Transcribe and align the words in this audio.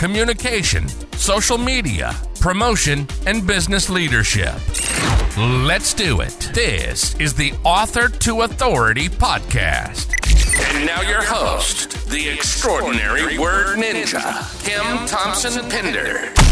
communication, 0.00 0.88
social 1.18 1.58
media, 1.58 2.16
promotion, 2.40 3.06
and 3.26 3.46
business 3.46 3.90
leadership. 3.90 4.54
Let's 5.36 5.92
do 5.92 6.22
it. 6.22 6.50
This 6.54 7.14
is 7.20 7.34
the 7.34 7.52
Author 7.64 8.08
to 8.08 8.40
Authority 8.40 9.10
podcast. 9.10 10.14
And 10.74 10.86
now 10.86 11.02
your 11.02 11.22
host, 11.22 12.08
the 12.08 12.30
extraordinary 12.30 13.38
word 13.38 13.76
ninja, 13.76 14.24
Kim 14.64 15.06
Thompson 15.06 15.68
Pinder. 15.68 16.49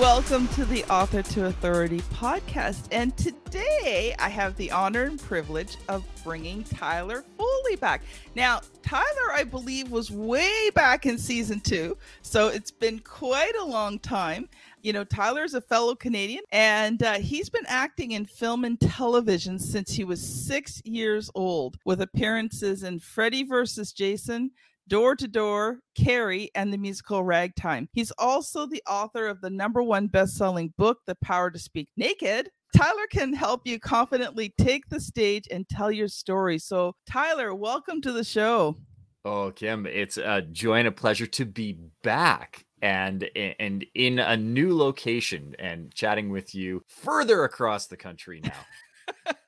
Welcome 0.00 0.48
to 0.48 0.64
the 0.64 0.82
Author 0.86 1.22
to 1.22 1.46
Authority 1.46 2.00
podcast. 2.12 2.88
And 2.90 3.16
today 3.16 4.12
I 4.18 4.28
have 4.28 4.56
the 4.56 4.72
honor 4.72 5.04
and 5.04 5.20
privilege 5.22 5.76
of 5.88 6.04
bringing 6.24 6.64
Tyler 6.64 7.24
Foley 7.38 7.76
back. 7.76 8.02
Now, 8.34 8.60
Tyler, 8.82 9.32
I 9.32 9.44
believe, 9.44 9.92
was 9.92 10.10
way 10.10 10.68
back 10.74 11.06
in 11.06 11.16
season 11.16 11.60
two. 11.60 11.96
So 12.22 12.48
it's 12.48 12.72
been 12.72 12.98
quite 12.98 13.54
a 13.54 13.64
long 13.64 14.00
time. 14.00 14.48
You 14.82 14.92
know, 14.92 15.04
Tyler's 15.04 15.54
a 15.54 15.60
fellow 15.60 15.94
Canadian 15.94 16.42
and 16.50 17.00
uh, 17.04 17.14
he's 17.14 17.48
been 17.48 17.66
acting 17.68 18.12
in 18.12 18.24
film 18.24 18.64
and 18.64 18.80
television 18.80 19.60
since 19.60 19.92
he 19.92 20.02
was 20.02 20.20
six 20.20 20.82
years 20.84 21.30
old 21.36 21.78
with 21.84 22.02
appearances 22.02 22.82
in 22.82 22.98
Freddy 22.98 23.44
versus 23.44 23.92
Jason, 23.92 24.50
Door 24.86 25.16
to 25.16 25.28
Door, 25.28 25.78
Carrie, 25.96 26.50
and 26.54 26.70
the 26.70 26.76
musical 26.76 27.24
Ragtime. 27.24 27.88
He's 27.92 28.12
also 28.18 28.66
the 28.66 28.82
author 28.86 29.26
of 29.26 29.40
the 29.40 29.48
number 29.48 29.82
one 29.82 30.08
best 30.08 30.36
selling 30.36 30.74
book, 30.76 30.98
The 31.06 31.14
Power 31.22 31.50
to 31.50 31.58
Speak 31.58 31.88
Naked. 31.96 32.50
Tyler 32.76 33.06
can 33.10 33.32
help 33.32 33.62
you 33.66 33.80
confidently 33.80 34.52
take 34.58 34.86
the 34.90 35.00
stage 35.00 35.48
and 35.50 35.66
tell 35.70 35.90
your 35.90 36.08
story. 36.08 36.58
So, 36.58 36.96
Tyler, 37.06 37.54
welcome 37.54 38.02
to 38.02 38.12
the 38.12 38.24
show. 38.24 38.76
Oh, 39.24 39.52
Kim, 39.52 39.86
it's 39.86 40.18
a 40.18 40.42
joy 40.42 40.80
and 40.80 40.88
a 40.88 40.92
pleasure 40.92 41.26
to 41.28 41.46
be 41.46 41.78
back 42.02 42.66
and 42.82 43.26
and 43.34 43.86
in 43.94 44.18
a 44.18 44.36
new 44.36 44.76
location 44.76 45.56
and 45.58 45.94
chatting 45.94 46.28
with 46.28 46.54
you 46.54 46.82
further 46.88 47.44
across 47.44 47.86
the 47.86 47.96
country 47.96 48.42
now. 48.44 49.32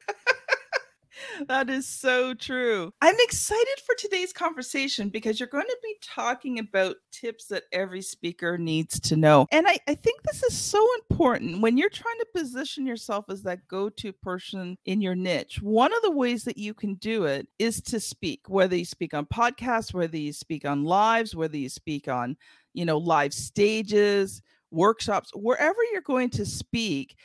that 1.48 1.70
is 1.70 1.86
so 1.86 2.34
true. 2.34 2.92
I'm 3.00 3.14
excited 3.19 3.78
for 3.84 3.95
today's 3.97 4.33
conversation 4.33 5.09
because 5.09 5.39
you're 5.39 5.48
going 5.48 5.67
to 5.67 5.78
be 5.83 5.97
talking 6.03 6.59
about 6.59 6.97
tips 7.12 7.47
that 7.47 7.64
every 7.72 8.03
speaker 8.03 8.59
needs 8.59 9.00
to 9.00 9.17
know. 9.17 9.47
And 9.53 9.67
I, 9.67 9.78
I 9.89 9.94
think 9.94 10.22
this 10.22 10.42
is 10.42 10.56
so 10.56 10.87
important 11.00 11.61
when 11.61 11.77
you're 11.77 11.91
trying 11.91 12.19
to 12.19 12.27
position 12.34 12.87
yourself 12.87 13.27
as 13.28 13.42
that 13.42 13.67
go 13.69 13.89
to 13.89 14.12
person 14.12 14.77
in 14.87 15.00
your 15.00 15.14
niche. 15.14 15.61
One 15.62 15.92
of 15.92 16.03
the 16.03 16.11
ways 16.11 16.44
that 16.44 16.59
you 16.59 16.75
can 16.75 16.94
do 16.94 17.25
it 17.25 17.47
is 17.59 17.81
to 17.83 18.00
speak, 18.00 18.48
whether 18.48 18.77
you 18.77 18.84
speak 18.84 19.14
on 19.14 19.27
podcasts, 19.27 19.94
whether 19.94 20.17
you 20.17 20.33
speak 20.33 20.64
on 20.64 20.84
lives, 20.84 21.34
whether 21.34 21.56
you 21.56 21.69
speak 21.69 22.09
on, 22.09 22.37
you 22.75 22.84
know, 22.84 22.98
live 22.98 23.33
stages, 23.33 24.42
workshops, 24.70 25.31
wherever 25.34 25.78
you're 25.92 26.03
going 26.03 26.31
to 26.31 26.44
speak 26.44 27.16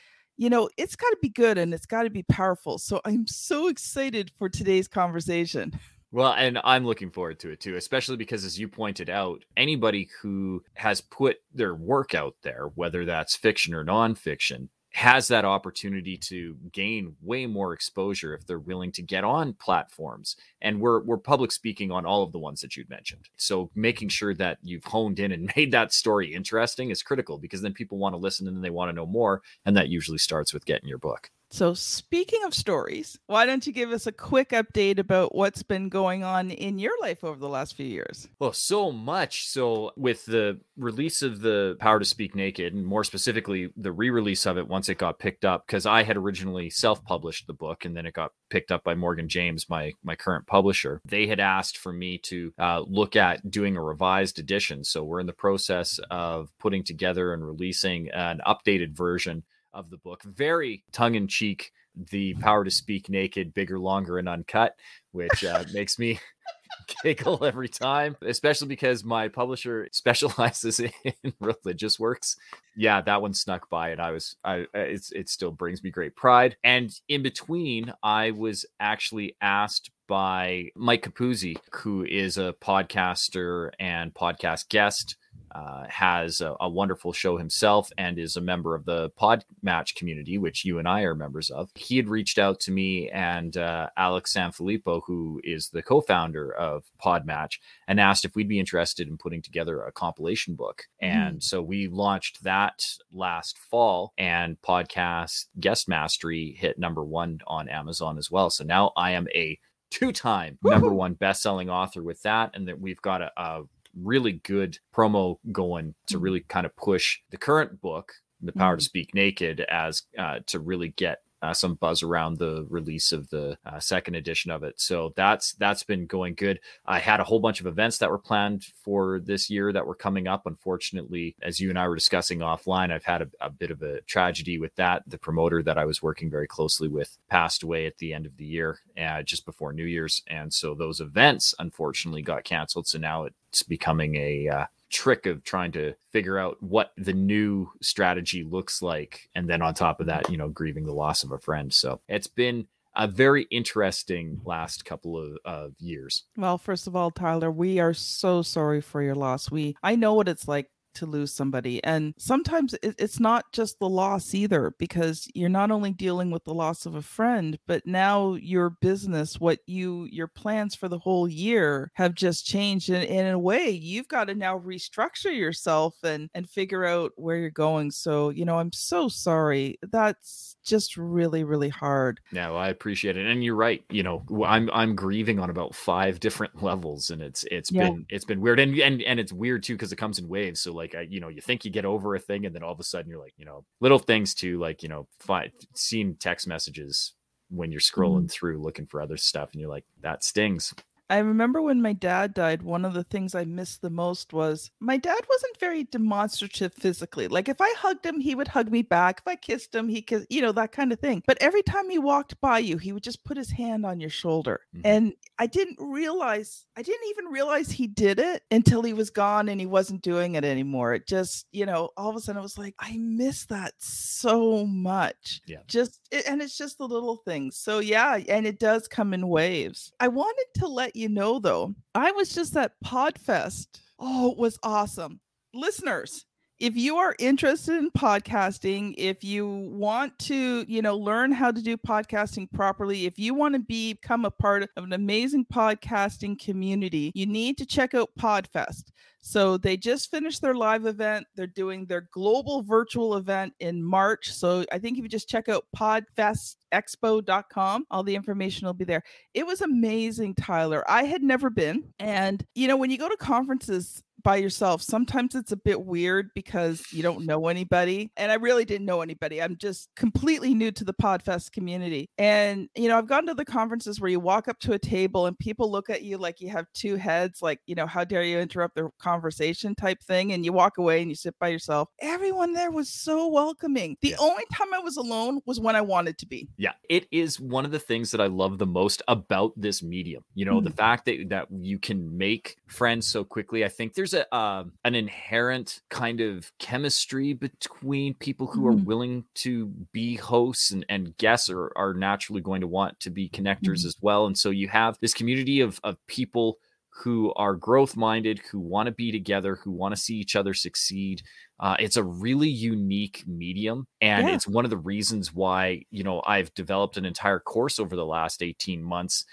you 0.42 0.50
know, 0.50 0.68
it's 0.76 0.96
got 0.96 1.12
to 1.12 1.18
be 1.22 1.30
good 1.30 1.60
and 1.60 1.72
it's 1.72 1.86
got 1.86 2.02
to 2.02 2.10
be 2.10 2.24
powerful. 2.24 2.80
So 2.80 3.00
I'm 3.06 3.28
so 3.28 3.68
excited 3.68 4.32
for 4.40 4.50
today's 4.50 4.88
conversation. 4.88 5.80
Well, 6.12 6.34
and 6.34 6.60
I'm 6.64 6.84
looking 6.84 7.12
forward 7.12 7.40
to 7.42 7.52
it 7.52 7.60
too, 7.60 7.76
especially 7.76 8.18
because, 8.18 8.44
as 8.44 8.60
you 8.60 8.68
pointed 8.68 9.08
out, 9.08 9.46
anybody 9.56 10.10
who 10.20 10.64
has 10.74 11.00
put 11.00 11.38
their 11.54 11.76
work 11.76 12.16
out 12.16 12.38
there, 12.42 12.72
whether 12.74 13.06
that's 13.06 13.36
fiction 13.36 13.76
or 13.76 13.86
nonfiction, 13.86 14.70
has 14.94 15.28
that 15.30 15.46
opportunity 15.46 16.18
to 16.18 16.58
gain 16.72 17.16
way 17.22 17.46
more 17.46 17.74
exposure 17.74 18.34
if 18.34 18.46
they're 18.46 18.60
willing 18.60 18.92
to 18.92 19.02
get 19.02 19.24
on 19.24 19.54
platforms. 19.54 20.36
And 20.62 20.82
we're 20.82 21.02
we're 21.02 21.18
public 21.18 21.52
speaking 21.52 21.92
on 21.92 22.06
all 22.06 22.24
of 22.24 22.32
the 22.32 22.40
ones 22.40 22.62
that 22.62 22.76
you'd 22.76 22.90
mentioned. 22.90 23.30
So 23.38 23.72
making 23.74 24.10
sure 24.10 24.34
that 24.36 24.58
you've 24.64 24.84
honed 24.84 25.20
in 25.20 25.32
and 25.32 25.52
made 25.56 25.72
that 25.72 25.94
story 25.94 26.34
interesting 26.34 26.90
is 26.90 27.04
critical 27.04 27.38
because 27.38 27.62
then 27.62 27.74
people 27.74 27.98
want 27.98 28.14
to 28.14 28.18
listen 28.18 28.48
and 28.48 28.56
then 28.56 28.62
they 28.62 28.70
want 28.70 28.90
to 28.90 28.96
know 28.96 29.06
more 29.06 29.42
and 29.66 29.76
that 29.78 29.90
usually 29.90 30.18
starts 30.18 30.54
with 30.54 30.66
getting 30.66 30.90
your 30.90 30.98
book 30.98 31.32
so, 31.52 31.74
speaking 31.74 32.46
of 32.46 32.54
stories, 32.54 33.20
why 33.28 33.46
don't 33.46 33.68
you 33.68 33.74
give 33.74 33.92
us 33.92 34.08
a 34.08 34.12
quick 34.14 34.52
update 34.52 35.00
about 35.00 35.36
what's 35.36 35.64
been 35.64 35.90
going 35.90 36.24
on 36.24 36.50
in 36.50 36.80
your 36.80 36.94
life 37.02 37.26
over 37.26 37.38
the 37.38 37.50
last 37.50 37.76
few 37.76 37.86
years? 37.86 38.30
Well, 38.40 38.54
so 38.54 38.90
much. 38.90 39.50
So, 39.50 39.92
with 39.98 40.26
the 40.26 40.62
release 40.78 41.22
of 41.22 41.42
the 41.42 41.76
Power 41.82 42.00
to 42.00 42.06
Speak 42.06 42.36
Naked, 42.36 42.74
and 42.74 42.86
more 42.86 43.04
specifically, 43.04 43.70
the 43.76 43.92
re 43.92 44.10
release 44.10 44.46
of 44.46 44.58
it 44.58 44.66
once 44.66 44.88
it 44.88 44.98
got 44.98 45.20
picked 45.20 45.44
up, 45.44 45.68
because 45.68 45.86
I 45.86 46.04
had 46.04 46.16
originally 46.16 46.70
self 46.70 47.04
published 47.04 47.48
the 47.48 47.54
book 47.54 47.84
and 47.84 47.98
then 47.98 48.06
it 48.06 48.14
got 48.14 48.32
picked 48.50 48.72
up 48.72 48.86
by 48.86 48.96
Morgan 48.96 49.28
James, 49.28 49.70
my, 49.70 49.92
my 50.06 50.16
current 50.16 50.48
publisher. 50.48 51.02
They 51.04 51.28
had 51.28 51.42
asked 51.42 51.78
for 51.78 51.92
me 51.92 52.18
to 52.20 52.54
uh, 52.60 52.84
look 52.88 53.18
at 53.18 53.52
doing 53.52 53.76
a 53.76 53.84
revised 53.84 54.40
edition. 54.40 54.86
So, 54.86 55.04
we're 55.04 55.20
in 55.20 55.28
the 55.28 55.34
process 55.34 56.00
of 56.10 56.48
putting 56.60 56.86
together 56.86 57.34
and 57.34 57.46
releasing 57.46 58.10
an 58.12 58.40
updated 58.48 58.96
version 58.96 59.44
of 59.74 59.90
the 59.90 59.98
book. 59.98 60.24
Very 60.24 60.84
tongue 60.92 61.16
in 61.16 61.28
cheek, 61.28 61.72
the 61.96 62.34
power 62.36 62.64
to 62.64 62.72
speak 62.72 63.10
naked, 63.10 63.54
bigger, 63.54 63.80
longer, 63.80 64.18
and 64.18 64.30
uncut, 64.30 64.76
which 65.12 65.44
uh, 65.44 65.64
makes 65.74 66.00
me 66.00 66.20
giggle 67.04 67.44
every 67.44 67.68
time, 67.68 68.16
especially 68.22 68.68
because 68.68 69.04
my 69.04 69.28
publisher 69.28 69.88
specializes 69.92 70.80
in 70.80 71.34
religious 71.40 72.00
works. 72.00 72.38
Yeah, 72.76 73.02
that 73.02 73.22
one 73.22 73.34
snuck 73.34 73.70
by, 73.70 73.90
and 73.90 74.02
I 74.02 74.12
was, 74.12 74.36
I, 74.44 74.66
it's, 74.74 75.12
it 75.12 75.30
still 75.30 75.52
brings 75.52 75.84
me 75.84 75.90
great 75.90 76.16
pride. 76.16 76.56
And 76.64 76.92
in 77.10 77.22
between, 77.24 77.94
I 78.02 78.32
was 78.32 78.66
actually 78.80 79.36
asked 79.42 79.92
by 80.08 80.70
Mike 80.76 81.04
Capuzzi, 81.04 81.58
who 81.72 82.06
is 82.06 82.38
a 82.38 82.56
podcaster 82.62 83.72
and 83.80 84.14
podcast 84.14 84.70
guest 84.70 85.16
uh, 85.54 85.86
has 85.90 86.42
a, 86.42 86.56
a, 86.60 86.70
wonderful 86.70 87.12
show 87.12 87.38
himself 87.38 87.90
and 87.98 88.18
is 88.18 88.38
a 88.38 88.42
member 88.42 88.74
of 88.74 88.86
the 88.86 89.10
Pod 89.12 89.44
Match 89.62 89.96
community, 89.96 90.38
which 90.38 90.64
you 90.64 90.80
and 90.80 90.88
I 90.88 91.02
are 91.02 91.16
members 91.16 91.50
of. 91.50 91.70
He 91.76 91.98
had 91.98 92.08
reached 92.08 92.38
out 92.38 92.60
to 92.62 92.72
me 92.72 93.10
and 93.10 93.58
uh, 93.58 93.90
Alex 93.98 94.34
Sanfilippo, 94.34 95.02
who 95.06 95.42
is 95.44 95.70
the 95.70 95.84
co-founder 95.84 96.54
of 96.56 96.86
Pod 97.00 97.26
Match, 97.26 97.60
and 97.88 98.00
asked 98.00 98.24
if 98.24 98.36
we'd 98.36 98.48
be 98.48 98.60
interested 98.60 99.08
in 99.08 99.18
putting 99.18 99.42
together 99.42 99.84
a 99.84 99.92
compilation 99.92 100.56
book. 100.56 100.84
And 101.02 101.44
so 101.44 101.62
we 101.62 101.88
launched 101.88 102.44
that 102.44 102.86
last 103.12 103.58
fall, 103.58 104.14
and 104.18 104.58
podcast 104.62 105.48
Guest 105.60 105.90
Mastery 105.90 106.56
hit 106.58 106.80
number 106.80 107.04
one 107.04 107.40
on 107.48 107.68
Amazon 107.68 108.18
as 108.18 108.32
well. 108.32 108.50
So 108.50 108.64
now 108.64 108.92
I 108.96 109.12
am 109.12 109.28
a 109.36 109.60
two-time 109.90 110.58
number 110.64 110.94
one 110.94 111.14
best-selling 111.14 111.70
author 111.70 112.02
with 112.02 112.22
that, 112.22 112.52
and 112.54 112.68
that 112.68 112.80
we've 112.80 113.02
got 113.02 113.22
a, 113.22 113.32
a 113.36 113.64
really 114.00 114.34
good 114.34 114.78
promo 114.96 115.38
going 115.52 115.96
to 116.08 116.18
mm. 116.18 116.22
really 116.22 116.42
kind 116.42 116.66
of 116.66 116.76
push 116.76 117.20
the 117.30 117.38
current 117.38 117.82
book, 117.82 118.14
The 118.42 118.54
Power 118.54 118.74
mm-hmm. 118.74 118.80
to 118.80 118.86
Speak 118.86 119.16
Naked, 119.16 119.62
as 119.62 120.04
uh, 120.18 120.40
to 120.48 120.60
really 120.60 120.90
get 120.90 121.20
uh, 121.42 121.54
some 121.54 121.76
buzz 121.76 122.04
around 122.04 122.38
the 122.38 122.66
release 122.70 123.12
of 123.12 123.30
the 123.30 123.58
uh, 123.66 123.80
second 123.80 124.16
edition 124.16 124.52
of 124.52 124.64
it. 124.64 124.80
So 124.80 125.14
that's 125.16 125.54
that's 125.54 125.84
been 125.84 126.06
going 126.06 126.36
good. 126.36 126.60
I 126.86 127.00
had 127.00 127.20
a 127.20 127.24
whole 127.24 127.40
bunch 127.40 127.60
of 127.60 127.68
events 127.68 127.98
that 128.00 128.10
were 128.10 128.18
planned 128.18 128.66
for 128.84 129.20
this 129.20 129.50
year 129.50 129.74
that 129.74 129.86
were 129.86 129.96
coming 129.96 130.28
up. 130.28 130.46
Unfortunately, 130.46 131.36
as 131.42 131.60
you 131.60 131.70
and 131.70 131.80
I 131.80 131.88
were 131.88 131.96
discussing 131.96 132.40
offline, 132.40 132.92
I've 132.92 133.04
had 133.04 133.22
a, 133.22 133.30
a 133.42 133.50
bit 133.50 133.72
of 133.72 133.82
a 133.82 134.02
tragedy 134.02 134.60
with 134.60 134.76
that. 134.76 135.04
The 135.08 135.18
promoter 135.18 135.64
that 135.64 135.78
I 135.78 135.86
was 135.86 136.04
working 136.04 136.30
very 136.30 136.48
closely 136.48 136.88
with 136.88 137.18
passed 137.30 137.64
away 137.64 137.86
at 137.86 137.98
the 137.98 138.14
end 138.14 138.26
of 138.26 138.38
the 138.38 138.46
year, 138.46 138.80
uh, 138.98 139.24
just 139.24 139.46
before 139.46 139.74
New 139.74 139.86
Year's, 139.86 140.22
and 140.28 140.54
so 140.54 140.74
those 140.74 141.00
events 141.00 141.56
unfortunately 141.60 142.22
got 142.22 142.44
canceled. 142.44 142.88
So 142.88 142.98
now 142.98 143.28
it's 143.50 143.64
becoming 143.64 144.16
a 144.16 144.48
uh, 144.48 144.66
trick 144.92 145.26
of 145.26 145.44
trying 145.44 145.72
to 145.72 145.94
figure 146.12 146.38
out 146.38 146.62
what 146.62 146.92
the 146.98 147.14
new 147.14 147.70
strategy 147.82 148.44
looks 148.44 148.82
like 148.82 149.30
and 149.36 149.50
then 149.50 149.62
on 149.62 149.74
top 149.74 150.00
of 150.00 150.08
that 150.08 150.30
you 150.30 150.38
know 150.38 150.50
grieving 150.50 150.86
the 150.86 150.94
loss 150.94 151.24
of 151.24 151.32
a 151.32 151.40
friend. 151.40 151.74
So 151.74 152.02
it's 152.08 152.28
been 152.28 152.68
a 152.96 153.08
very 153.08 153.44
interesting 153.44 154.42
last 154.44 154.84
couple 154.84 155.18
of, 155.18 155.38
of 155.46 155.74
years. 155.80 156.26
Well 156.38 156.58
first 156.58 156.88
of 156.88 156.96
all 156.96 157.12
tyler 157.12 157.52
we 157.52 157.80
are 157.80 157.94
so 157.94 158.42
sorry 158.42 158.82
for 158.82 159.02
your 159.02 159.16
loss. 159.16 159.50
We 159.50 159.76
i 159.82 159.96
know 159.96 160.14
what 160.14 160.28
it's 160.28 160.48
like 160.48 160.70
to 160.96 161.06
lose 161.06 161.34
somebody. 161.34 161.84
And 161.84 162.14
sometimes 162.18 162.74
it, 162.82 162.96
it's 162.98 163.20
not 163.20 163.52
just 163.52 163.80
the 163.80 163.90
loss 163.90 164.34
either, 164.34 164.74
because 164.78 165.28
you're 165.34 165.50
not 165.50 165.72
only 165.72 165.92
dealing 165.92 166.32
with 166.32 166.44
the 166.44 166.54
loss 166.54 166.86
of 166.86 166.96
a 166.96 167.02
friend, 167.02 167.58
but 167.68 167.86
now 167.86 168.34
your 168.34 168.70
business, 168.70 169.40
what 169.40 169.60
you, 169.66 170.08
your 170.12 170.28
plans 170.28 170.76
for 170.76 170.88
the 170.88 171.00
whole 171.00 171.28
year 171.28 171.92
have 171.96 172.16
just 172.16 172.46
changed. 172.46 172.90
And, 172.90 173.04
and 173.04 173.28
in 173.28 173.34
a 173.34 173.40
way, 173.40 173.70
you've 173.70 174.08
got 174.08 174.26
to 174.26 174.36
now 174.36 174.58
restructure 174.58 175.36
yourself 175.36 175.96
and, 176.04 176.30
and 176.34 176.50
figure 176.50 176.86
out 176.86 177.12
where 177.16 177.38
you're 177.38 177.50
going. 177.50 177.92
So, 177.92 178.30
you 178.30 178.46
know, 178.46 178.58
I'm 178.58 178.74
so 178.74 179.08
sorry. 179.08 179.78
That's 179.92 180.56
just 180.64 180.98
really, 180.98 181.44
really 181.44 181.70
hard. 181.70 182.20
No, 182.32 182.56
I 182.56 182.70
appreciate 182.70 183.18
it. 183.18 183.26
And 183.26 183.44
you're 183.44 183.56
right. 183.56 183.84
You 183.90 184.04
know, 184.04 184.24
I'm, 184.46 184.70
I'm 184.74 184.96
grieving 184.96 185.40
on 185.40 185.50
about 185.50 185.76
five 185.76 186.20
different 186.20 186.62
levels 186.64 187.10
and 187.10 187.22
it's, 187.22 187.46
it's 187.52 187.72
yeah. 187.72 187.90
been, 187.90 188.06
it's 188.10 188.26
been 188.26 188.42
weird. 188.42 188.60
And, 188.60 188.78
and, 188.80 189.02
and 189.04 189.20
it's 189.20 189.34
weird 189.34 189.64
too, 189.64 189.74
because 189.74 189.92
it 189.92 189.98
comes 189.98 190.20
in 190.20 190.28
waves. 190.28 190.62
So 190.62 190.74
like, 190.74 190.81
I, 190.96 191.02
you 191.02 191.20
know, 191.20 191.28
you 191.28 191.42
think 191.42 191.66
you 191.66 191.72
get 191.72 191.86
over 191.86 192.16
a 192.16 192.20
thing 192.20 192.46
and 192.46 192.56
then 192.56 192.64
all 192.64 192.74
of 192.74 192.80
a 192.80 192.84
sudden 192.84 193.10
you're 193.10 193.22
like, 193.22 193.34
you 193.38 193.46
know, 193.46 193.64
little 193.80 194.00
things 194.00 194.34
to 194.36 194.60
like, 194.60 194.84
you 194.84 194.90
know, 194.90 195.08
fi- 195.20 195.52
seeing 195.76 196.16
text 196.16 196.48
messages 196.48 197.14
when 197.50 197.72
you're 197.72 197.82
scrolling 197.82 198.26
mm. 198.26 198.32
through 198.32 198.62
looking 198.62 198.86
for 198.86 199.02
other 199.02 199.18
stuff 199.18 199.52
and 199.52 199.62
you're 199.62 199.70
like, 199.70 199.86
that 200.02 200.24
stings. 200.24 200.74
I 201.12 201.18
remember 201.18 201.62
when 201.62 201.82
my 201.82 201.92
dad 201.92 202.34
died, 202.34 202.62
one 202.62 202.86
of 202.86 202.94
the 202.94 203.04
things 203.04 203.36
I 203.36 203.44
missed 203.44 203.82
the 203.82 203.90
most 203.90 204.32
was 204.32 204.72
my 204.80 204.96
dad 204.96 205.20
wasn't 205.30 205.60
very 205.60 205.84
demonstrative 205.84 206.74
physically. 206.74 207.28
Like 207.28 207.50
if 207.50 207.60
I 207.60 207.74
hugged 207.78 208.06
him, 208.06 208.22
he 208.22 208.34
would 208.34 208.48
hug 208.48 208.72
me 208.72 208.82
back. 208.82 209.20
If 209.20 209.28
I 209.28 209.36
kissed 209.36 209.76
him, 209.76 209.90
he 209.90 210.02
could, 210.02 210.26
you 210.30 210.42
know, 210.42 210.54
that 210.54 210.72
kind 210.72 210.94
of 210.94 211.02
thing. 211.02 211.22
But 211.28 211.38
every 211.42 211.64
time 211.64 211.90
he 211.90 212.00
walked 212.00 212.40
by 212.40 212.60
you, 212.60 212.78
he 212.78 212.94
would 212.94 213.04
just 213.04 213.26
put 213.26 213.36
his 213.36 213.52
hand 213.52 213.86
on 213.86 214.00
your 214.00 214.10
shoulder. 214.10 214.62
Mm-hmm. 214.74 214.88
And 214.88 215.14
I 215.38 215.48
didn't 215.48 215.80
realize, 215.82 216.66
I 216.78 216.82
didn't 216.82 217.10
even 217.10 217.26
realize 217.26 217.70
he 217.70 217.88
did 217.88 218.18
it 218.18 218.44
until 218.50 218.82
he 218.82 218.94
was 218.94 219.10
gone 219.10 219.50
and 219.50 219.60
he 219.60 219.68
wasn't 219.68 220.04
doing 220.04 220.36
it 220.36 220.46
anymore. 220.46 220.94
It 220.94 221.08
just, 221.08 221.46
you 221.52 221.66
know, 221.66 221.90
all 221.98 222.10
of 222.10 222.16
a 222.16 222.22
sudden 222.22 222.40
I 222.40 222.42
was 222.42 222.58
like, 222.58 222.76
I 222.80 222.96
miss 222.98 223.48
that 223.48 223.74
so 223.80 224.66
much. 224.66 225.42
Yeah. 225.46 225.58
Just, 225.68 226.00
and 226.26 226.42
it's 226.42 226.58
just 226.58 226.78
the 226.78 226.88
little 226.88 227.18
things. 227.18 227.58
So 227.58 227.80
yeah, 227.80 228.18
and 228.30 228.48
it 228.48 228.60
does 228.60 228.88
come 228.88 229.14
in 229.14 229.28
waves. 229.28 229.92
I 230.00 230.08
wanted 230.08 230.46
to 230.56 230.68
let 230.68 230.96
you 230.96 231.01
you 231.02 231.10
know, 231.10 231.40
though, 231.40 231.74
I 231.96 232.12
was 232.12 232.30
just 232.30 232.56
at 232.56 232.74
Podfest. 232.86 233.68
Oh, 234.00 234.32
it 234.32 234.38
was 234.38 234.60
awesome. 234.62 235.20
Listeners, 235.54 236.26
if 236.62 236.78
you 236.78 236.98
are 236.98 237.16
interested 237.18 237.76
in 237.76 237.90
podcasting, 237.90 238.94
if 238.96 239.24
you 239.24 239.48
want 239.48 240.20
to, 240.20 240.64
you 240.68 240.84
know, 240.84 240.96
learn 240.96 241.32
how 241.32 241.50
to 241.50 241.60
do 241.60 241.76
podcasting 241.76 242.52
properly, 242.52 243.08
if 243.08 243.18
you 243.18 243.34
want 243.34 243.56
to 243.56 243.60
become 243.60 244.26
a 244.26 244.32
part 244.32 244.62
of 244.62 244.70
an 244.76 244.94
amazing 244.94 245.44
podcasting 245.52 246.40
community, 246.40 247.12
you 247.16 247.26
need 247.26 247.58
to 247.58 247.66
check 247.66 247.96
out 247.96 248.12
Podfest. 248.20 248.92
So 249.22 249.58
they 249.58 249.76
just 249.78 250.12
finished 250.12 250.42
their 250.42 250.54
live 250.54 250.86
event. 250.86 251.26
They're 251.36 251.48
doing 251.48 251.86
their 251.86 252.10
global 252.12 252.62
virtual 252.62 253.16
event 253.18 253.54
in 253.60 253.84
March. 253.84 254.32
So 254.32 254.64
I 254.72 254.78
think 254.78 254.98
if 254.98 255.04
you 255.04 255.10
just 255.10 255.30
check 255.30 255.50
out 255.50 255.66
podfestexpo.com, 255.76 257.86
all 257.92 258.04
the 258.04 258.16
information 258.16 258.66
will 258.66 258.74
be 258.74 258.86
there. 258.86 259.04
It 259.34 259.46
was 259.46 259.62
amazing, 259.62 260.36
Tyler. 260.36 260.84
I 260.90 261.04
had 261.06 261.24
never 261.24 261.52
been. 261.52 261.94
And, 262.00 262.46
you 262.56 262.68
know, 262.68 262.78
when 262.78 262.92
you 262.92 262.98
go 262.98 263.10
to 263.10 263.18
conferences, 263.18 264.02
by 264.24 264.38
yourself, 264.38 264.82
sometimes 264.82 265.36
it's 265.36 265.52
a 265.52 265.58
bit 265.58 265.86
weird 265.86 266.30
because 266.36 266.84
you 266.92 267.04
don't 267.04 267.26
know 267.26 267.48
anybody. 267.48 268.12
And 268.18 268.32
I 268.32 268.36
really 268.36 268.66
didn't 268.66 268.86
know 268.86 269.02
anybody. 269.02 269.42
I'm 269.42 269.58
just 269.58 269.90
completely 269.96 270.54
new 270.54 270.72
to 270.72 270.84
the 270.84 270.94
Podfest 270.94 271.52
community. 271.52 272.10
And, 272.18 272.70
you 272.76 272.88
know, 272.88 272.98
I've 272.98 273.08
gone 273.08 273.26
to 273.28 273.34
the 273.34 273.46
conferences 273.46 274.00
where 274.00 274.10
you 274.10 274.20
walk 274.20 274.48
up 274.48 274.60
to 274.60 274.74
a 274.74 274.80
table 274.80 275.26
and 275.26 275.38
people 275.38 275.72
look 275.72 275.90
at 275.90 276.04
you 276.04 276.18
like 276.18 276.42
you 276.42 276.50
have 276.50 276.66
two 276.74 276.96
heads, 276.96 277.42
like, 277.42 277.60
you 277.66 277.76
know, 277.76 277.88
how 277.88 278.04
dare 278.04 278.24
you 278.24 278.40
interrupt 278.40 278.76
the 278.76 278.90
conversation 279.00 279.76
type 279.76 280.02
thing. 280.02 280.32
And 280.34 280.46
you 280.46 280.54
walk 280.54 280.78
away 280.78 281.02
and 281.02 281.10
you 281.10 281.16
sit 281.16 281.36
by 281.40 281.50
yourself. 281.50 281.90
Everyone 282.00 282.54
there 282.54 282.72
was 282.72 282.90
so 282.90 283.28
welcoming. 283.28 283.98
The 284.02 284.16
only 284.16 284.44
time 284.54 284.74
I 284.74 284.80
was 284.80 284.98
alone 284.98 285.42
was 285.46 285.60
when 285.60 285.76
I 285.76 285.82
wanted 285.82 286.18
to 286.20 286.26
be. 286.26 286.50
Yeah. 286.58 286.74
It 286.90 287.08
is 287.12 287.40
one 287.40 287.66
of 287.66 287.72
the 287.72 287.80
things 287.80 288.12
that 288.12 288.22
I 288.22 288.28
love 288.28 288.58
the 288.58 288.66
most 288.66 289.02
about 289.08 289.54
this 289.56 289.82
medium. 289.84 290.24
You 290.36 290.46
know, 290.46 290.56
mm-hmm. 290.58 290.66
the 290.66 290.72
fact 290.72 291.06
that, 291.06 291.30
that 291.30 291.48
you 291.52 291.80
can 291.80 292.18
make 292.18 292.58
friends 292.68 293.08
so 293.08 293.24
quickly. 293.24 293.66
I 293.66 293.70
think 293.70 293.94
there's 293.94 294.11
a 294.14 294.34
uh, 294.34 294.66
an 294.84 294.96
inherent 294.96 295.82
kind 295.90 296.22
of 296.22 296.52
chemistry 296.60 297.34
between 297.34 298.14
people 298.16 298.48
who 298.48 298.62
mm-hmm. 298.62 298.82
are 298.82 298.86
willing 298.86 299.26
to 299.36 299.68
be 299.92 300.16
hosts 300.16 300.72
and, 300.72 300.86
and 300.90 301.16
guests 301.18 301.50
are, 301.50 301.72
are 301.76 301.94
naturally 301.94 302.42
going 302.42 302.62
to 302.62 302.68
want 302.68 303.00
to 303.02 303.10
be 303.10 303.30
connectors 303.30 303.80
mm-hmm. 303.80 303.88
as 303.88 303.98
well. 304.02 304.26
And 304.26 304.38
so 304.38 304.50
you 304.50 304.68
have 304.70 304.98
this 305.02 305.14
community 305.14 305.62
of, 305.62 305.80
of 305.84 305.98
people 306.08 306.58
who 306.94 307.34
are 307.36 307.56
growth 307.56 307.96
minded, 307.96 308.40
who 308.52 308.60
want 308.60 308.88
to 308.88 308.92
be 308.92 309.12
together, 309.12 309.56
who 309.56 309.72
want 309.72 309.96
to 309.96 310.02
see 310.02 310.16
each 310.16 310.36
other 310.36 310.54
succeed. 310.54 311.22
Uh, 311.60 311.76
it's 311.80 311.98
a 311.98 312.04
really 312.04 312.50
unique 312.50 313.24
medium. 313.26 313.88
And 314.02 314.28
yeah. 314.28 314.36
it's 314.36 314.48
one 314.48 314.66
of 314.66 314.72
the 314.72 314.78
reasons 314.78 315.34
why, 315.34 315.84
you 315.90 316.04
know, 316.04 316.22
I've 316.26 316.54
developed 316.54 316.98
an 316.98 317.06
entire 317.06 317.40
course 317.40 317.80
over 317.80 317.96
the 317.96 318.06
last 318.06 318.44
18 318.44 318.84
months 318.84 319.26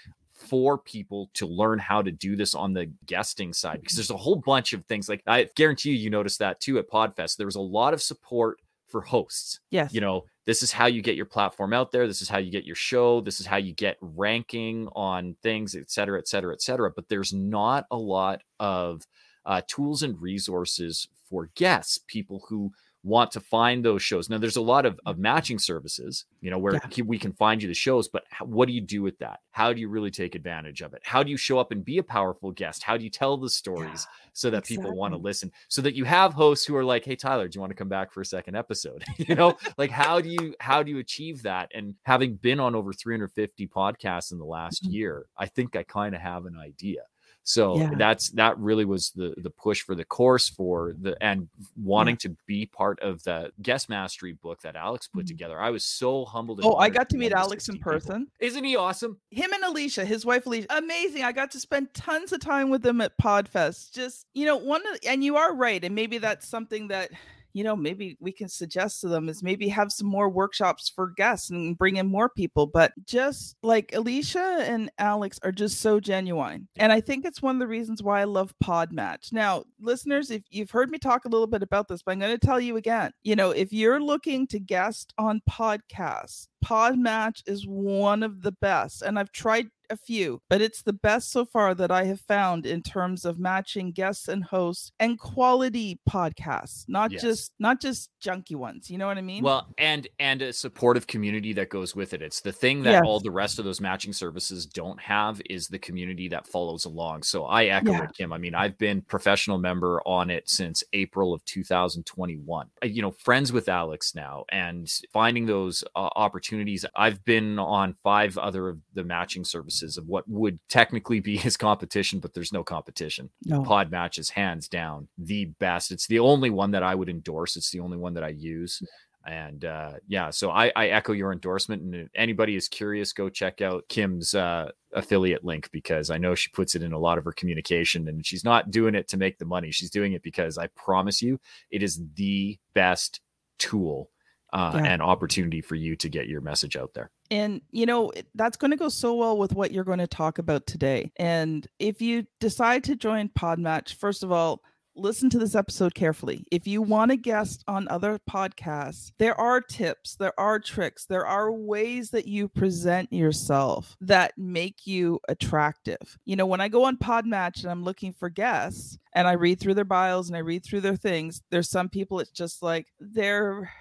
for 0.49 0.77
people 0.77 1.29
to 1.35 1.45
learn 1.45 1.79
how 1.79 2.01
to 2.01 2.11
do 2.11 2.35
this 2.35 2.55
on 2.55 2.73
the 2.73 2.91
guesting 3.05 3.53
side 3.53 3.79
because 3.81 3.95
there's 3.95 4.09
a 4.09 4.17
whole 4.17 4.35
bunch 4.35 4.73
of 4.73 4.83
things 4.85 5.07
like 5.07 5.21
I 5.27 5.47
guarantee 5.55 5.91
you 5.91 5.97
you 5.97 6.09
noticed 6.09 6.39
that 6.39 6.59
too 6.59 6.79
at 6.79 6.89
Podfest. 6.89 7.37
There 7.37 7.45
was 7.45 7.55
a 7.55 7.61
lot 7.61 7.93
of 7.93 8.01
support 8.01 8.57
for 8.87 9.01
hosts. 9.01 9.59
Yes. 9.69 9.93
You 9.93 10.01
know, 10.01 10.25
this 10.45 10.63
is 10.63 10.71
how 10.71 10.87
you 10.87 11.01
get 11.01 11.15
your 11.15 11.27
platform 11.27 11.73
out 11.73 11.91
there. 11.91 12.07
This 12.07 12.21
is 12.21 12.29
how 12.29 12.39
you 12.39 12.51
get 12.51 12.65
your 12.65 12.75
show. 12.75 13.21
This 13.21 13.39
is 13.39 13.45
how 13.45 13.57
you 13.57 13.73
get 13.73 13.97
ranking 14.01 14.87
on 14.95 15.35
things, 15.43 15.75
et 15.75 15.91
cetera, 15.91 16.17
et 16.17 16.27
cetera, 16.27 16.53
et 16.53 16.61
cetera. 16.61 16.91
But 16.91 17.07
there's 17.07 17.31
not 17.31 17.85
a 17.91 17.97
lot 17.97 18.41
of 18.59 19.03
uh, 19.45 19.61
tools 19.67 20.03
and 20.03 20.19
resources 20.19 21.07
for 21.29 21.51
guests, 21.55 21.99
people 22.07 22.43
who 22.49 22.71
want 23.09 23.31
to 23.31 23.39
find 23.39 23.83
those 23.83 24.01
shows. 24.01 24.29
Now, 24.29 24.37
there's 24.37 24.55
a 24.55 24.61
lot 24.61 24.85
of, 24.85 24.99
of 25.05 25.17
matching 25.17 25.59
services, 25.59 26.25
you 26.41 26.51
know, 26.51 26.57
where 26.57 26.79
yeah. 26.95 27.03
we 27.03 27.17
can 27.17 27.33
find 27.33 27.61
you 27.61 27.67
the 27.67 27.73
shows, 27.73 28.07
but 28.07 28.23
what 28.41 28.67
do 28.67 28.73
you 28.73 28.81
do 28.81 29.01
with 29.01 29.17
that? 29.19 29.39
How 29.51 29.73
do 29.73 29.81
you 29.81 29.89
really 29.89 30.11
take 30.11 30.35
advantage 30.35 30.81
of 30.81 30.93
it? 30.93 31.01
How 31.03 31.23
do 31.23 31.31
you 31.31 31.37
show 31.37 31.59
up 31.59 31.71
and 31.71 31.83
be 31.83 31.97
a 31.97 32.03
powerful 32.03 32.51
guest? 32.51 32.83
How 32.83 32.95
do 32.95 33.03
you 33.03 33.09
tell 33.09 33.35
the 33.35 33.49
stories 33.49 34.07
yeah, 34.07 34.29
so 34.33 34.49
that 34.49 34.59
exactly. 34.59 34.77
people 34.77 34.95
want 34.95 35.13
to 35.13 35.17
listen? 35.17 35.51
So 35.67 35.81
that 35.81 35.95
you 35.95 36.05
have 36.05 36.33
hosts 36.33 36.65
who 36.65 36.75
are 36.75 36.83
like, 36.83 37.03
"Hey, 37.03 37.15
Tyler, 37.15 37.47
do 37.47 37.57
you 37.57 37.61
want 37.61 37.71
to 37.71 37.75
come 37.75 37.89
back 37.89 38.11
for 38.11 38.21
a 38.21 38.25
second 38.25 38.55
episode?" 38.55 39.03
you 39.17 39.35
know, 39.35 39.57
like 39.77 39.91
how 39.91 40.21
do 40.21 40.29
you 40.29 40.55
how 40.59 40.83
do 40.83 40.91
you 40.91 40.99
achieve 40.99 41.43
that? 41.43 41.71
And 41.73 41.95
having 42.03 42.35
been 42.35 42.59
on 42.59 42.75
over 42.75 42.93
350 42.93 43.67
podcasts 43.67 44.31
in 44.31 44.37
the 44.37 44.45
last 44.45 44.83
mm-hmm. 44.83 44.93
year, 44.93 45.25
I 45.37 45.47
think 45.47 45.75
I 45.75 45.83
kind 45.83 46.15
of 46.15 46.21
have 46.21 46.45
an 46.45 46.57
idea. 46.57 47.01
So 47.49 47.79
yeah. 47.79 47.89
that's 47.97 48.29
that 48.33 48.59
really 48.59 48.85
was 48.85 49.09
the 49.15 49.33
the 49.37 49.49
push 49.49 49.81
for 49.81 49.95
the 49.95 50.05
course 50.05 50.47
for 50.47 50.93
the 51.01 51.17
and 51.19 51.49
wanting 51.75 52.13
yeah. 52.13 52.29
to 52.29 52.35
be 52.45 52.67
part 52.67 52.99
of 52.99 53.23
the 53.23 53.51
guest 53.63 53.89
mastery 53.89 54.33
book 54.33 54.61
that 54.61 54.75
Alex 54.75 55.07
put 55.07 55.21
mm-hmm. 55.21 55.29
together. 55.29 55.59
I 55.59 55.71
was 55.71 55.83
so 55.83 56.25
humbled. 56.25 56.59
Oh, 56.61 56.75
I 56.75 56.89
got 56.89 57.09
to 57.09 57.17
meet 57.17 57.31
Alex 57.31 57.67
in 57.67 57.79
person. 57.79 58.27
People. 58.27 58.47
Isn't 58.47 58.63
he 58.65 58.75
awesome? 58.75 59.17
Him 59.31 59.51
and 59.51 59.63
Alicia, 59.63 60.05
his 60.05 60.27
wife 60.27 60.45
Alicia, 60.45 60.67
amazing. 60.69 61.23
I 61.23 61.31
got 61.31 61.49
to 61.51 61.59
spend 61.59 61.91
tons 61.95 62.31
of 62.33 62.39
time 62.39 62.69
with 62.69 62.83
them 62.83 63.01
at 63.01 63.17
Podfest. 63.17 63.93
Just 63.93 64.27
you 64.35 64.45
know, 64.45 64.57
one 64.57 64.85
of 64.85 64.99
and 65.07 65.23
you 65.23 65.37
are 65.37 65.55
right, 65.55 65.83
and 65.83 65.95
maybe 65.95 66.19
that's 66.19 66.47
something 66.47 66.89
that 66.89 67.09
you 67.53 67.63
know, 67.63 67.75
maybe 67.75 68.17
we 68.19 68.31
can 68.31 68.47
suggest 68.47 69.01
to 69.01 69.07
them 69.07 69.29
is 69.29 69.43
maybe 69.43 69.67
have 69.69 69.91
some 69.91 70.07
more 70.07 70.29
workshops 70.29 70.89
for 70.89 71.07
guests 71.07 71.49
and 71.49 71.77
bring 71.77 71.97
in 71.97 72.07
more 72.07 72.29
people. 72.29 72.67
But 72.67 72.93
just 73.05 73.55
like 73.63 73.93
Alicia 73.93 74.59
and 74.61 74.91
Alex 74.97 75.39
are 75.43 75.51
just 75.51 75.81
so 75.81 75.99
genuine. 75.99 76.67
And 76.77 76.91
I 76.91 77.01
think 77.01 77.25
it's 77.25 77.41
one 77.41 77.55
of 77.55 77.59
the 77.59 77.67
reasons 77.67 78.03
why 78.03 78.21
I 78.21 78.25
love 78.25 78.53
Podmatch. 78.63 79.31
Now, 79.33 79.63
listeners, 79.79 80.31
if 80.31 80.43
you've 80.49 80.71
heard 80.71 80.91
me 80.91 80.97
talk 80.97 81.25
a 81.25 81.29
little 81.29 81.47
bit 81.47 81.63
about 81.63 81.87
this, 81.87 82.01
but 82.01 82.11
I'm 82.11 82.19
going 82.19 82.37
to 82.37 82.45
tell 82.45 82.59
you 82.59 82.77
again, 82.77 83.11
you 83.23 83.35
know, 83.35 83.51
if 83.51 83.73
you're 83.73 84.01
looking 84.01 84.47
to 84.47 84.59
guest 84.59 85.13
on 85.17 85.41
podcasts, 85.49 86.47
Podmatch 86.63 87.41
is 87.47 87.65
one 87.65 88.23
of 88.23 88.41
the 88.41 88.51
best. 88.51 89.01
And 89.01 89.17
I've 89.17 89.31
tried 89.31 89.67
a 89.89 89.97
few, 89.97 90.41
but 90.49 90.61
it's 90.61 90.81
the 90.81 90.93
best 90.93 91.31
so 91.31 91.45
far 91.45 91.73
that 91.75 91.91
I 91.91 92.05
have 92.05 92.21
found 92.21 92.65
in 92.65 92.81
terms 92.81 93.25
of 93.25 93.39
matching 93.39 93.91
guests 93.91 94.27
and 94.27 94.43
hosts 94.43 94.91
and 94.99 95.19
quality 95.19 95.99
podcasts, 96.09 96.85
not 96.87 97.11
yes. 97.11 97.21
just 97.21 97.53
not 97.59 97.81
just 97.81 98.09
junky 98.23 98.55
ones. 98.55 98.89
You 98.89 98.97
know 98.97 99.07
what 99.07 99.17
I 99.17 99.21
mean? 99.21 99.43
Well, 99.43 99.67
and 99.77 100.07
and 100.19 100.41
a 100.41 100.53
supportive 100.53 101.07
community 101.07 101.53
that 101.53 101.69
goes 101.69 101.95
with 101.95 102.13
it. 102.13 102.21
It's 102.21 102.41
the 102.41 102.51
thing 102.51 102.83
that 102.83 102.91
yes. 102.91 103.03
all 103.05 103.19
the 103.19 103.31
rest 103.31 103.59
of 103.59 103.65
those 103.65 103.81
matching 103.81 104.13
services 104.13 104.65
don't 104.65 104.99
have 104.99 105.41
is 105.49 105.67
the 105.67 105.79
community 105.79 106.27
that 106.29 106.47
follows 106.47 106.85
along. 106.85 107.23
So 107.23 107.45
I 107.45 107.65
echo 107.65 107.91
yeah. 107.91 108.03
it, 108.03 108.11
Kim. 108.15 108.33
I 108.33 108.37
mean, 108.37 108.55
I've 108.55 108.77
been 108.77 109.01
professional 109.01 109.57
member 109.57 110.01
on 110.05 110.29
it 110.29 110.49
since 110.49 110.83
April 110.93 111.33
of 111.33 111.43
2021. 111.45 112.67
You 112.83 113.01
know, 113.01 113.11
friends 113.11 113.51
with 113.51 113.69
Alex 113.69 114.15
now, 114.15 114.45
and 114.49 114.91
finding 115.11 115.45
those 115.45 115.83
uh, 115.95 116.09
opportunities. 116.15 116.85
I've 116.95 117.23
been 117.25 117.59
on 117.59 117.93
five 117.93 118.37
other 118.37 118.69
of 118.69 118.79
the 118.93 119.03
matching 119.03 119.43
services 119.43 119.78
of 119.83 120.07
what 120.07 120.27
would 120.27 120.59
technically 120.69 121.19
be 121.19 121.37
his 121.37 121.57
competition, 121.57 122.19
but 122.19 122.33
there's 122.33 122.53
no 122.53 122.63
competition. 122.63 123.29
No. 123.45 123.63
Podmatch 123.63 124.19
is 124.19 124.29
hands 124.29 124.67
down 124.67 125.07
the 125.17 125.45
best. 125.45 125.91
It's 125.91 126.07
the 126.07 126.19
only 126.19 126.49
one 126.49 126.71
that 126.71 126.83
I 126.83 126.95
would 126.95 127.09
endorse. 127.09 127.55
It's 127.55 127.71
the 127.71 127.79
only 127.79 127.97
one 127.97 128.13
that 128.13 128.23
I 128.23 128.29
use. 128.29 128.81
And 129.25 129.65
uh, 129.65 129.93
yeah, 130.07 130.29
so 130.29 130.49
I, 130.49 130.71
I 130.75 130.87
echo 130.87 131.13
your 131.13 131.31
endorsement. 131.31 131.81
And 131.83 131.93
if 131.93 132.07
anybody 132.15 132.55
is 132.55 132.67
curious, 132.67 133.13
go 133.13 133.29
check 133.29 133.61
out 133.61 133.83
Kim's 133.89 134.33
uh, 134.33 134.71
affiliate 134.93 135.43
link 135.43 135.69
because 135.71 136.09
I 136.09 136.17
know 136.17 136.35
she 136.35 136.49
puts 136.49 136.73
it 136.73 136.81
in 136.81 136.93
a 136.93 136.99
lot 136.99 137.17
of 137.17 137.25
her 137.25 137.33
communication 137.33 138.07
and 138.07 138.25
she's 138.25 138.43
not 138.43 138.71
doing 138.71 138.95
it 138.95 139.07
to 139.09 139.17
make 139.17 139.37
the 139.37 139.45
money. 139.45 139.71
She's 139.71 139.91
doing 139.91 140.13
it 140.13 140.23
because 140.23 140.57
I 140.57 140.67
promise 140.67 141.21
you, 141.21 141.39
it 141.69 141.83
is 141.83 142.01
the 142.15 142.57
best 142.73 143.19
tool 143.57 144.09
uh, 144.53 144.71
yeah. 144.75 144.83
and 144.83 145.01
opportunity 145.01 145.61
for 145.61 145.75
you 145.75 145.95
to 145.97 146.09
get 146.09 146.27
your 146.27 146.41
message 146.41 146.75
out 146.75 146.93
there. 146.93 147.11
And, 147.31 147.61
you 147.71 147.85
know, 147.85 148.11
that's 148.35 148.57
going 148.57 148.71
to 148.71 148.77
go 148.77 148.89
so 148.89 149.13
well 149.13 149.37
with 149.37 149.53
what 149.53 149.71
you're 149.71 149.83
going 149.83 149.99
to 149.99 150.07
talk 150.07 150.39
about 150.39 150.65
today. 150.65 151.11
And 151.17 151.67
if 151.77 152.01
you 152.01 152.25
decide 152.39 152.83
to 152.85 152.95
join 152.95 153.29
Podmatch, 153.29 153.93
first 153.93 154.23
of 154.23 154.31
all, 154.31 154.61
listen 154.95 155.29
to 155.29 155.39
this 155.39 155.55
episode 155.55 155.95
carefully. 155.95 156.45
If 156.51 156.67
you 156.67 156.81
want 156.81 157.11
to 157.11 157.17
guest 157.17 157.63
on 157.67 157.87
other 157.87 158.19
podcasts, 158.29 159.11
there 159.17 159.39
are 159.39 159.61
tips, 159.61 160.15
there 160.15 160.37
are 160.39 160.59
tricks, 160.59 161.05
there 161.05 161.25
are 161.25 161.51
ways 161.51 162.09
that 162.11 162.27
you 162.27 162.47
present 162.47 163.11
yourself 163.11 163.95
that 164.01 164.33
make 164.37 164.85
you 164.85 165.19
attractive. 165.29 166.17
You 166.25 166.35
know, 166.35 166.45
when 166.45 166.61
I 166.61 166.67
go 166.67 166.83
on 166.83 166.97
Podmatch 166.97 167.61
and 167.61 167.71
I'm 167.71 167.83
looking 167.83 168.13
for 168.13 168.29
guests 168.29 168.97
and 169.13 169.27
I 169.27 169.33
read 169.33 169.59
through 169.59 169.75
their 169.75 169.85
bios 169.85 170.27
and 170.27 170.35
I 170.35 170.41
read 170.41 170.65
through 170.65 170.81
their 170.81 170.97
things, 170.97 171.41
there's 171.49 171.69
some 171.69 171.89
people 171.89 172.19
it's 172.19 172.31
just 172.31 172.61
like 172.61 172.87
they're 172.99 173.71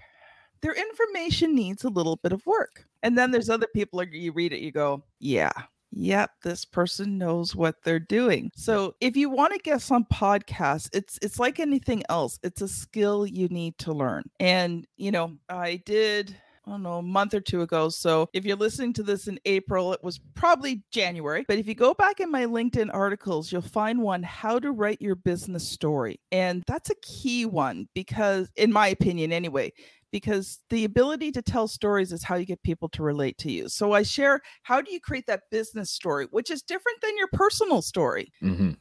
their 0.61 0.75
information 0.75 1.55
needs 1.55 1.85
a 1.85 1.89
little 1.89 2.17
bit 2.17 2.33
of 2.33 2.45
work. 2.47 2.85
And 3.03 3.17
then 3.17 3.31
there's 3.31 3.51
other 3.51 3.69
people 3.75 3.99
like 3.99 4.13
you 4.13 4.33
read 4.33 4.53
it, 4.53 4.61
you 4.61 4.73
go, 4.73 5.05
yeah, 5.21 5.53
yep 5.91 6.31
this 6.43 6.65
person 6.65 7.17
knows 7.17 7.57
what 7.57 7.77
they're 7.83 7.99
doing 7.99 8.51
so 8.55 8.95
if 9.01 9.17
you 9.17 9.31
want 9.31 9.53
to 9.53 9.59
get 9.61 9.81
some 9.81 10.05
podcasts 10.13 10.89
it's 10.93 11.19
it's 11.23 11.39
like 11.39 11.59
anything 11.59 12.03
else 12.09 12.39
it's 12.43 12.61
a 12.61 12.69
skill 12.69 13.27
you 13.27 13.49
need 13.49 13.77
to 13.79 13.93
learn 13.93 14.23
and 14.39 14.87
you 14.97 15.11
know 15.11 15.35
i 15.49 15.77
did 15.87 16.37
I 16.69 16.73
don't 16.73 16.83
know, 16.83 16.99
a 16.99 17.03
month 17.03 17.33
or 17.33 17.41
two 17.41 17.63
ago. 17.63 17.89
So 17.89 18.29
if 18.35 18.45
you're 18.45 18.55
listening 18.55 18.93
to 18.95 19.03
this 19.03 19.27
in 19.27 19.41
April, 19.47 19.95
it 19.95 20.05
was 20.05 20.21
probably 20.35 20.83
January. 20.91 21.47
But 21.49 21.57
if 21.57 21.67
you 21.67 21.75
go 21.75 21.95
back 21.95 22.21
in 22.21 22.31
my 22.31 22.45
LinkedIn 22.45 22.91
articles, 22.93 23.51
you'll 23.51 23.63
find 23.63 24.03
one 24.03 24.23
how 24.23 24.59
to 24.59 24.73
write 24.73 25.01
your 25.01 25.15
business 25.15 25.67
story. 25.67 26.21
And 26.31 26.63
that's 26.67 26.91
a 26.91 26.95
key 26.97 27.47
one 27.47 27.89
because, 27.95 28.51
in 28.57 28.71
my 28.71 28.89
opinion, 28.89 29.33
anyway, 29.33 29.73
because 30.11 30.59
the 30.71 30.85
ability 30.85 31.33
to 31.33 31.43
tell 31.43 31.69
stories 31.69 32.13
is 32.13 32.25
how 32.25 32.37
you 32.37 32.47
get 32.47 32.63
people 32.63 32.89
to 32.91 33.03
relate 33.03 33.39
to 33.39 33.51
you. 33.51 33.69
So 33.69 33.93
I 33.93 34.03
share 34.03 34.41
how 34.63 34.81
do 34.81 34.93
you 34.93 35.01
create 35.01 35.27
that 35.27 35.43
business 35.51 35.91
story, 35.91 36.27
which 36.31 36.51
is 36.51 36.63
different 36.63 37.01
than 37.03 37.17
your 37.17 37.29
personal 37.33 37.83
story. 37.83 38.33
Mm-hmm. 38.43 38.73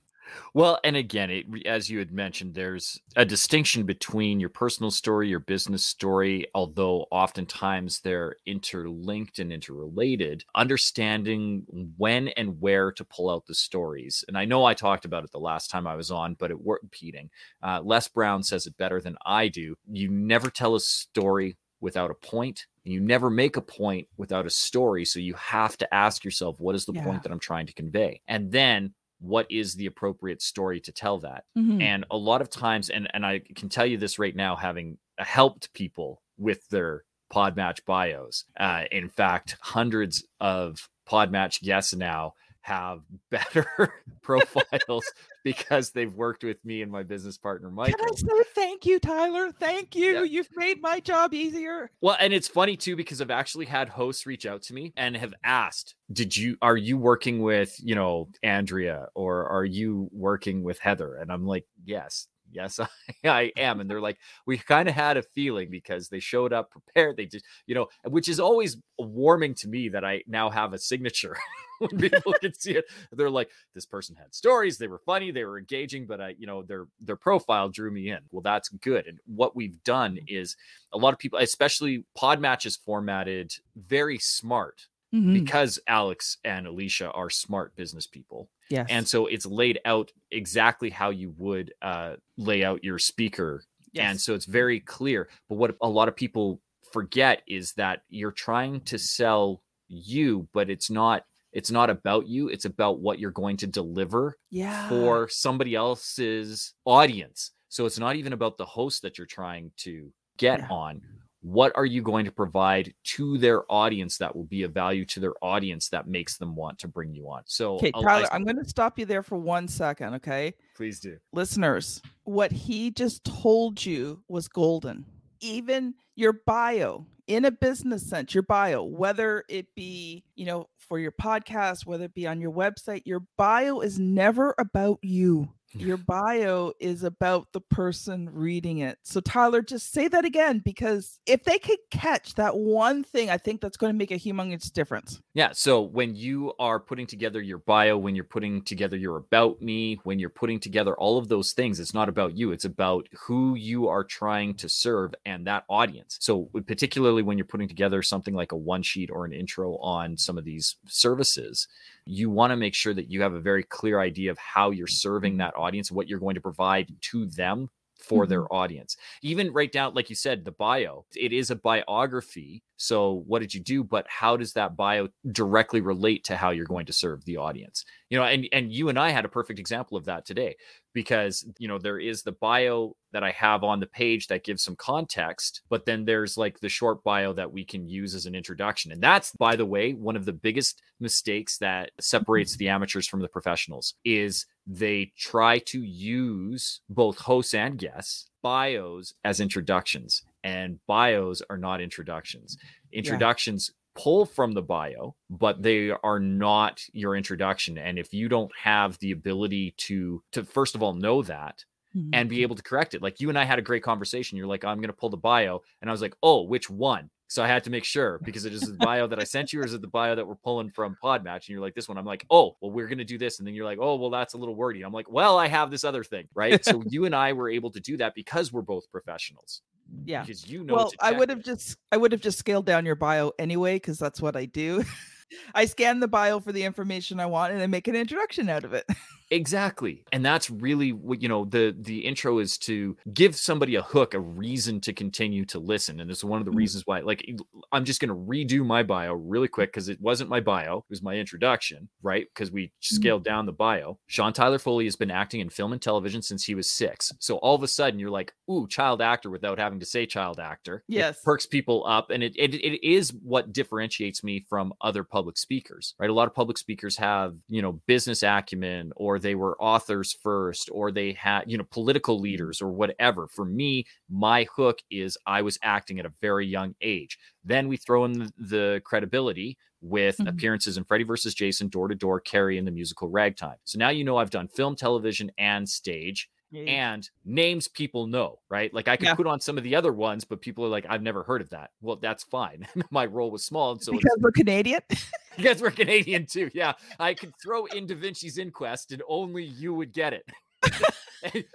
Well, 0.54 0.80
and 0.84 0.96
again, 0.96 1.30
it, 1.30 1.46
as 1.66 1.90
you 1.90 2.00
had 2.00 2.12
mentioned, 2.12 2.54
there's 2.54 3.00
a 3.16 3.26
distinction 3.26 3.84
between 3.86 4.40
your 4.40 4.50
personal 4.50 4.92
story, 4.92 5.30
your 5.30 5.40
business 5.40 5.86
story, 5.86 6.46
although 6.54 7.06
oftentimes 7.12 8.00
they're 8.00 8.36
interlinked 8.46 9.40
and 9.40 9.52
interrelated. 9.52 10.44
Understanding 10.56 11.64
when 11.98 12.30
and 12.30 12.60
where 12.62 12.92
to 12.92 13.06
pull 13.06 13.30
out 13.30 13.46
the 13.46 13.56
stories. 13.56 14.24
And 14.28 14.38
I 14.38 14.46
know 14.46 14.66
I 14.66 14.74
talked 14.74 15.06
about 15.06 15.24
it 15.24 15.32
the 15.32 15.40
last 15.40 15.70
time 15.70 15.88
I 15.88 15.96
was 15.96 16.12
on, 16.12 16.36
but 16.36 16.52
it 16.52 16.62
worth 16.62 16.80
repeating. 16.84 17.30
Uh, 17.62 17.82
Les 17.84 18.08
Brown 18.08 18.44
says 18.44 18.66
it 18.66 18.78
better 18.78 19.02
than 19.02 19.18
I 19.26 19.48
do. 19.48 19.76
You 19.92 20.10
never 20.10 20.50
tell 20.50 20.76
a 20.76 20.80
story 20.80 21.58
without 21.80 22.12
a 22.12 22.16
point 22.16 22.66
and 22.86 22.94
you 22.94 23.00
never 23.00 23.30
make 23.30 23.58
a 23.58 23.62
point 23.62 24.08
without 24.18 24.46
a 24.46 24.50
story 24.50 25.06
so 25.06 25.20
you 25.20 25.34
have 25.36 25.78
to 25.78 25.94
ask 25.94 26.24
yourself 26.24 26.60
what 26.60 26.76
is 26.76 26.86
the 26.86 26.94
yeah. 26.94 27.04
point 27.04 27.22
that 27.22 27.32
i'm 27.32 27.40
trying 27.40 27.68
to 27.68 27.74
convey 27.74 28.20
and 28.28 28.52
then 28.52 28.94
what 29.20 29.48
is 29.50 29.76
the 29.76 29.86
appropriate 29.86 30.42
story 30.42 30.80
to 30.80 30.92
tell 30.92 31.20
that 31.20 31.44
mm-hmm. 31.58 31.82
and 31.82 32.06
a 32.12 32.18
lot 32.18 32.42
of 32.42 32.50
times 32.50 32.90
and 32.90 33.10
and 33.14 33.26
i 33.26 33.42
can 33.56 33.70
tell 33.70 33.86
you 33.86 33.98
this 33.98 34.20
right 34.20 34.36
now 34.36 34.56
having 34.56 34.98
helped 35.18 35.74
people 35.74 36.22
with 36.38 36.68
their 36.70 37.04
podmatch 37.34 37.84
bios 37.86 38.46
uh, 38.60 38.84
in 38.92 39.10
fact 39.10 39.58
hundreds 39.62 40.26
of 40.40 40.90
podmatch 41.10 41.62
guests 41.62 41.96
now 41.96 42.34
have 42.68 43.00
better 43.32 43.94
profiles 44.22 45.06
because 45.46 45.92
they've 45.92 46.14
worked 46.14 46.44
with 46.44 46.64
me 46.66 46.82
and 46.82 46.92
my 46.92 47.02
business 47.02 47.38
partner 47.38 47.72
Mike. 47.72 47.96
Can 47.96 48.06
I 48.06 48.14
say 48.14 48.44
thank 48.54 48.86
you, 48.86 49.00
Tyler? 49.00 49.54
Thank 49.54 49.96
you. 49.96 50.16
Yeah. 50.16 50.24
You've 50.24 50.50
made 50.56 50.82
my 50.82 51.00
job 51.00 51.34
easier. 51.34 51.90
Well, 52.02 52.18
and 52.20 52.34
it's 52.34 52.50
funny 52.50 52.76
too 52.76 52.98
because 52.98 53.22
I've 53.22 53.32
actually 53.32 53.66
had 53.66 53.88
hosts 53.88 54.26
reach 54.26 54.46
out 54.46 54.64
to 54.64 54.74
me 54.74 54.92
and 54.98 55.16
have 55.16 55.34
asked, 55.46 55.96
"Did 56.12 56.36
you 56.36 56.58
are 56.62 56.76
you 56.76 56.98
working 56.98 57.42
with 57.42 57.74
you 57.82 57.96
know 57.96 58.28
Andrea 58.44 59.08
or 59.16 59.48
are 59.48 59.66
you 59.66 60.10
working 60.12 60.62
with 60.62 60.80
Heather?" 60.80 61.16
And 61.16 61.32
I'm 61.32 61.46
like, 61.46 61.66
"Yes." 61.86 62.28
yes 62.50 62.80
I, 62.80 62.88
I 63.26 63.52
am 63.58 63.82
and 63.82 63.90
they're 63.90 64.00
like 64.00 64.18
we 64.46 64.58
kind 64.58 64.88
of 64.88 64.96
had 64.96 65.18
a 65.18 65.22
feeling 65.22 65.70
because 65.70 66.08
they 66.08 66.22
showed 66.22 66.54
up 66.54 66.72
prepared 66.72 67.18
they 67.18 67.26
just 67.26 67.44
you 67.66 67.76
know 67.76 67.88
which 68.06 68.30
is 68.30 68.40
always 68.40 68.78
warming 68.98 69.54
to 69.56 69.68
me 69.68 69.90
that 69.90 70.06
i 70.06 70.24
now 70.28 70.50
have 70.50 70.74
a 70.74 70.80
signature 70.80 71.36
when 71.90 72.10
people 72.10 72.34
can 72.42 72.54
see 72.54 72.74
it 72.74 72.86
they're 73.12 73.30
like 73.30 73.50
this 73.74 73.86
person 73.86 74.16
had 74.16 74.34
stories 74.34 74.78
they 74.78 74.88
were 74.88 75.02
funny 75.06 75.32
they 75.32 75.46
were 75.46 75.60
engaging 75.60 76.06
but 76.06 76.22
i 76.22 76.36
you 76.38 76.48
know 76.48 76.64
their 76.64 76.86
their 77.00 77.16
profile 77.16 77.70
drew 77.70 77.92
me 77.92 78.10
in 78.10 78.20
well 78.32 78.42
that's 78.42 78.70
good 78.70 79.06
and 79.08 79.20
what 79.26 79.56
we've 79.56 79.84
done 79.84 80.16
mm-hmm. 80.16 80.26
is 80.28 80.56
a 80.94 80.98
lot 80.98 81.14
of 81.14 81.20
people 81.20 81.40
especially 81.40 82.06
Podmatch 82.18 82.66
is 82.66 82.76
formatted 82.76 83.52
very 83.76 84.18
smart 84.18 84.88
mm-hmm. 85.14 85.34
because 85.34 85.80
alex 85.88 86.38
and 86.44 86.68
alicia 86.68 87.12
are 87.12 87.30
smart 87.30 87.76
business 87.76 88.08
people 88.08 88.50
Yes. 88.70 88.88
And 88.90 89.08
so 89.08 89.28
it's 89.28 89.46
laid 89.46 89.80
out 89.86 90.12
exactly 90.32 90.90
how 90.90 91.10
you 91.10 91.34
would 91.38 91.74
uh, 91.82 92.16
lay 92.38 92.64
out 92.64 92.84
your 92.84 93.00
speaker. 93.00 93.64
Yes. 93.94 94.10
And 94.10 94.22
so 94.22 94.34
it's 94.34 94.46
very 94.46 94.80
clear. 94.80 95.30
But 95.50 95.56
what 95.56 95.76
a 95.82 95.90
lot 95.90 96.08
of 96.08 96.16
people 96.16 96.62
forget 96.92 97.42
is 97.48 97.74
that 97.74 98.02
you're 98.10 98.32
trying 98.32 98.82
to 98.82 99.00
sell 99.00 99.62
you, 99.88 100.48
but 100.54 100.70
it's 100.70 100.90
not 100.90 101.24
it's 101.58 101.72
not 101.72 101.90
about 101.90 102.28
you 102.28 102.50
it's 102.50 102.66
about 102.66 103.00
what 103.00 103.18
you're 103.18 103.32
going 103.32 103.58
to 103.58 103.66
deliver 103.66 104.38
yeah. 104.52 104.88
for 104.90 105.28
somebody 105.28 105.74
else's 105.74 106.76
audience. 106.86 107.52
So 107.70 107.88
it's 107.88 107.98
not 107.98 108.16
even 108.16 108.32
about 108.32 108.58
the 108.60 108.66
host 108.66 109.02
that 109.02 109.18
you're 109.18 109.26
trying 109.26 109.72
to 109.78 110.14
get 110.38 110.60
yeah. 110.60 110.68
on. 110.70 111.02
What 111.42 111.72
are 111.76 111.86
you 111.86 112.04
going 112.04 112.26
to 112.26 112.32
provide 112.32 112.94
to 113.16 113.40
their 113.40 113.64
audience 113.72 114.20
that 114.20 114.36
will 114.36 114.44
be 114.44 114.64
of 114.64 114.72
value 114.72 115.04
to 115.06 115.20
their 115.20 115.34
audience 115.42 115.90
that 115.90 116.08
makes 116.08 116.38
them 116.38 116.56
want 116.56 116.78
to 116.80 116.88
bring 116.88 117.16
you 117.16 117.26
on? 117.26 117.42
So 117.48 117.76
okay 117.76 117.92
tyler 117.92 118.28
I, 118.32 118.36
i'm 118.36 118.44
going 118.44 118.58
to 118.58 118.70
stop 118.70 119.00
you 119.00 119.08
there 119.08 119.24
for 119.24 119.38
one 119.40 119.68
second 119.68 120.14
okay? 120.16 120.54
Please 120.76 121.00
do. 121.00 121.18
Listeners 121.34 122.04
what 122.24 122.52
he 122.52 122.92
just 122.92 123.24
told 123.24 123.84
you 123.84 124.22
was 124.28 124.48
golden 124.48 125.06
even 125.41 125.94
your 126.15 126.34
bio 126.46 127.06
in 127.27 127.46
a 127.46 127.51
business 127.51 128.10
sense 128.10 128.34
your 128.34 128.44
bio 128.44 128.84
whether 128.84 129.44
it 129.50 129.67
be 129.75 130.24
you 130.36 130.46
know 130.46 130.67
for 130.77 130.98
your 130.98 131.12
podcast 131.12 131.86
whether 131.86 132.06
it 132.06 132.13
be 132.13 132.25
on 132.25 132.39
your 132.39 132.51
website 132.51 133.01
your 133.06 133.22
bio 133.38 133.82
is 133.82 134.00
never 134.00 134.56
about 134.58 134.98
you 135.01 135.50
your 135.74 135.98
mm-hmm. 135.98 136.06
bio 136.06 136.74
is 136.80 137.04
about 137.04 137.52
the 137.52 137.60
person 137.60 138.30
reading 138.32 138.80
it. 138.80 138.98
So, 139.04 139.20
Tyler, 139.20 139.62
just 139.62 139.92
say 139.92 140.08
that 140.08 140.26
again 140.26 140.62
because 140.64 141.20
if 141.26 141.44
they 141.44 141.60
could 141.60 141.80
catch 141.92 142.36
that 142.36 142.56
one 142.56 143.04
thing, 143.04 143.30
I 143.30 143.38
think 143.38 143.62
that's 143.62 143.78
going 143.78 143.92
to 143.92 143.98
make 143.98 144.12
a 144.12 144.16
humongous 144.16 144.72
difference. 144.72 145.22
Yeah. 145.34 145.52
So, 145.54 145.82
when 145.82 146.16
you 146.16 146.54
are 146.60 146.80
putting 146.80 147.06
together 147.06 147.42
your 147.42 147.60
bio, 147.60 147.98
when 147.98 148.16
you're 148.16 148.24
putting 148.24 148.62
together 148.64 148.98
your 148.98 149.18
about 149.18 149.62
me, 149.62 150.00
when 150.04 150.20
you're 150.20 150.30
putting 150.30 150.60
together 150.60 150.96
all 150.96 151.18
of 151.18 151.28
those 151.28 151.52
things, 151.52 151.80
it's 151.80 151.94
not 151.94 152.10
about 152.10 152.38
you, 152.38 152.52
it's 152.52 152.66
about 152.66 153.08
who 153.26 153.56
you 153.56 153.88
are 153.88 154.04
trying 154.04 154.56
to 154.56 154.70
serve 154.70 155.14
and 155.26 155.48
that 155.48 155.66
audience. 155.70 156.18
So, 156.22 156.50
particularly 156.66 157.24
when 157.24 157.38
you're 157.38 157.46
putting 157.46 157.68
together 157.68 158.02
something 158.02 158.34
like 158.34 158.52
a 158.52 158.58
one 158.58 158.84
sheet 158.84 159.10
or 159.12 159.26
an 159.26 159.34
intro 159.34 159.78
on 159.78 160.18
some 160.18 160.38
of 160.38 160.46
these 160.46 160.78
services, 160.88 161.68
you 162.10 162.30
want 162.30 162.52
to 162.52 162.58
make 162.58 162.76
sure 162.76 162.94
that 162.94 163.10
you 163.10 163.22
have 163.22 163.34
a 163.34 163.40
very 163.40 163.64
clear 163.64 164.00
idea 164.00 164.32
of 164.32 164.38
how 164.38 164.72
you're 164.72 164.88
serving 164.88 165.38
that 165.38 165.56
audience, 165.56 165.92
what 165.92 166.08
you're 166.08 166.20
going 166.20 166.36
to 166.36 166.42
provide 166.42 166.94
to 167.02 167.26
them 167.26 167.70
for 168.00 168.24
mm-hmm. 168.24 168.30
their 168.30 168.54
audience. 168.54 168.98
Even 169.22 169.52
right 169.52 169.72
down, 169.72 169.94
like 169.94 170.10
you 170.10 170.16
said, 170.16 170.46
the 170.46 170.52
bio, 170.52 171.06
it 171.16 171.34
is 171.34 171.50
a 171.50 171.56
biography. 171.56 172.64
So, 172.78 173.24
what 173.26 173.40
did 173.40 173.54
you 173.54 173.60
do? 173.60 173.84
But 173.84 174.06
how 174.08 174.38
does 174.38 174.54
that 174.54 174.76
bio 174.76 175.08
directly 175.32 175.82
relate 175.82 176.24
to 176.26 176.38
how 176.38 176.52
you're 176.52 176.66
going 176.66 176.86
to 176.86 176.94
serve 176.94 177.26
the 177.26 177.38
audience? 177.38 177.86
You 178.10 178.20
know, 178.20 178.24
and 178.24 178.48
and 178.52 178.72
you 178.72 178.90
and 178.90 179.00
I 179.00 179.10
had 179.10 179.26
a 179.26 179.30
perfect 179.30 179.60
example 179.60 179.98
of 179.98 180.06
that 180.06 180.26
today 180.26 180.56
because 180.94 181.46
you 181.58 181.68
know 181.68 181.80
there 181.80 182.00
is 182.00 182.24
the 182.24 182.34
bio 182.34 182.96
that 183.18 183.24
I 183.24 183.32
have 183.32 183.64
on 183.64 183.80
the 183.80 183.88
page 183.88 184.28
that 184.28 184.44
gives 184.44 184.62
some 184.62 184.76
context, 184.76 185.62
but 185.70 185.86
then 185.86 186.06
there's 186.06 186.38
like 186.38 186.60
the 186.60 186.70
short 186.70 187.04
bio 187.04 187.34
that 187.34 187.52
we 187.52 187.66
can 187.66 187.88
use 187.88 188.14
as 188.14 188.28
an 188.28 188.36
introduction. 188.36 188.92
And 188.92 189.02
that's 189.02 189.32
by 189.32 189.56
the 189.56 189.66
way 189.66 189.94
one 189.94 190.16
of 190.16 190.26
the 190.26 190.34
biggest 190.34 190.84
mistakes 191.00 191.58
that 191.58 191.90
separates 192.00 192.56
the 192.58 192.70
amateurs 192.70 193.08
from 193.08 193.22
the 193.22 193.28
professionals 193.28 193.96
is 194.06 194.46
they 194.68 195.12
try 195.18 195.58
to 195.58 195.82
use 195.82 196.82
both 196.90 197.18
hosts 197.18 197.56
and 197.56 197.80
guests 197.80 198.30
bios 198.44 199.16
as 199.24 199.40
introductions 199.40 200.22
and 200.44 200.78
bios 200.86 201.42
are 201.50 201.58
not 201.58 201.82
introductions. 201.82 202.56
Introductions 202.94 203.72
pull 203.96 204.28
from 204.28 204.52
the 204.52 204.62
bio, 204.62 205.16
but 205.28 205.64
they 205.64 205.90
are 205.90 206.20
not 206.20 206.84
your 206.94 207.16
introduction. 207.16 207.80
And 207.80 207.98
if 207.98 208.14
you 208.14 208.30
don't 208.30 208.52
have 208.62 209.00
the 209.00 209.10
ability 209.10 209.74
to 209.78 210.22
to 210.34 210.44
first 210.44 210.76
of 210.76 210.84
all 210.84 210.94
know 210.94 211.24
that, 211.24 211.66
Mhm. 211.98 212.10
and 212.13 212.30
be 212.30 212.42
able 212.44 212.56
to 212.56 212.63
correct 212.63 212.94
it. 212.94 213.01
Like 213.01 213.20
you 213.20 213.30
and 213.30 213.38
I 213.39 213.44
had 213.46 213.60
a 213.60 213.62
great 213.62 213.84
conversation. 213.84 214.38
You're 214.38 214.48
like, 214.48 214.63
I'm 214.63 214.77
going 214.77 214.88
to 214.89 214.94
pull 214.94 215.10
the 215.10 215.18
bio. 215.18 215.62
And 215.82 215.89
I 215.89 215.92
was 215.94 216.01
like, 216.01 216.16
oh, 216.22 216.44
which 216.44 216.70
one? 216.70 217.10
So 217.30 217.44
I 217.44 217.48
had 217.48 217.63
to 217.66 217.70
make 217.70 217.84
sure 217.84 218.20
because 218.24 218.46
it 218.46 218.54
is 218.54 218.62
the 218.62 218.74
bio 218.77 219.06
that 219.08 219.20
I 219.20 219.25
sent 219.25 219.51
you 219.51 219.60
or 219.60 219.66
is 219.66 219.74
it 219.74 219.82
the 219.82 219.88
bio 219.88 220.16
that 220.16 220.25
we're 220.25 220.36
pulling 220.36 220.70
from 220.70 220.96
Podmatch? 221.04 221.36
And 221.36 221.50
you're 221.50 221.60
like, 221.60 221.75
this 221.75 221.89
one. 221.89 221.98
I'm 221.98 222.06
like, 222.06 222.25
oh, 222.30 222.56
well, 222.62 222.72
we're 222.72 222.88
going 222.88 223.00
to 223.00 223.04
do 223.04 223.18
this. 223.18 223.39
And 223.39 223.48
then 223.48 223.54
you're 223.54 223.66
like, 223.66 223.80
oh, 223.82 223.96
well, 223.96 224.10
that's 224.10 224.34
a 224.34 224.38
little 224.38 224.56
wordy. 224.56 224.82
I'm 224.84 224.94
like, 224.94 225.12
well, 225.12 225.38
I 225.38 225.48
have 225.50 225.70
this 225.70 225.84
other 225.84 226.04
thing. 226.06 226.27
Right. 226.34 226.63
so 226.63 226.84
you 226.88 227.04
and 227.06 227.13
I 227.13 227.34
were 227.34 227.50
able 227.50 227.70
to 227.72 227.80
do 227.82 227.98
that 227.98 228.16
because 228.16 228.54
we're 228.54 228.62
both 228.62 228.89
professionals. 228.92 229.62
yeah. 230.06 230.22
Because 230.22 230.50
you 230.50 230.63
know, 230.63 230.75
Well, 230.75 230.92
I 231.01 231.12
would 231.12 231.30
have 231.30 231.44
just 231.44 231.77
I 231.92 231.98
would 231.98 232.12
have 232.13 232.22
just 232.22 232.38
scaled 232.39 232.66
down 232.66 232.86
your 232.86 232.96
bio 232.96 233.34
anyway 233.38 233.75
because 233.75 233.98
that's 234.00 234.22
what 234.22 234.36
I 234.38 234.46
do. 234.46 234.84
I 235.54 235.66
scan 235.66 236.00
the 236.00 236.08
bio 236.08 236.39
for 236.39 236.54
the 236.54 236.63
information 236.63 237.20
I 237.20 237.25
want 237.25 237.51
and 237.51 237.62
I 237.62 237.68
make 237.68 237.89
an 237.89 237.96
introduction 237.98 238.48
out 238.48 238.63
of 238.63 238.74
it. 238.74 238.86
Exactly. 239.30 240.06
And 240.14 240.24
that's 240.26 240.50
really 240.50 240.94
what 240.94 241.22
you 241.22 241.28
know, 241.28 241.44
the 241.46 241.76
the 241.78 242.00
intro 242.06 242.40
is 242.40 242.58
to 242.60 242.96
give 243.14 243.36
somebody 243.36 243.76
a 243.76 243.82
hook, 243.82 244.14
a 244.14 244.20
reason 244.20 244.80
to 244.82 244.94
continue 244.94 245.44
to 245.46 245.60
listen. 245.60 246.00
And 246.00 246.10
this 246.10 246.20
is 246.20 246.24
one 246.24 246.40
of 246.40 246.46
the 246.46 246.52
Mhm. 246.52 246.58
reasons 246.58 246.84
why 246.86 247.02
like 247.02 247.26
I'm 247.74 247.84
just 247.84 248.00
going 248.00 248.10
to 248.10 248.16
redo 248.16 248.66
my 248.66 248.84
bio 248.84 249.14
really 249.14 249.50
quick 249.50 249.74
cuz 249.74 249.90
it 249.90 250.00
wasn't 250.00 250.30
my 250.30 250.40
bio, 250.40 250.78
it 250.80 250.84
was 250.90 251.02
my 251.04 251.16
introduction, 251.16 251.90
right? 252.02 252.28
Because 252.34 252.52
we 252.52 252.72
scaled 252.80 253.26
down 253.26 253.46
the 253.46 253.52
bio. 253.52 254.00
Sean 254.08 254.32
Tyler 254.32 254.60
Foley 254.60 254.86
has 254.86 254.96
been 254.96 255.12
acting 255.12 255.42
in 255.42 255.50
film 255.50 255.74
and 255.74 255.82
television 255.82 256.22
since 256.22 256.46
he 256.46 256.56
was 256.56 256.70
6. 256.72 257.12
So 257.20 257.38
all 257.38 257.56
of 257.56 257.64
a 257.64 257.68
sudden 257.68 258.00
you're 258.00 258.10
like, 258.10 258.34
"Ooh, 258.50 258.66
child 258.68 259.02
actor" 259.02 259.30
without 259.30 259.60
having 259.60 259.80
to 259.82 259.86
say 259.86 260.06
child 260.06 260.40
actor. 260.40 260.86
It 260.94 261.08
Yes. 261.08 261.22
perks 261.24 261.46
people 261.46 261.86
up 261.86 262.10
and 262.12 262.24
it, 262.24 262.34
it 262.38 262.54
it 262.56 262.82
is 262.88 263.12
what 263.14 263.52
differentiates 263.52 264.24
me 264.24 264.40
from 264.50 264.74
other 264.82 265.04
public 265.04 265.38
speakers 265.38 265.94
right 266.00 266.10
a 266.10 266.14
lot 266.14 266.28
of 266.28 266.34
public 266.34 266.58
speakers 266.58 266.96
have 266.98 267.36
you 267.50 267.62
know 267.62 267.74
business 267.88 268.24
acumen 268.24 268.92
or 268.96 269.17
they 269.18 269.36
were 269.36 269.60
authors 269.62 270.14
first 270.14 270.70
or 270.72 270.92
they 270.92 271.14
had 271.14 271.44
you 271.50 271.58
know 271.58 271.66
political 271.72 272.20
leaders 272.20 272.62
or 272.62 272.70
whatever 272.72 273.28
for 273.28 273.46
me 273.46 273.86
my 274.10 274.46
hook 274.56 274.80
is 274.90 275.18
i 275.26 275.42
was 275.42 275.58
acting 275.64 276.00
at 276.00 276.06
a 276.06 276.14
very 276.22 276.46
young 276.46 276.76
age 276.82 277.18
then 277.44 277.68
we 277.68 277.78
throw 277.78 278.06
in 278.06 278.14
the, 278.20 278.32
the 278.38 278.82
credibility 278.86 279.58
with 279.82 280.20
Mhm. 280.20 280.26
appearances 280.26 280.76
in 280.78 280.84
Freddy 280.84 281.04
versus 281.04 281.36
Jason, 281.36 281.68
Door 281.70 281.90
to 281.90 281.96
Door, 281.96 282.22
Carrie, 282.22 282.58
and 282.58 282.66
the 282.68 282.72
musical 282.72 283.10
Ragtime. 283.10 283.58
So 283.64 283.78
now 283.78 283.90
you 283.90 284.04
know 284.04 284.18
I've 284.18 284.32
done 284.32 284.48
film, 284.48 284.76
television, 284.76 285.32
and 285.38 285.70
stage 285.70 286.28
and 286.54 287.10
names 287.25 287.68
people 287.68 288.08
know, 288.08 288.39
right? 288.50 288.74
Like 288.74 288.88
I 288.88 288.96
could 288.98 289.08
Yeah. 289.08 289.16
put 289.16 289.27
on 289.27 289.39
some 289.39 289.58
of 289.58 289.63
the 289.63 289.75
other 289.75 289.92
ones, 289.94 290.24
but 290.24 290.42
people 290.42 290.66
are 290.66 290.70
like, 290.70 290.86
I've 290.89 291.01
never 291.04 291.24
heard 291.24 291.42
of 291.42 291.50
that. 291.50 291.72
Well, 291.82 291.98
that's 291.98 292.24
fine. 292.24 292.68
My 292.92 293.06
role 293.06 293.32
was 293.32 293.44
small, 293.44 293.72
and 293.74 293.82
so 293.82 293.92
because 293.92 294.18
we're 294.20 294.32
Canadian. 294.32 294.82
you 295.38 295.44
guys 295.44 295.62
were 295.62 295.72
Canadian 295.72 296.25
too. 296.25 296.50
Yeah, 296.54 296.74
I 297.00 297.13
could 297.13 297.34
throw 297.42 297.66
in 297.66 297.86
Da 297.86 297.96
Vinci's 297.96 298.38
Inquest, 298.38 298.92
and 298.92 299.04
only 299.08 299.44
you 299.44 299.74
would 299.74 299.94
get 299.94 300.13
it. 300.13 300.25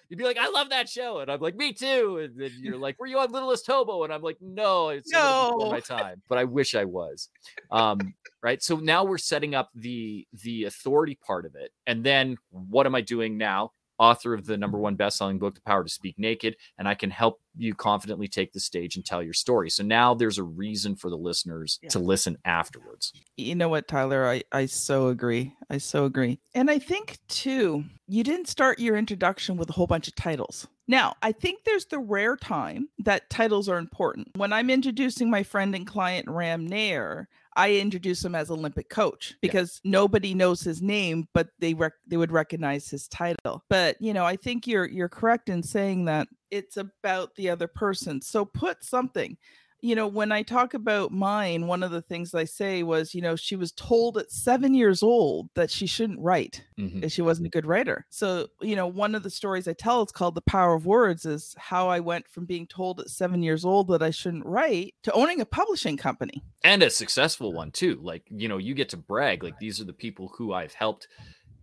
You'd 0.08 0.18
be 0.18 0.24
like, 0.24 0.38
I 0.38 0.48
love 0.48 0.70
that 0.70 0.88
show, 0.88 1.20
and 1.20 1.30
I'm 1.30 1.40
like, 1.40 1.56
me 1.56 1.72
too. 1.72 2.18
And 2.18 2.38
then 2.38 2.50
you're 2.60 2.76
like, 2.76 2.98
Were 3.00 3.06
you 3.06 3.18
on 3.18 3.30
Littlest 3.32 3.66
Hobo? 3.66 4.04
And 4.04 4.12
I'm 4.12 4.22
like, 4.22 4.36
No, 4.40 4.90
it's 4.90 5.10
No. 5.12 5.68
my 5.70 5.80
time, 5.80 6.20
but 6.28 6.36
I 6.38 6.44
wish 6.44 6.74
I 6.74 6.84
was. 6.84 7.28
Um, 7.70 8.14
right. 8.42 8.62
So 8.62 8.76
now 8.76 9.04
we're 9.04 9.18
setting 9.18 9.54
up 9.54 9.70
the 9.74 10.26
the 10.42 10.64
authority 10.64 11.18
part 11.26 11.46
of 11.46 11.54
it, 11.54 11.70
and 11.86 12.04
then 12.04 12.36
what 12.50 12.86
am 12.86 12.94
I 12.94 13.00
doing 13.00 13.38
now? 13.38 13.72
Author 14.02 14.34
of 14.34 14.46
the 14.46 14.56
number 14.56 14.78
one 14.78 14.96
best-selling 14.96 15.38
book, 15.38 15.54
The 15.54 15.60
Power 15.60 15.84
to 15.84 15.88
Speak 15.88 16.18
Naked, 16.18 16.56
and 16.76 16.88
I 16.88 16.94
can 16.96 17.08
help 17.08 17.40
you 17.56 17.72
confidently 17.72 18.26
take 18.26 18.52
the 18.52 18.58
stage 18.58 18.96
and 18.96 19.04
tell 19.06 19.22
your 19.22 19.32
story. 19.32 19.70
So 19.70 19.84
now 19.84 20.12
there's 20.12 20.38
a 20.38 20.42
reason 20.42 20.96
for 20.96 21.08
the 21.08 21.16
listeners 21.16 21.78
Yeah. 21.82 21.90
to 21.90 22.00
listen 22.00 22.36
afterwards. 22.44 23.12
you 23.36 23.54
know 23.54 23.68
what, 23.68 23.86
Tyler? 23.86 24.26
I, 24.26 24.42
I 24.50 24.66
so 24.66 25.06
agree. 25.06 25.52
I 25.70 25.78
so 25.78 26.04
agree. 26.04 26.40
And 26.52 26.68
I 26.68 26.80
think, 26.80 27.18
too, 27.28 27.84
you 28.08 28.24
didn't 28.24 28.48
start 28.48 28.80
your 28.80 28.96
introduction 28.96 29.56
with 29.56 29.70
a 29.70 29.72
whole 29.72 29.86
bunch 29.86 30.08
of 30.08 30.16
titles. 30.16 30.66
Now, 30.88 31.14
I 31.22 31.30
think 31.30 31.62
there's 31.64 31.86
the 31.86 32.00
rare 32.00 32.36
time 32.36 32.88
that 32.98 33.30
titles 33.30 33.68
are 33.68 33.78
important. 33.78 34.28
When 34.36 34.52
I'm 34.52 34.68
introducing 34.68 35.30
my 35.30 35.44
friend 35.44 35.74
and 35.76 35.86
client, 35.86 36.28
Ram 36.28 36.66
Nair, 36.66 37.28
I 37.56 37.74
introduce 37.74 38.24
him 38.24 38.34
as 38.34 38.50
Olympic 38.50 38.88
coach 38.88 39.34
because 39.40 39.80
nobody 39.84 40.34
knows 40.34 40.62
his 40.62 40.80
name, 40.80 41.28
but 41.34 41.48
they 41.58 41.74
rec- 41.74 41.92
they 42.06 42.16
would 42.16 42.32
recognize 42.32 42.88
his 42.88 43.08
title. 43.08 43.62
But 43.68 43.96
you 44.00 44.14
know, 44.14 44.24
I 44.24 44.36
think 44.36 44.66
you're 44.66 44.86
you're 44.86 45.08
correct 45.08 45.48
in 45.48 45.62
saying 45.62 46.06
that 46.06 46.28
it's 46.50 46.76
about 46.76 47.34
the 47.34 47.50
other 47.50 47.66
person. 47.68 48.20
So 48.20 48.44
put 48.44 48.84
something 48.84 49.36
you 49.82 49.94
know, 49.96 50.06
when 50.06 50.30
I 50.32 50.42
talk 50.42 50.74
about 50.74 51.10
mine, 51.10 51.66
one 51.66 51.82
of 51.82 51.90
the 51.90 52.00
things 52.00 52.34
I 52.34 52.44
say 52.44 52.84
was, 52.84 53.14
you 53.14 53.20
know, 53.20 53.34
she 53.36 53.56
was 53.56 53.72
told 53.72 54.16
at 54.16 54.30
seven 54.30 54.74
years 54.74 55.02
old 55.02 55.50
that 55.54 55.70
she 55.70 55.86
shouldn't 55.86 56.20
write, 56.20 56.64
Mhm. 56.78 57.00
that 57.02 57.10
she 57.12 57.20
wasn't 57.20 57.48
a 57.48 57.50
good 57.50 57.66
writer. 57.66 58.06
So, 58.08 58.48
you 58.60 58.76
know, 58.76 58.86
one 58.86 59.14
of 59.16 59.24
the 59.24 59.30
stories 59.30 59.66
I 59.66 59.72
tell, 59.72 60.00
it's 60.02 60.12
called 60.12 60.36
The 60.36 60.40
Power 60.42 60.74
of 60.74 60.86
Words, 60.86 61.26
is 61.26 61.54
how 61.58 61.88
I 61.88 61.98
went 62.00 62.28
from 62.28 62.46
being 62.46 62.66
told 62.68 63.00
at 63.00 63.10
seven 63.10 63.42
years 63.42 63.64
old 63.64 63.88
that 63.88 64.02
I 64.02 64.10
shouldn't 64.10 64.46
write 64.46 64.94
to 65.02 65.12
owning 65.12 65.40
a 65.40 65.44
publishing 65.46 65.96
company. 65.96 66.42
and 66.64 66.82
a 66.84 66.88
successful 66.90 67.52
one 67.52 67.72
too 67.72 67.98
like 68.04 68.22
you 68.30 68.46
know 68.48 68.56
you 68.58 68.72
get 68.72 68.88
to 68.88 68.96
brag 68.96 69.42
like 69.42 69.58
these 69.58 69.80
are 69.80 69.84
the 69.84 69.92
people 69.92 70.28
who 70.38 70.52
i've 70.52 70.72
helped 70.74 71.08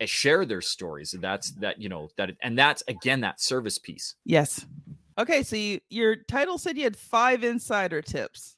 uh, 0.02 0.06
share 0.06 0.46
their 0.46 0.60
stories 0.60 1.14
and 1.14 1.24
that's 1.24 1.52
that 1.52 1.82
you 1.82 1.88
know 1.88 2.10
that 2.18 2.32
and 2.42 2.60
that's 2.60 2.84
again 2.90 3.22
that 3.22 3.40
service 3.40 3.78
piece 3.80 4.16
Yes. 4.26 4.66
Okay. 5.20 5.44
So 5.44 5.56
you, 5.56 5.80
your 5.90 6.16
title 6.16 6.58
said 6.58 6.78
you 6.78 6.84
had 6.86 6.98
five 6.98 7.44
insider 7.44 8.02
tips. 8.02 8.56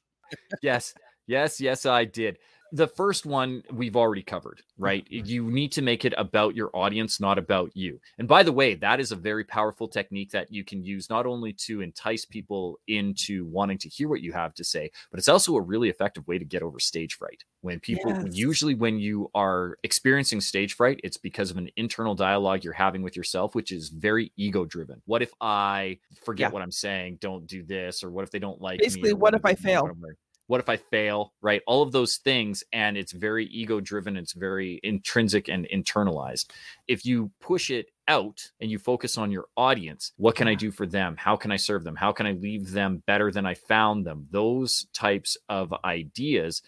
yes 0.62 0.94
yes 1.26 1.60
yes 1.60 1.84
i 1.84 2.04
did 2.06 2.38
the 2.72 2.86
first 2.86 3.26
one 3.26 3.62
we've 3.72 3.96
already 3.96 4.22
covered 4.22 4.58
mm-hmm, 4.58 4.84
right 4.84 5.04
mm-hmm. 5.10 5.26
you 5.26 5.50
need 5.50 5.70
to 5.70 5.82
make 5.82 6.04
it 6.04 6.14
about 6.16 6.54
your 6.54 6.70
audience 6.74 7.20
not 7.20 7.38
about 7.38 7.70
you 7.74 8.00
and 8.18 8.26
by 8.26 8.42
the 8.42 8.52
way 8.52 8.74
that 8.74 8.98
is 9.00 9.12
a 9.12 9.16
very 9.16 9.44
powerful 9.44 9.86
technique 9.86 10.30
that 10.30 10.50
you 10.52 10.64
can 10.64 10.82
use 10.82 11.10
not 11.10 11.26
only 11.26 11.52
to 11.52 11.80
entice 11.80 12.24
people 12.24 12.78
into 12.88 13.44
wanting 13.46 13.78
to 13.78 13.88
hear 13.88 14.08
what 14.08 14.20
you 14.20 14.32
have 14.32 14.54
to 14.54 14.64
say 14.64 14.90
but 15.10 15.18
it's 15.18 15.28
also 15.28 15.56
a 15.56 15.60
really 15.60 15.88
effective 15.88 16.26
way 16.26 16.38
to 16.38 16.44
get 16.44 16.62
over 16.62 16.78
stage 16.80 17.14
fright 17.14 17.44
when 17.60 17.78
people 17.78 18.02
Yes. 18.12 18.36
usually 18.36 18.74
when 18.74 18.98
you 18.98 19.30
are 19.34 19.76
experiencing 19.82 20.40
stage 20.40 20.74
fright 20.74 21.00
it's 21.04 21.16
because 21.16 21.50
of 21.50 21.56
an 21.56 21.68
internal 21.76 22.14
dialogue 22.14 22.64
you're 22.64 22.72
having 22.72 23.02
with 23.02 23.16
yourself 23.16 23.54
which 23.54 23.70
is 23.70 23.88
very 23.90 24.32
ego 24.36 24.64
driven 24.64 25.02
what 25.06 25.22
if 25.22 25.32
i 25.40 25.98
forget 26.24 26.50
Yeah. 26.50 26.54
what 26.54 26.62
i'm 26.62 26.72
saying 26.72 27.18
don't 27.20 27.46
do 27.46 27.62
this 27.62 28.02
or 28.02 28.10
what 28.10 28.24
if 28.24 28.30
they 28.30 28.38
don't 28.38 28.60
like 28.60 28.80
Basically, 28.80 29.10
me 29.10 29.12
or 29.14 29.16
what 29.16 29.34
if 29.34 29.44
I 29.44 29.54
fail? 29.54 29.90
What 30.46 30.60
if 30.60 30.68
I 30.68 30.76
fail? 30.76 31.32
Right. 31.40 31.62
All 31.66 31.82
of 31.82 31.92
those 31.92 32.16
things. 32.16 32.62
And 32.72 32.96
it's 32.96 33.12
very 33.12 33.46
ego 33.46 33.80
driven. 33.80 34.16
It's 34.16 34.32
very 34.32 34.80
intrinsic 34.82 35.48
and 35.48 35.66
internalized. 35.72 36.50
If 36.88 37.04
you 37.04 37.30
push 37.40 37.70
it 37.70 37.86
out 38.08 38.40
and 38.60 38.70
you 38.70 38.78
focus 38.78 39.16
on 39.16 39.30
your 39.30 39.46
audience, 39.56 40.12
what 40.16 40.36
can 40.36 40.48
I 40.48 40.54
do 40.54 40.70
for 40.70 40.86
them? 40.86 41.16
How 41.16 41.36
can 41.36 41.52
I 41.52 41.56
serve 41.56 41.84
them? 41.84 41.96
How 41.96 42.12
can 42.12 42.26
I 42.26 42.32
leave 42.32 42.70
them 42.70 43.02
better 43.06 43.30
than 43.30 43.46
I 43.46 43.54
found 43.54 44.04
them? 44.04 44.26
Those 44.30 44.86
types 44.92 45.36
of 45.48 45.72
ideas 45.84 46.62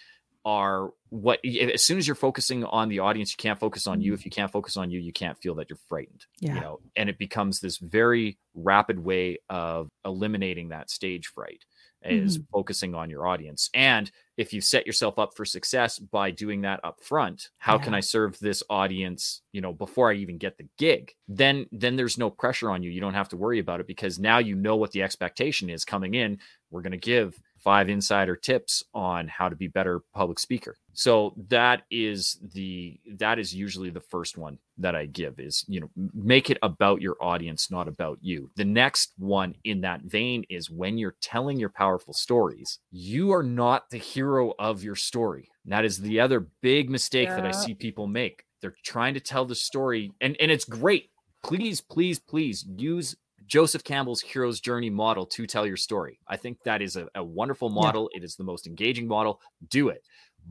are 0.45 0.91
what 1.09 1.39
as 1.45 1.85
soon 1.85 1.97
as 1.97 2.07
you're 2.07 2.15
focusing 2.15 2.65
on 2.65 2.89
the 2.89 2.99
audience 2.99 3.33
you 3.33 3.37
can't 3.39 3.61
focus 3.61 3.87
on 3.87 4.01
you. 4.01 4.13
Mm-hmm. 4.13 4.19
If 4.19 4.25
you 4.25 4.31
can't 4.31 4.53
focus 4.53 4.77
on 4.77 4.91
you 4.91 5.01
you 5.01 5.13
can't 5.13 5.39
feel 5.39 5.55
that 5.57 5.71
you're 5.71 5.79
frightened 5.89 6.27
Yeah. 6.41 6.55
you 6.55 6.61
know? 6.61 6.81
And 6.97 7.09
it 7.09 7.19
becomes 7.19 7.61
this 7.61 7.79
very 7.79 8.39
rapid 8.55 8.99
way 8.99 9.39
of 9.49 9.89
eliminating 10.05 10.69
that 10.69 10.91
stage 10.91 11.27
fright 11.29 11.65
is 12.03 12.37
mm-hmm. 12.37 12.45
focusing 12.53 12.95
on 12.95 13.09
your 13.09 13.27
audience. 13.27 13.71
And 13.73 14.11
if 14.37 14.53
you 14.53 14.61
set 14.61 14.87
yourself 14.87 15.19
up 15.19 15.31
for 15.35 15.47
success 15.47 15.99
by 15.99 16.31
doing 16.31 16.63
that 16.63 16.81
up 16.85 17.01
front 17.01 17.49
how 17.57 17.79
can 17.79 17.95
i 17.95 18.01
serve 18.01 18.37
this 18.41 18.63
audience 18.69 19.41
you 19.53 19.61
know 19.61 19.73
before 19.73 20.11
i 20.11 20.15
even 20.15 20.37
get 20.37 20.59
the 20.59 20.69
gig? 20.77 21.13
Then 21.29 21.67
then 21.73 21.97
there's 21.97 22.19
no 22.19 22.29
pressure 22.29 22.71
on 22.71 22.83
you. 22.83 22.91
You 22.91 23.01
don't 23.01 23.15
have 23.15 23.29
to 23.31 23.37
worry 23.37 23.61
about 23.61 23.81
it 23.81 23.87
because 23.87 24.19
now 24.19 24.39
you 24.39 24.55
know 24.55 24.77
what 24.77 24.91
the 24.91 25.03
expectation 25.03 25.71
is 25.71 25.85
coming 25.85 26.15
in. 26.15 26.39
We're 26.71 26.83
going 26.83 26.93
to 26.93 26.99
give 26.99 27.41
five 27.65 27.89
insider 27.89 28.37
tips 28.37 28.85
on 28.93 29.27
how 29.27 29.49
to 29.49 29.57
be 29.57 29.67
better 29.67 30.01
public 30.13 30.39
speaker. 30.39 30.77
So 30.93 31.35
that 31.49 31.83
is 31.91 32.39
the 32.53 33.01
that 33.17 33.39
is 33.39 33.55
usually 33.55 33.91
the 33.91 34.01
first 34.01 34.39
one 34.39 34.59
that 34.79 34.95
i 34.95 35.07
give 35.07 35.39
is 35.39 35.65
you 35.69 35.81
know 35.81 35.89
make 36.13 36.51
it 36.51 36.59
about 36.63 37.01
your 37.01 37.17
audience 37.21 37.71
not 37.71 37.89
about 37.89 38.19
you. 38.21 38.51
The 38.57 38.65
next 38.65 39.15
one 39.19 39.55
in 39.65 39.81
that 39.81 40.03
vein 40.03 40.45
is 40.51 40.71
when 40.71 40.99
you're 40.99 41.17
telling 41.21 41.59
your 41.59 41.71
powerful 41.71 42.15
stories 42.15 42.79
you 42.93 43.33
are 43.33 43.43
not 43.43 43.91
the 43.91 43.99
hero 43.99 44.53
of 44.59 44.85
your 44.85 44.97
story. 44.97 45.49
And 45.65 45.73
that 45.73 45.85
is 45.85 45.99
the 45.99 46.21
other 46.21 46.47
big 46.61 46.91
mistake 46.91 47.31
that 47.31 47.47
i 47.47 47.51
see 47.51 47.75
people 47.75 48.07
make. 48.07 48.45
They're 48.61 48.77
trying 48.85 49.15
to 49.15 49.21
tell 49.21 49.47
the 49.47 49.55
story 49.55 50.13
and 50.21 50.37
and 50.39 50.51
it's 50.51 50.65
great. 50.65 51.11
Please 51.43 51.81
please 51.81 52.19
please 52.19 52.65
use 52.77 53.17
Joseph 53.47 53.85
Campbell's 53.85 54.21
hero's 54.21 54.61
journey 54.61 54.91
model 54.91 55.27
to 55.27 55.47
tell 55.47 55.67
your 55.67 55.77
story. 55.77 56.19
I 56.29 56.37
think 56.37 56.63
that 56.65 56.83
is 56.83 56.97
a, 56.97 57.09
a 57.15 57.23
wonderful 57.23 57.69
model. 57.69 58.11
It 58.15 58.25
is 58.25 58.37
the 58.37 58.45
most 58.45 58.67
engaging 58.67 59.07
model. 59.07 59.41
Do 59.69 59.89
it. 59.89 60.03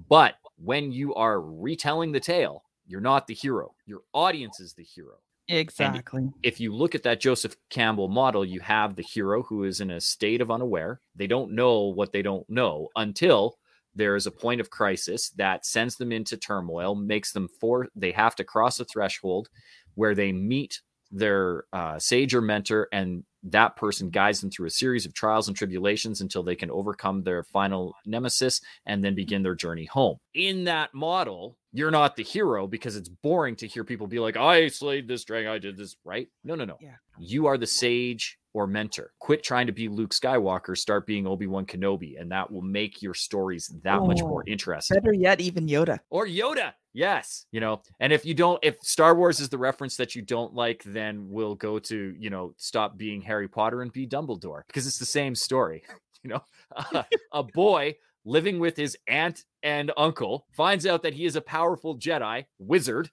But 0.10 0.36
when 0.58 0.91
you 0.91 1.13
are 1.15 1.41
retelling 1.41 2.12
the 2.12 2.19
tale, 2.19 2.63
you're 2.86 3.01
not 3.01 3.27
the 3.27 3.34
hero. 3.34 3.73
Your 3.86 4.01
audience 4.13 4.60
is 4.60 4.73
the 4.73 4.84
hero. 4.84 5.15
Exactly. 5.49 6.29
If 6.41 6.60
you 6.60 6.73
look 6.73 6.95
at 6.95 7.03
that 7.03 7.19
Joseph 7.19 7.56
Campbell 7.69 8.08
model, 8.08 8.45
you 8.45 8.60
have 8.62 8.95
the 8.95 9.03
hero 9.03 9.43
who 9.43 9.65
is 9.65 9.82
in 9.82 9.91
a 9.91 10.01
state 10.01 10.41
of 10.41 10.51
unaware. 10.51 11.01
They 11.15 11.27
don't 11.27 11.51
know 11.51 11.84
what 11.88 12.12
they 12.12 12.21
don't 12.21 12.49
know 12.49 12.89
until 12.95 13.58
there 13.95 14.15
is 14.15 14.25
a 14.25 14.32
point 14.32 14.62
of 14.62 14.69
crisis 14.69 15.29
that 15.32 15.65
sends 15.65 15.97
them 15.97 16.12
into 16.12 16.38
turmoil, 16.38 16.95
makes 16.95 17.32
them 17.32 17.47
for 17.60 17.88
they 17.95 18.12
have 18.12 18.36
to 18.36 18.43
cross 18.43 18.79
a 18.79 18.86
threshold 18.86 19.49
where 19.95 20.15
they 20.15 20.32
meet 20.32 20.82
their 21.13 21.65
uh, 21.71 21.99
sage 21.99 22.34
or 22.34 22.41
mentor, 22.41 22.89
and 22.91 23.23
that 23.43 23.76
person 23.76 24.10
guides 24.10 24.41
them 24.41 24.49
through 24.49 24.67
a 24.67 24.71
series 24.71 25.06
of 25.06 25.13
trials 25.13 25.47
and 25.47 25.56
tribulations 25.56 26.21
until 26.21 26.43
they 26.43 26.56
can 26.56 26.71
overcome 26.71 27.23
their 27.23 27.43
final 27.43 27.93
nemesis 28.06 28.62
and 28.86 29.04
then 29.04 29.15
begin 29.15 29.43
their 29.43 29.56
journey 29.56 29.86
home. 29.86 30.17
In 30.34 30.63
that 30.63 30.93
model, 30.93 31.58
you're 31.71 31.91
not 31.91 32.15
the 32.15 32.23
hero 32.23 32.67
because 32.67 32.95
it's 32.95 33.10
boring 33.10 33.56
to 33.58 33.67
hear 33.67 33.84
people 33.84 34.08
be 34.08 34.19
like, 34.19 34.38
I 34.38 34.69
slayed 34.69 35.08
this 35.08 35.23
dragon, 35.23 35.52
I 35.52 35.60
did 35.60 35.78
this, 35.78 35.95
right? 36.04 36.28
No, 36.43 36.56
no, 36.56 36.65
no. 36.65 36.78
Yeah. 36.82 36.95
You 37.19 37.45
are 37.47 37.58
the 37.58 37.67
sage 37.67 38.39
or 38.54 38.68
mentor. 38.68 39.12
Quit 39.20 39.44
trying 39.44 39.68
to 39.68 39.74
be 39.74 39.88
Luke 39.88 40.12
Skywalker, 40.12 40.78
start 40.78 41.06
being 41.08 41.26
Obi 41.28 41.48
Wan 41.48 41.66
Kenobi, 41.66 42.20
and 42.20 42.32
that 42.32 42.52
will 42.52 42.62
make 42.62 43.02
your 43.02 43.13
stories 43.13 43.74
that 43.84 44.02
much 44.02 44.22
more 44.22 44.44
Oh, 44.48 44.52
interesting. 44.52 44.96
Better 45.00 45.13
yet, 45.13 45.42
even 45.42 45.68
Yoda. 45.68 46.00
Or 46.10 46.26
Yoda. 46.28 46.74
Yes. 46.94 47.46
You 47.52 47.60
know, 47.60 47.82
and 48.00 48.13
if 48.13 48.24
you 48.26 48.34
don't, 48.36 48.60
if 48.62 48.78
Star 48.84 49.16
Wars 49.16 49.39
is 49.39 49.50
the 49.50 49.58
reference 49.58 49.98
that 49.98 50.16
you 50.16 50.22
don't 50.22 50.54
like, 50.54 50.84
then 50.86 51.28
we'll 51.30 51.56
go 51.56 51.80
to, 51.80 52.16
you 52.18 52.30
know, 52.30 52.54
stop 52.58 52.98
being 52.98 53.22
Harry 53.22 53.48
Potter 53.48 53.82
and 53.82 53.92
be 53.92 54.06
Dumbledore 54.08 54.62
because 54.68 54.86
it's 54.86 55.00
the 55.00 55.06
same 55.06 55.36
story. 55.36 55.84
You 56.26 56.30
know, 56.30 56.44
uh, 56.74 57.04
a 57.34 57.44
boy 57.44 57.96
living 58.24 58.58
with 58.58 58.78
his 58.78 58.96
aunt 59.10 59.44
and 59.62 59.92
uncle 59.98 60.48
finds 60.54 60.86
out 60.86 61.04
that 61.04 61.13
he 61.13 61.26
is 61.26 61.36
a 61.36 61.42
powerful 61.42 61.98
Jedi 61.98 62.46
wizard, 62.60 63.12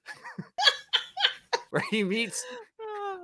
where 1.70 1.82
he 1.90 2.04
meets 2.04 2.44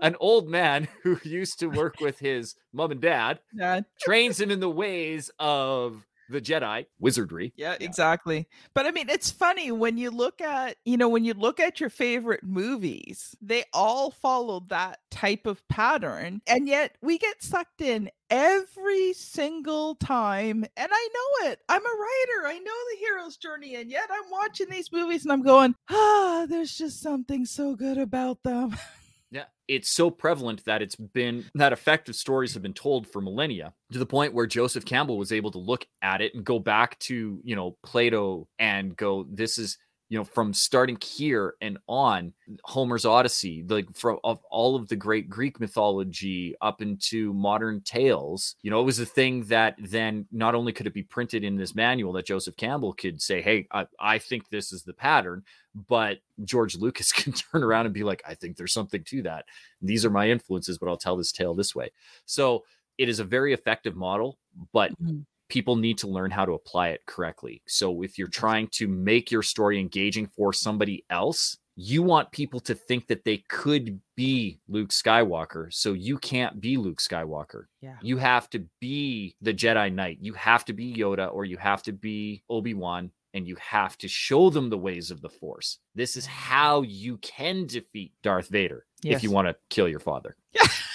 an 0.02 0.16
old 0.20 0.48
man 0.48 0.88
who 1.02 1.18
used 1.24 1.58
to 1.60 1.68
work 1.68 2.00
with 2.00 2.18
his 2.18 2.54
mom 2.72 2.90
and 2.92 3.00
dad, 3.00 3.40
Yeah, 3.54 3.80
trains 4.00 4.40
him 4.40 4.50
in 4.50 4.60
the 4.60 4.70
ways 4.70 5.30
of 5.38 6.06
the 6.28 6.40
Jedi 6.40 6.86
wizardry. 6.98 7.52
yeah, 7.56 7.76
exactly. 7.78 8.48
But 8.74 8.84
I 8.84 8.90
mean, 8.90 9.08
it's 9.08 9.30
funny 9.30 9.70
when 9.70 9.96
you 9.96 10.10
look 10.10 10.40
at, 10.40 10.76
you 10.84 10.96
know, 10.96 11.08
when 11.08 11.24
you 11.24 11.34
look 11.34 11.60
at 11.60 11.78
your 11.78 11.88
favorite 11.88 12.42
movies, 12.42 13.36
they 13.40 13.62
all 13.72 14.10
follow 14.10 14.64
that 14.68 14.98
type 15.12 15.46
of 15.46 15.62
pattern. 15.68 16.42
And 16.48 16.66
yet 16.66 16.96
we 17.00 17.16
get 17.18 17.44
sucked 17.44 17.80
in 17.80 18.10
every 18.28 19.12
single 19.12 19.94
time. 19.94 20.64
And 20.76 20.88
I 20.92 21.08
know 21.14 21.50
it. 21.50 21.60
I'm 21.68 21.86
a 21.86 21.88
writer. 21.88 22.48
I 22.48 22.58
know 22.58 22.72
the 22.90 22.98
hero's 22.98 23.36
journey. 23.36 23.76
And 23.76 23.88
yet 23.88 24.10
I'm 24.10 24.28
watching 24.28 24.68
these 24.68 24.90
movies 24.90 25.22
and 25.22 25.30
I'm 25.32 25.42
going, 25.44 25.76
ah, 25.90 26.44
there's 26.48 26.76
just 26.76 27.00
something 27.00 27.44
so 27.46 27.76
good 27.76 27.98
about 27.98 28.42
them. 28.42 28.76
Yeah, 29.36 29.44
it's 29.68 29.90
so 29.90 30.10
prevalent 30.10 30.64
that 30.64 30.80
it's 30.80 30.96
been 30.96 31.44
that 31.56 31.74
effective 31.74 32.16
stories 32.16 32.54
have 32.54 32.62
been 32.62 32.72
told 32.72 33.06
for 33.06 33.20
millennia 33.20 33.74
to 33.92 33.98
the 33.98 34.06
point 34.06 34.32
where 34.32 34.46
Joseph 34.46 34.86
Campbell 34.86 35.18
was 35.18 35.30
able 35.30 35.50
to 35.50 35.58
look 35.58 35.86
at 36.00 36.22
it 36.22 36.34
and 36.34 36.42
go 36.42 36.58
back 36.58 36.98
to, 37.00 37.38
you 37.44 37.54
know, 37.54 37.76
Plato 37.82 38.48
and 38.58 38.96
go, 38.96 39.26
this 39.30 39.58
is, 39.58 39.76
you 40.08 40.16
know, 40.16 40.24
from 40.24 40.54
starting 40.54 40.96
here 41.02 41.54
and 41.60 41.78
on, 41.88 42.32
Homer's 42.64 43.04
Odyssey, 43.04 43.64
like 43.68 43.92
from 43.94 44.18
of 44.22 44.38
all 44.50 44.76
of 44.76 44.86
the 44.88 44.94
great 44.94 45.28
Greek 45.28 45.58
mythology 45.58 46.54
up 46.60 46.80
into 46.80 47.32
modern 47.32 47.80
tales, 47.80 48.54
you 48.62 48.70
know, 48.70 48.80
it 48.80 48.84
was 48.84 49.00
a 49.00 49.06
thing 49.06 49.44
that 49.44 49.74
then 49.78 50.26
not 50.30 50.54
only 50.54 50.72
could 50.72 50.86
it 50.86 50.94
be 50.94 51.02
printed 51.02 51.42
in 51.42 51.56
this 51.56 51.74
manual 51.74 52.12
that 52.12 52.26
Joseph 52.26 52.56
Campbell 52.56 52.92
could 52.92 53.20
say, 53.20 53.42
hey, 53.42 53.66
I, 53.72 53.86
I 53.98 54.18
think 54.18 54.48
this 54.48 54.72
is 54.72 54.84
the 54.84 54.92
pattern, 54.92 55.42
but 55.88 56.18
George 56.44 56.76
Lucas 56.76 57.10
can 57.12 57.32
turn 57.32 57.64
around 57.64 57.86
and 57.86 57.94
be 57.94 58.04
like, 58.04 58.22
I 58.26 58.34
think 58.34 58.56
there's 58.56 58.72
something 58.72 59.02
to 59.04 59.22
that. 59.22 59.46
These 59.82 60.04
are 60.04 60.10
my 60.10 60.30
influences, 60.30 60.78
but 60.78 60.88
I'll 60.88 60.96
tell 60.96 61.16
this 61.16 61.32
tale 61.32 61.54
this 61.54 61.74
way. 61.74 61.90
So 62.26 62.64
it 62.96 63.08
is 63.08 63.18
a 63.18 63.24
very 63.24 63.52
effective 63.52 63.96
model, 63.96 64.38
but 64.72 64.92
mm-hmm. 65.02 65.20
People 65.48 65.76
need 65.76 65.98
to 65.98 66.08
learn 66.08 66.30
how 66.30 66.44
to 66.44 66.52
apply 66.52 66.88
it 66.88 67.04
correctly. 67.06 67.62
So 67.66 68.02
if 68.02 68.18
you're 68.18 68.28
trying 68.28 68.68
to 68.72 68.88
make 68.88 69.30
your 69.30 69.42
story 69.42 69.78
engaging 69.78 70.26
for 70.26 70.52
somebody 70.52 71.04
else, 71.10 71.58
you 71.76 72.02
want 72.02 72.32
people 72.32 72.58
to 72.60 72.74
think 72.74 73.06
that 73.06 73.24
they 73.24 73.38
could 73.48 74.00
be 74.16 74.58
Luke 74.66 74.88
Skywalker. 74.88 75.72
So 75.72 75.92
you 75.92 76.16
can't 76.18 76.58
be 76.58 76.78
Luke 76.78 77.00
Skywalker. 77.00 77.64
Yeah. 77.82 77.96
You 78.00 78.16
have 78.16 78.48
to 78.50 78.64
be 78.80 79.36
the 79.42 79.52
Jedi 79.52 79.92
Knight. 79.92 80.18
You 80.20 80.32
have 80.34 80.64
to 80.64 80.72
be 80.72 80.94
Yoda 80.94 81.32
or 81.32 81.44
you 81.44 81.58
have 81.58 81.82
to 81.84 81.92
be 81.92 82.42
Obi-Wan 82.48 83.10
and 83.34 83.46
you 83.46 83.56
have 83.56 83.98
to 83.98 84.08
show 84.08 84.48
them 84.48 84.70
the 84.70 84.78
ways 84.78 85.10
of 85.10 85.20
the 85.20 85.28
Force. 85.28 85.78
This 85.94 86.16
is 86.16 86.24
mm. 86.24 86.30
how 86.30 86.80
you 86.80 87.18
can 87.18 87.66
defeat 87.66 88.12
Darth 88.22 88.48
Vader 88.48 88.86
if 89.04 89.22
you 89.22 89.30
want 89.30 89.46
to 89.46 89.56
kill 89.68 89.88
your 89.88 90.00
father. 90.00 90.36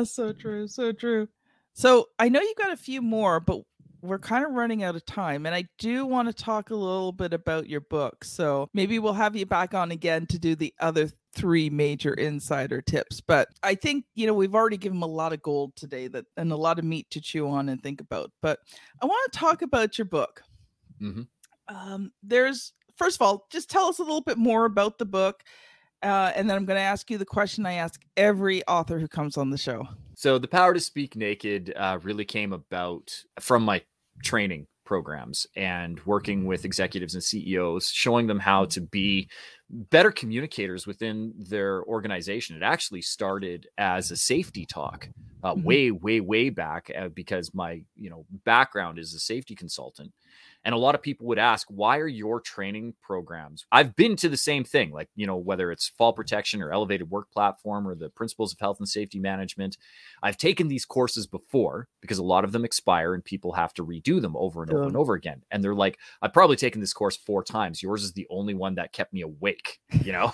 oh, 0.00 0.04
so 0.04 0.32
true, 0.32 0.66
so 0.68 0.92
true. 0.92 1.28
So 1.72 2.08
I 2.18 2.28
know 2.28 2.40
you 2.40 2.54
got 2.58 2.72
a 2.72 2.76
few 2.76 3.00
more, 3.00 3.40
but 3.40 3.62
we're 4.02 4.18
kind 4.18 4.44
of 4.44 4.52
running 4.52 4.82
out 4.82 4.96
of 4.96 5.04
time. 5.04 5.46
And 5.46 5.54
I 5.54 5.64
do 5.78 6.06
want 6.06 6.28
to 6.28 6.34
talk 6.34 6.70
a 6.70 6.74
little 6.74 7.12
bit 7.12 7.32
about 7.32 7.68
your 7.68 7.80
book. 7.82 8.24
So 8.24 8.68
maybe 8.72 8.98
we'll 8.98 9.12
have 9.12 9.36
you 9.36 9.46
back 9.46 9.74
on 9.74 9.90
again 9.90 10.26
to 10.26 10.38
do 10.38 10.54
the 10.54 10.72
other 10.80 11.10
three 11.34 11.70
major 11.70 12.14
insider 12.14 12.80
tips. 12.80 13.20
But 13.20 13.48
I 13.62 13.74
think, 13.74 14.06
you 14.14 14.26
know, 14.26 14.34
we've 14.34 14.54
already 14.54 14.78
given 14.78 14.98
them 14.98 15.08
a 15.08 15.12
lot 15.12 15.32
of 15.32 15.42
gold 15.42 15.76
today 15.76 16.08
that 16.08 16.24
and 16.36 16.50
a 16.50 16.56
lot 16.56 16.78
of 16.78 16.84
meat 16.84 17.10
to 17.10 17.20
chew 17.20 17.48
on 17.48 17.68
and 17.68 17.82
think 17.82 18.00
about. 18.00 18.30
But 18.40 18.58
I 19.02 19.06
want 19.06 19.32
to 19.32 19.38
talk 19.38 19.62
about 19.62 19.98
your 19.98 20.06
book. 20.06 20.42
Mhm. 21.00 21.28
Um, 21.68 22.12
there's 22.22 22.72
first 22.96 23.16
of 23.16 23.22
all, 23.22 23.46
just 23.50 23.70
tell 23.70 23.86
us 23.86 23.98
a 23.98 24.02
little 24.02 24.20
bit 24.20 24.38
more 24.38 24.64
about 24.64 24.98
the 24.98 25.06
book. 25.06 25.42
Uh, 26.02 26.32
and 26.34 26.48
then 26.48 26.56
I'm 26.56 26.64
going 26.64 26.76
to 26.78 26.82
ask 26.82 27.10
you 27.10 27.18
the 27.18 27.26
question 27.26 27.66
I 27.66 27.74
ask 27.74 28.00
every 28.16 28.66
author 28.66 28.98
who 28.98 29.08
comes 29.08 29.36
on 29.36 29.50
the 29.50 29.58
show. 29.58 29.86
So 30.14 30.38
the 30.38 30.48
power 30.48 30.74
to 30.74 30.80
speak 30.80 31.16
naked 31.16 31.72
uh, 31.76 31.98
really 32.02 32.24
came 32.24 32.52
about 32.52 33.10
from 33.38 33.64
my 33.64 33.82
training 34.22 34.66
programs 34.84 35.46
and 35.56 36.04
working 36.04 36.46
with 36.46 36.64
executives 36.64 37.14
and 37.14 37.22
CEOs, 37.22 37.90
showing 37.90 38.26
them 38.26 38.40
how 38.40 38.64
to 38.66 38.80
be 38.80 39.28
better 39.70 40.10
communicators 40.10 40.86
within 40.86 41.32
their 41.38 41.84
organization. 41.84 42.56
It 42.56 42.62
actually 42.62 43.02
started 43.02 43.68
as 43.78 44.10
a 44.10 44.16
safety 44.16 44.66
talk, 44.66 45.08
uh, 45.44 45.54
Mhm. 45.54 45.62
way, 45.64 45.90
way, 45.92 46.20
way 46.20 46.50
back, 46.50 46.90
uh, 46.98 47.08
because 47.08 47.54
my 47.54 47.84
you 47.94 48.10
know 48.10 48.26
background 48.44 48.98
is 48.98 49.14
a 49.14 49.20
safety 49.20 49.54
consultant. 49.54 50.12
And 50.64 50.74
a 50.74 50.78
lot 50.78 50.94
of 50.94 51.02
people 51.02 51.26
would 51.28 51.38
ask, 51.38 51.66
why 51.70 51.98
are 51.98 52.06
your 52.06 52.40
training 52.40 52.94
programs? 53.02 53.64
I've 53.72 53.96
been 53.96 54.14
to 54.16 54.28
the 54.28 54.36
same 54.36 54.62
thing, 54.62 54.90
like, 54.90 55.08
you 55.16 55.26
know, 55.26 55.36
whether 55.36 55.72
it's 55.72 55.88
fall 55.88 56.12
protection 56.12 56.60
or 56.60 56.72
elevated 56.72 57.10
work 57.10 57.30
platform 57.30 57.88
or 57.88 57.94
the 57.94 58.10
principles 58.10 58.52
of 58.52 58.60
health 58.60 58.78
and 58.78 58.88
safety 58.88 59.18
management. 59.18 59.78
I've 60.22 60.36
taken 60.36 60.68
these 60.68 60.84
courses 60.84 61.26
before 61.26 61.88
because 62.02 62.18
a 62.18 62.24
lot 62.24 62.44
of 62.44 62.52
them 62.52 62.64
expire 62.64 63.14
and 63.14 63.24
people 63.24 63.52
have 63.52 63.72
to 63.74 63.84
redo 63.84 64.20
them 64.20 64.36
over 64.36 64.62
and 64.62 64.72
over 64.72 64.84
and 64.84 64.96
over 64.96 65.14
again. 65.14 65.42
And 65.50 65.64
they're 65.64 65.74
like, 65.74 65.98
I've 66.20 66.32
probably 66.32 66.56
taken 66.56 66.80
this 66.80 66.92
course 66.92 67.16
four 67.16 67.42
times. 67.42 67.82
Yours 67.82 68.04
is 68.04 68.12
the 68.12 68.26
only 68.30 68.54
one 68.54 68.74
that 68.74 68.92
kept 68.92 69.12
me 69.12 69.22
awake, 69.22 69.78
you 70.04 70.12
know? 70.12 70.32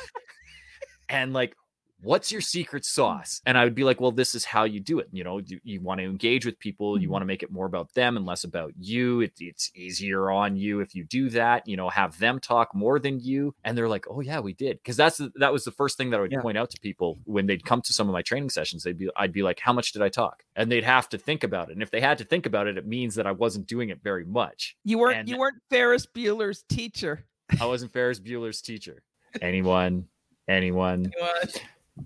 and 1.09 1.33
like, 1.33 1.55
what's 2.03 2.31
your 2.31 2.41
secret 2.41 2.85
sauce? 2.85 3.41
And 3.47 3.57
I 3.57 3.65
would 3.65 3.75
be 3.75 3.85
like, 3.85 4.01
well, 4.01 4.13
this 4.13 4.35
is 4.35 4.45
how 4.45 4.65
you 4.65 4.81
do 4.81 4.99
it. 4.99 5.09
You 5.13 5.25
know, 5.25 5.39
you, 5.39 5.59
you 5.65 5.81
want 5.81 5.99
to 6.01 6.05
engage 6.05 6.45
with 6.45 6.59
people, 6.59 7.01
you 7.01 7.09
Mhm. 7.09 7.13
want 7.13 7.23
to 7.23 7.27
make 7.27 7.43
it 7.43 7.51
more 7.51 7.67
about 7.67 7.93
them 7.95 8.17
and 8.17 8.27
less 8.27 8.45
about 8.45 8.73
you. 8.79 9.23
It, 9.23 9.33
it's 9.41 9.71
easier 9.75 10.31
on 10.31 10.57
you 10.57 10.81
if 10.81 10.95
you 10.95 11.05
do 11.05 11.31
that, 11.31 11.67
you 11.67 11.77
know, 11.77 11.89
have 11.89 12.19
them 12.19 12.39
talk 12.39 12.75
more 12.75 12.99
than 12.99 13.19
you. 13.21 13.55
And 13.65 13.77
they're 13.77 13.89
like, 13.89 14.05
oh, 14.11 14.21
yeah, 14.21 14.41
we 14.41 14.53
did. 14.53 14.79
Cause 14.85 14.97
that's, 14.97 15.21
that 15.37 15.53
was 15.53 15.65
the 15.65 15.71
first 15.73 15.97
thing 15.97 16.11
that 16.11 16.19
I 16.19 16.21
would 16.21 16.33
Yeah. 16.33 16.41
point 16.43 16.59
out 16.59 16.71
to 16.71 16.81
people 16.81 17.19
when 17.25 17.47
they'd 17.47 17.65
come 17.65 17.81
to 17.83 17.93
some 17.93 18.09
of 18.09 18.13
my 18.13 18.23
training 18.23 18.51
sessions. 18.51 18.83
They'd 18.83 18.99
be, 18.99 19.09
I'd 19.17 19.33
be 19.33 19.43
like, 19.43 19.59
how 19.61 19.73
much 19.73 19.93
did 19.93 20.03
I 20.03 20.09
talk? 20.09 20.43
And 20.55 20.71
they'd 20.71 20.85
have 20.85 21.09
to 21.11 21.19
think 21.19 21.45
about 21.45 21.71
it. 21.71 21.73
And 21.73 21.83
if 21.83 21.91
they 21.91 22.01
had 22.01 22.19
to 22.19 22.25
think 22.25 22.47
about 22.47 22.67
it, 22.67 22.77
it 22.79 22.87
means 22.87 23.15
that 23.15 23.27
I 23.27 23.33
wasn't 23.33 23.67
doing 23.67 23.89
it 23.89 24.01
very 24.03 24.25
much. 24.25 24.77
You 24.85 24.99
weren't 24.99 25.17
And- 25.19 25.29
you 25.29 25.39
weren't 25.39 25.57
Ferris 25.71 26.07
Bueller's 26.07 26.63
teacher. 26.69 27.25
I 27.61 27.67
wasn't 27.67 27.93
Ferris 27.93 28.21
Bueller's 28.21 28.61
teacher. 28.61 29.03
Anyone, 29.41 30.07
anyone, 30.49 31.13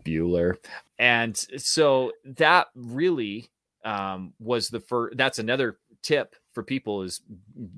Bueller. 0.05 0.57
And 0.98 1.37
so 1.57 2.12
that 2.24 2.68
really 2.74 3.50
um, 3.85 4.35
was 4.38 4.68
the 4.68 4.81
first. 4.81 5.16
That's 5.16 5.38
another 5.38 5.79
tip 6.03 6.35
for 6.53 6.62
people 6.62 7.03
is 7.03 7.20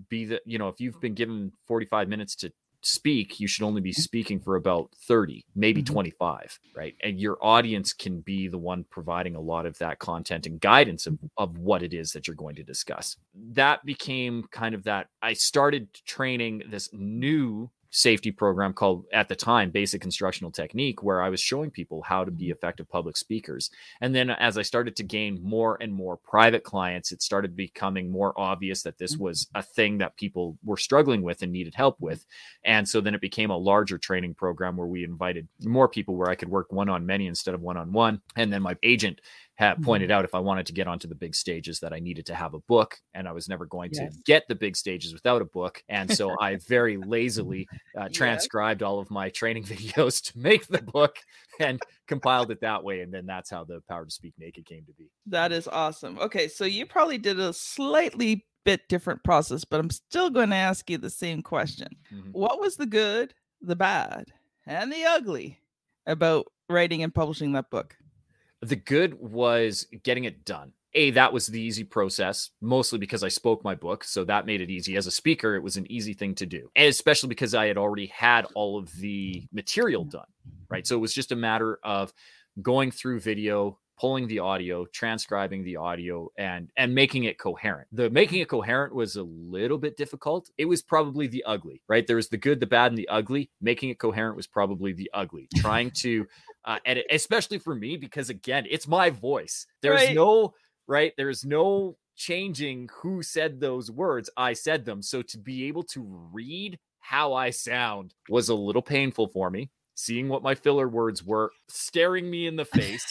be 0.08 0.24
the 0.24 0.40
you 0.46 0.58
know 0.58 0.68
if 0.68 0.80
you've 0.80 1.00
been 1.00 1.14
given 1.14 1.52
45 1.66 2.08
minutes 2.08 2.34
to 2.36 2.52
speak 2.84 3.38
you 3.38 3.46
should 3.46 3.64
only 3.64 3.80
be 3.80 3.92
speaking 3.92 4.40
for 4.40 4.56
about 4.56 4.90
30 5.06 5.44
maybe 5.54 5.82
Mhm. 5.82 5.86
25 5.86 6.58
right 6.74 6.94
and 7.00 7.20
your 7.20 7.36
audience 7.40 7.92
can 7.92 8.20
be 8.20 8.48
the 8.48 8.58
one 8.58 8.84
providing 8.90 9.34
a 9.36 9.40
lot 9.40 9.66
of 9.66 9.76
that 9.78 9.98
content 9.98 10.46
and 10.46 10.60
guidance 10.60 11.06
of, 11.06 11.18
of 11.36 11.58
what 11.58 11.82
it 11.82 11.94
is 11.94 12.10
that 12.10 12.26
you're 12.26 12.34
going 12.36 12.56
to 12.56 12.62
discuss 12.64 13.16
that 13.34 13.84
became 13.84 14.44
kind 14.50 14.74
of 14.74 14.82
that 14.84 15.08
i 15.20 15.32
started 15.32 15.92
training 16.06 16.62
this 16.70 16.88
new 16.92 17.70
safety 17.92 18.30
program 18.30 18.72
called 18.72 19.04
at 19.12 19.28
the 19.28 19.36
time 19.36 19.70
basic 19.70 20.04
instructional 20.04 20.50
technique 20.50 21.02
where 21.02 21.22
i 21.22 21.28
was 21.28 21.40
showing 21.40 21.70
people 21.70 22.02
how 22.02 22.24
to 22.24 22.30
be 22.30 22.46
mm-hmm. 22.46 22.52
effective 22.52 22.88
public 22.88 23.16
speakers. 23.16 23.70
And 24.00 24.14
then 24.14 24.30
uh, 24.30 24.36
as 24.38 24.58
i 24.58 24.62
started 24.62 24.96
to 24.96 25.02
gain 25.02 25.40
more 25.42 25.76
and 25.80 25.92
more 25.92 26.16
private 26.16 26.64
clients 26.64 27.12
it 27.12 27.22
started 27.22 27.54
becoming 27.54 28.10
more 28.10 28.32
obvious 28.38 28.82
that 28.82 28.98
this 28.98 29.14
mm-hmm. 29.14 29.24
was 29.24 29.48
a 29.54 29.62
thing 29.62 29.98
that 29.98 30.16
people 30.16 30.58
were 30.64 30.76
struggling 30.76 31.22
with 31.22 31.42
and 31.42 31.52
needed 31.52 31.74
help 31.74 31.96
mm-hmm. 31.96 32.06
with. 32.06 32.26
And 32.64 32.88
so 32.88 33.00
then 33.00 33.14
it 33.14 33.20
became 33.20 33.50
a 33.50 33.56
larger 33.56 33.98
training 33.98 34.34
program 34.34 34.76
where 34.76 34.86
we 34.86 35.04
invited 35.04 35.46
more 35.62 35.88
people 35.88 36.16
where 36.16 36.30
i 36.30 36.34
could 36.34 36.48
work 36.48 36.72
one 36.72 36.88
on 36.88 37.06
many 37.06 37.26
instead 37.26 37.54
of 37.54 37.60
one 37.60 37.76
on 37.76 37.92
one 37.92 38.20
and 38.36 38.52
then 38.52 38.62
my 38.62 38.76
agent 38.82 39.20
had 39.56 39.76
Mhm. 39.78 39.84
pointed 39.84 40.10
out 40.10 40.24
if 40.24 40.34
I 40.34 40.38
wanted 40.38 40.66
to 40.66 40.72
get 40.72 40.88
onto 40.88 41.06
the 41.06 41.14
big 41.14 41.34
stages 41.34 41.78
that 41.80 41.92
I 41.92 41.98
needed 41.98 42.26
to 42.26 42.34
have 42.34 42.54
a 42.54 42.60
book, 42.60 42.98
and 43.14 43.28
I 43.28 43.32
was 43.32 43.48
never 43.48 43.66
going 43.66 43.90
Yes. 43.92 44.16
to 44.16 44.22
get 44.24 44.48
the 44.48 44.54
big 44.54 44.76
stages 44.76 45.12
without 45.12 45.42
a 45.42 45.44
book. 45.44 45.82
And 45.88 46.10
so 46.10 46.30
I 46.40 46.56
very 46.56 46.96
lazily 46.96 47.68
uh, 47.96 48.08
transcribed 48.08 48.82
all 48.82 48.98
of 48.98 49.10
my 49.10 49.28
training 49.30 49.64
videos 49.64 50.22
to 50.32 50.38
make 50.38 50.66
the 50.68 50.80
book 50.82 51.16
and 51.60 51.80
compiled 52.08 52.50
it 52.50 52.60
that 52.62 52.82
way. 52.82 53.02
And 53.02 53.12
then 53.12 53.26
that's 53.26 53.50
how 53.50 53.64
the 53.64 53.82
Power 53.88 54.04
to 54.06 54.10
Speak 54.10 54.34
Naked 54.38 54.64
came 54.66 54.84
to 54.86 54.92
be. 54.94 55.10
That 55.26 55.52
is 55.52 55.68
awesome. 55.68 56.18
Okay, 56.18 56.48
so 56.48 56.64
you 56.64 56.86
probably 56.86 57.18
did 57.18 57.38
a 57.38 57.52
slightly 57.52 58.46
bit 58.64 58.88
different 58.88 59.22
process, 59.24 59.64
but 59.64 59.80
I'm 59.80 59.90
still 59.90 60.30
going 60.30 60.50
to 60.50 60.56
ask 60.56 60.88
you 60.88 60.96
the 60.96 61.10
same 61.10 61.42
question. 61.42 61.88
Mhm. 62.12 62.32
What 62.32 62.60
was 62.60 62.76
the 62.76 62.86
good, 62.86 63.34
the 63.60 63.76
bad, 63.76 64.32
and 64.66 64.90
the 64.92 65.04
ugly 65.04 65.60
about 66.06 66.46
writing 66.68 67.02
and 67.02 67.14
publishing 67.14 67.52
that 67.52 67.70
book? 67.70 67.96
The 68.62 68.76
good 68.76 69.14
was 69.20 69.86
getting 70.02 70.24
it 70.24 70.44
done. 70.44 70.72
A, 70.94 71.10
that 71.12 71.32
was 71.32 71.46
the 71.46 71.60
easy 71.60 71.84
process, 71.84 72.50
mostly 72.60 72.98
because 72.98 73.24
I 73.24 73.28
spoke 73.28 73.64
my 73.64 73.74
book. 73.74 74.04
So 74.04 74.24
that 74.24 74.46
made 74.46 74.60
it 74.60 74.70
easy. 74.70 74.96
As 74.96 75.06
a 75.06 75.10
speaker, 75.10 75.54
it 75.54 75.62
was 75.62 75.76
an 75.76 75.90
easy 75.90 76.12
thing 76.12 76.34
to 76.36 76.46
do, 76.46 76.70
and 76.76 76.86
especially 76.86 77.30
because 77.30 77.54
I 77.54 77.66
had 77.66 77.78
already 77.78 78.06
had 78.06 78.46
all 78.54 78.78
of 78.78 78.92
the 78.98 79.46
material 79.52 80.04
done, 80.04 80.26
right? 80.68 80.86
So 80.86 80.94
it 80.96 81.00
was 81.00 81.14
just 81.14 81.32
a 81.32 81.36
matter 81.36 81.78
of 81.82 82.12
going 82.60 82.90
through 82.90 83.20
video, 83.20 83.78
pulling 83.98 84.26
the 84.26 84.40
audio, 84.40 84.84
transcribing 84.84 85.64
the 85.64 85.76
audio, 85.76 86.28
and 86.36 86.70
and 86.76 86.94
making 86.94 87.24
it 87.24 87.38
coherent. 87.38 87.88
The 87.92 88.10
making 88.10 88.40
it 88.40 88.48
coherent 88.48 88.94
was 88.94 89.16
a 89.16 89.22
little 89.22 89.78
bit 89.78 89.96
difficult. 89.96 90.50
It 90.58 90.66
was 90.66 90.82
probably 90.82 91.26
the 91.26 91.42
ugly, 91.44 91.82
right? 91.88 92.06
There 92.06 92.16
was 92.16 92.28
the 92.28 92.36
good, 92.36 92.60
the 92.60 92.66
bad, 92.66 92.92
and 92.92 92.98
the 92.98 93.08
ugly. 93.08 93.50
Making 93.62 93.88
it 93.88 93.98
coherent 93.98 94.36
was 94.36 94.46
probably 94.46 94.92
the 94.92 95.10
ugly. 95.14 95.48
Trying 95.56 95.90
to 96.02 96.26
uh, 96.64 96.78
edit, 96.84 97.06
especially 97.10 97.58
for 97.58 97.74
me, 97.74 97.96
because 97.96 98.30
again, 98.30 98.66
it's 98.70 98.86
my 98.88 99.10
voice. 99.10 99.66
There's 99.82 100.00
Right. 100.00 100.14
no 100.14 100.54
right. 100.86 101.12
There's 101.16 101.44
no 101.44 101.96
changing 102.16 102.88
who 103.02 103.22
said 103.22 103.58
those 103.60 103.90
words. 103.90 104.28
I 104.36 104.52
said 104.52 104.84
them. 104.84 105.02
So 105.02 105.22
to 105.22 105.38
be 105.38 105.64
able 105.64 105.82
to 105.84 106.02
read 106.32 106.78
how 107.00 107.32
I 107.34 107.50
sound 107.50 108.14
was 108.28 108.48
a 108.48 108.54
little 108.54 108.82
painful 108.82 109.28
for 109.28 109.50
me. 109.50 109.70
Seeing 109.94 110.28
what 110.28 110.42
my 110.42 110.54
filler 110.54 110.88
words 110.88 111.22
were 111.24 111.50
staring 111.68 112.30
me 112.30 112.46
in 112.46 112.56
the 112.56 112.64
face. 112.64 113.04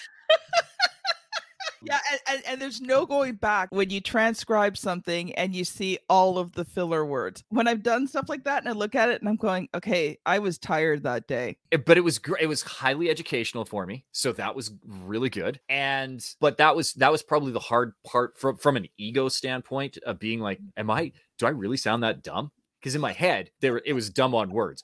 Yeah, 1.84 2.00
and, 2.12 2.20
and, 2.30 2.44
and 2.48 2.62
there's 2.62 2.82
no 2.82 3.06
going 3.06 3.36
back 3.36 3.70
when 3.72 3.90
you 3.90 4.02
transcribe 4.02 4.78
something 4.78 5.34
and 5.36 5.54
you 5.56 5.64
see 5.66 5.98
all 6.10 6.38
of 6.38 6.52
the 6.54 6.66
filler 6.66 7.06
words. 7.06 7.44
When 7.50 7.68
I've 7.68 7.84
done 7.84 8.08
stuff 8.08 8.30
like 8.30 8.44
that 8.44 8.60
and 8.62 8.70
I 8.70 8.74
look 8.74 8.96
at 8.96 9.10
it 9.10 9.20
and 9.22 9.30
I'm 9.30 9.36
going, 9.36 9.68
okay, 9.74 10.18
I 10.26 10.40
was 10.40 10.58
tired 10.58 11.04
that 11.04 11.28
day. 11.28 11.58
It- 11.72 11.86
but 11.86 11.98
it 11.98 12.02
was 12.02 12.20
great. 12.20 12.44
It 12.44 12.48
was 12.48 12.62
highly 12.62 13.10
educational 13.10 13.66
for 13.66 13.86
me, 13.86 14.06
so 14.12 14.32
that 14.34 14.56
was 14.56 14.72
really 14.86 15.30
good. 15.30 15.60
And 15.70 16.26
but 16.40 16.58
that 16.58 16.76
was 16.76 16.94
that 16.94 17.12
was 17.12 17.24
probably 17.24 17.52
the 17.52 17.60
hard 17.60 17.94
part 18.06 18.38
from 18.38 18.58
from 18.58 18.78
an 18.78 18.88
ego 18.98 19.30
standpoint 19.30 19.98
of 20.06 20.20
being 20.20 20.40
like, 20.40 20.60
am 20.78 20.90
I? 20.92 21.12
Do 21.38 21.46
I 21.48 21.50
really 21.50 21.78
sound 21.78 22.04
that 22.04 22.22
dumb? 22.24 22.52
Because 22.80 22.96
in 22.96 23.02
my 23.02 23.14
head, 23.14 23.50
there 23.62 23.82
it 23.86 23.94
was 23.94 24.10
dumb 24.10 24.36
on 24.36 24.52
words. 24.52 24.84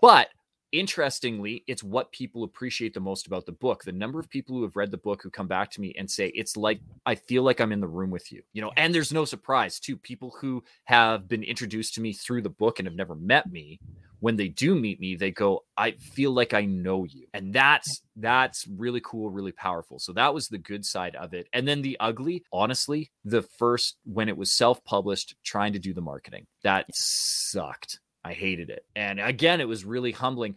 But 0.00 0.28
interestingly, 0.72 1.64
it's 1.66 1.84
what 1.84 2.10
people 2.12 2.44
appreciate 2.44 2.94
the 2.94 3.00
most 3.00 3.26
about 3.26 3.46
the 3.46 3.52
book. 3.52 3.84
The 3.84 3.92
number 3.92 4.18
of 4.18 4.28
people 4.28 4.56
who 4.56 4.62
have 4.62 4.76
read 4.76 4.90
the 4.90 4.96
book 4.96 5.22
who 5.22 5.30
come 5.30 5.46
back 5.46 5.70
to 5.72 5.80
me 5.80 5.94
and 5.96 6.10
say, 6.10 6.28
it's 6.34 6.56
like, 6.56 6.80
I 7.06 7.14
feel 7.14 7.42
like 7.42 7.60
I'm 7.60 7.72
in 7.72 7.80
the 7.80 7.86
room 7.86 8.10
with 8.10 8.32
you, 8.32 8.42
you 8.52 8.62
know, 8.62 8.72
and 8.76 8.94
there's 8.94 9.12
no 9.12 9.24
surprise 9.24 9.78
too. 9.78 9.96
People 9.96 10.34
who 10.40 10.64
have 10.84 11.28
been 11.28 11.42
introduced 11.42 11.94
to 11.94 12.00
me 12.00 12.12
through 12.12 12.42
the 12.42 12.50
book 12.50 12.78
and 12.78 12.88
have 12.88 12.96
never 12.96 13.14
met 13.14 13.50
me, 13.50 13.78
when 14.20 14.36
they 14.36 14.46
do 14.46 14.76
meet 14.76 15.00
me, 15.00 15.16
they 15.16 15.32
go, 15.32 15.64
I 15.76 15.90
feel 15.92 16.30
like 16.30 16.54
I 16.54 16.64
know 16.64 17.02
you. 17.02 17.26
And 17.34 17.52
that's 17.52 18.02
that's 18.14 18.68
really 18.68 19.00
cool, 19.04 19.30
really 19.30 19.50
powerful. 19.50 19.98
So 19.98 20.12
that 20.12 20.32
was 20.32 20.46
the 20.46 20.58
good 20.58 20.84
side 20.84 21.16
of 21.16 21.34
it. 21.34 21.48
And 21.52 21.66
then 21.66 21.82
the 21.82 21.96
ugly, 21.98 22.44
honestly, 22.52 23.10
the 23.24 23.42
first 23.42 23.96
when 24.04 24.28
it 24.28 24.36
was 24.36 24.52
self-published, 24.52 25.34
trying 25.42 25.72
to 25.72 25.80
do 25.80 25.92
the 25.92 26.02
marketing. 26.02 26.46
That 26.62 26.86
sucked. 26.94 27.98
I 28.24 28.32
hated 28.32 28.70
it. 28.70 28.84
And 28.94 29.20
again, 29.20 29.60
it 29.60 29.68
was 29.68 29.84
really 29.84 30.12
humbling. 30.12 30.56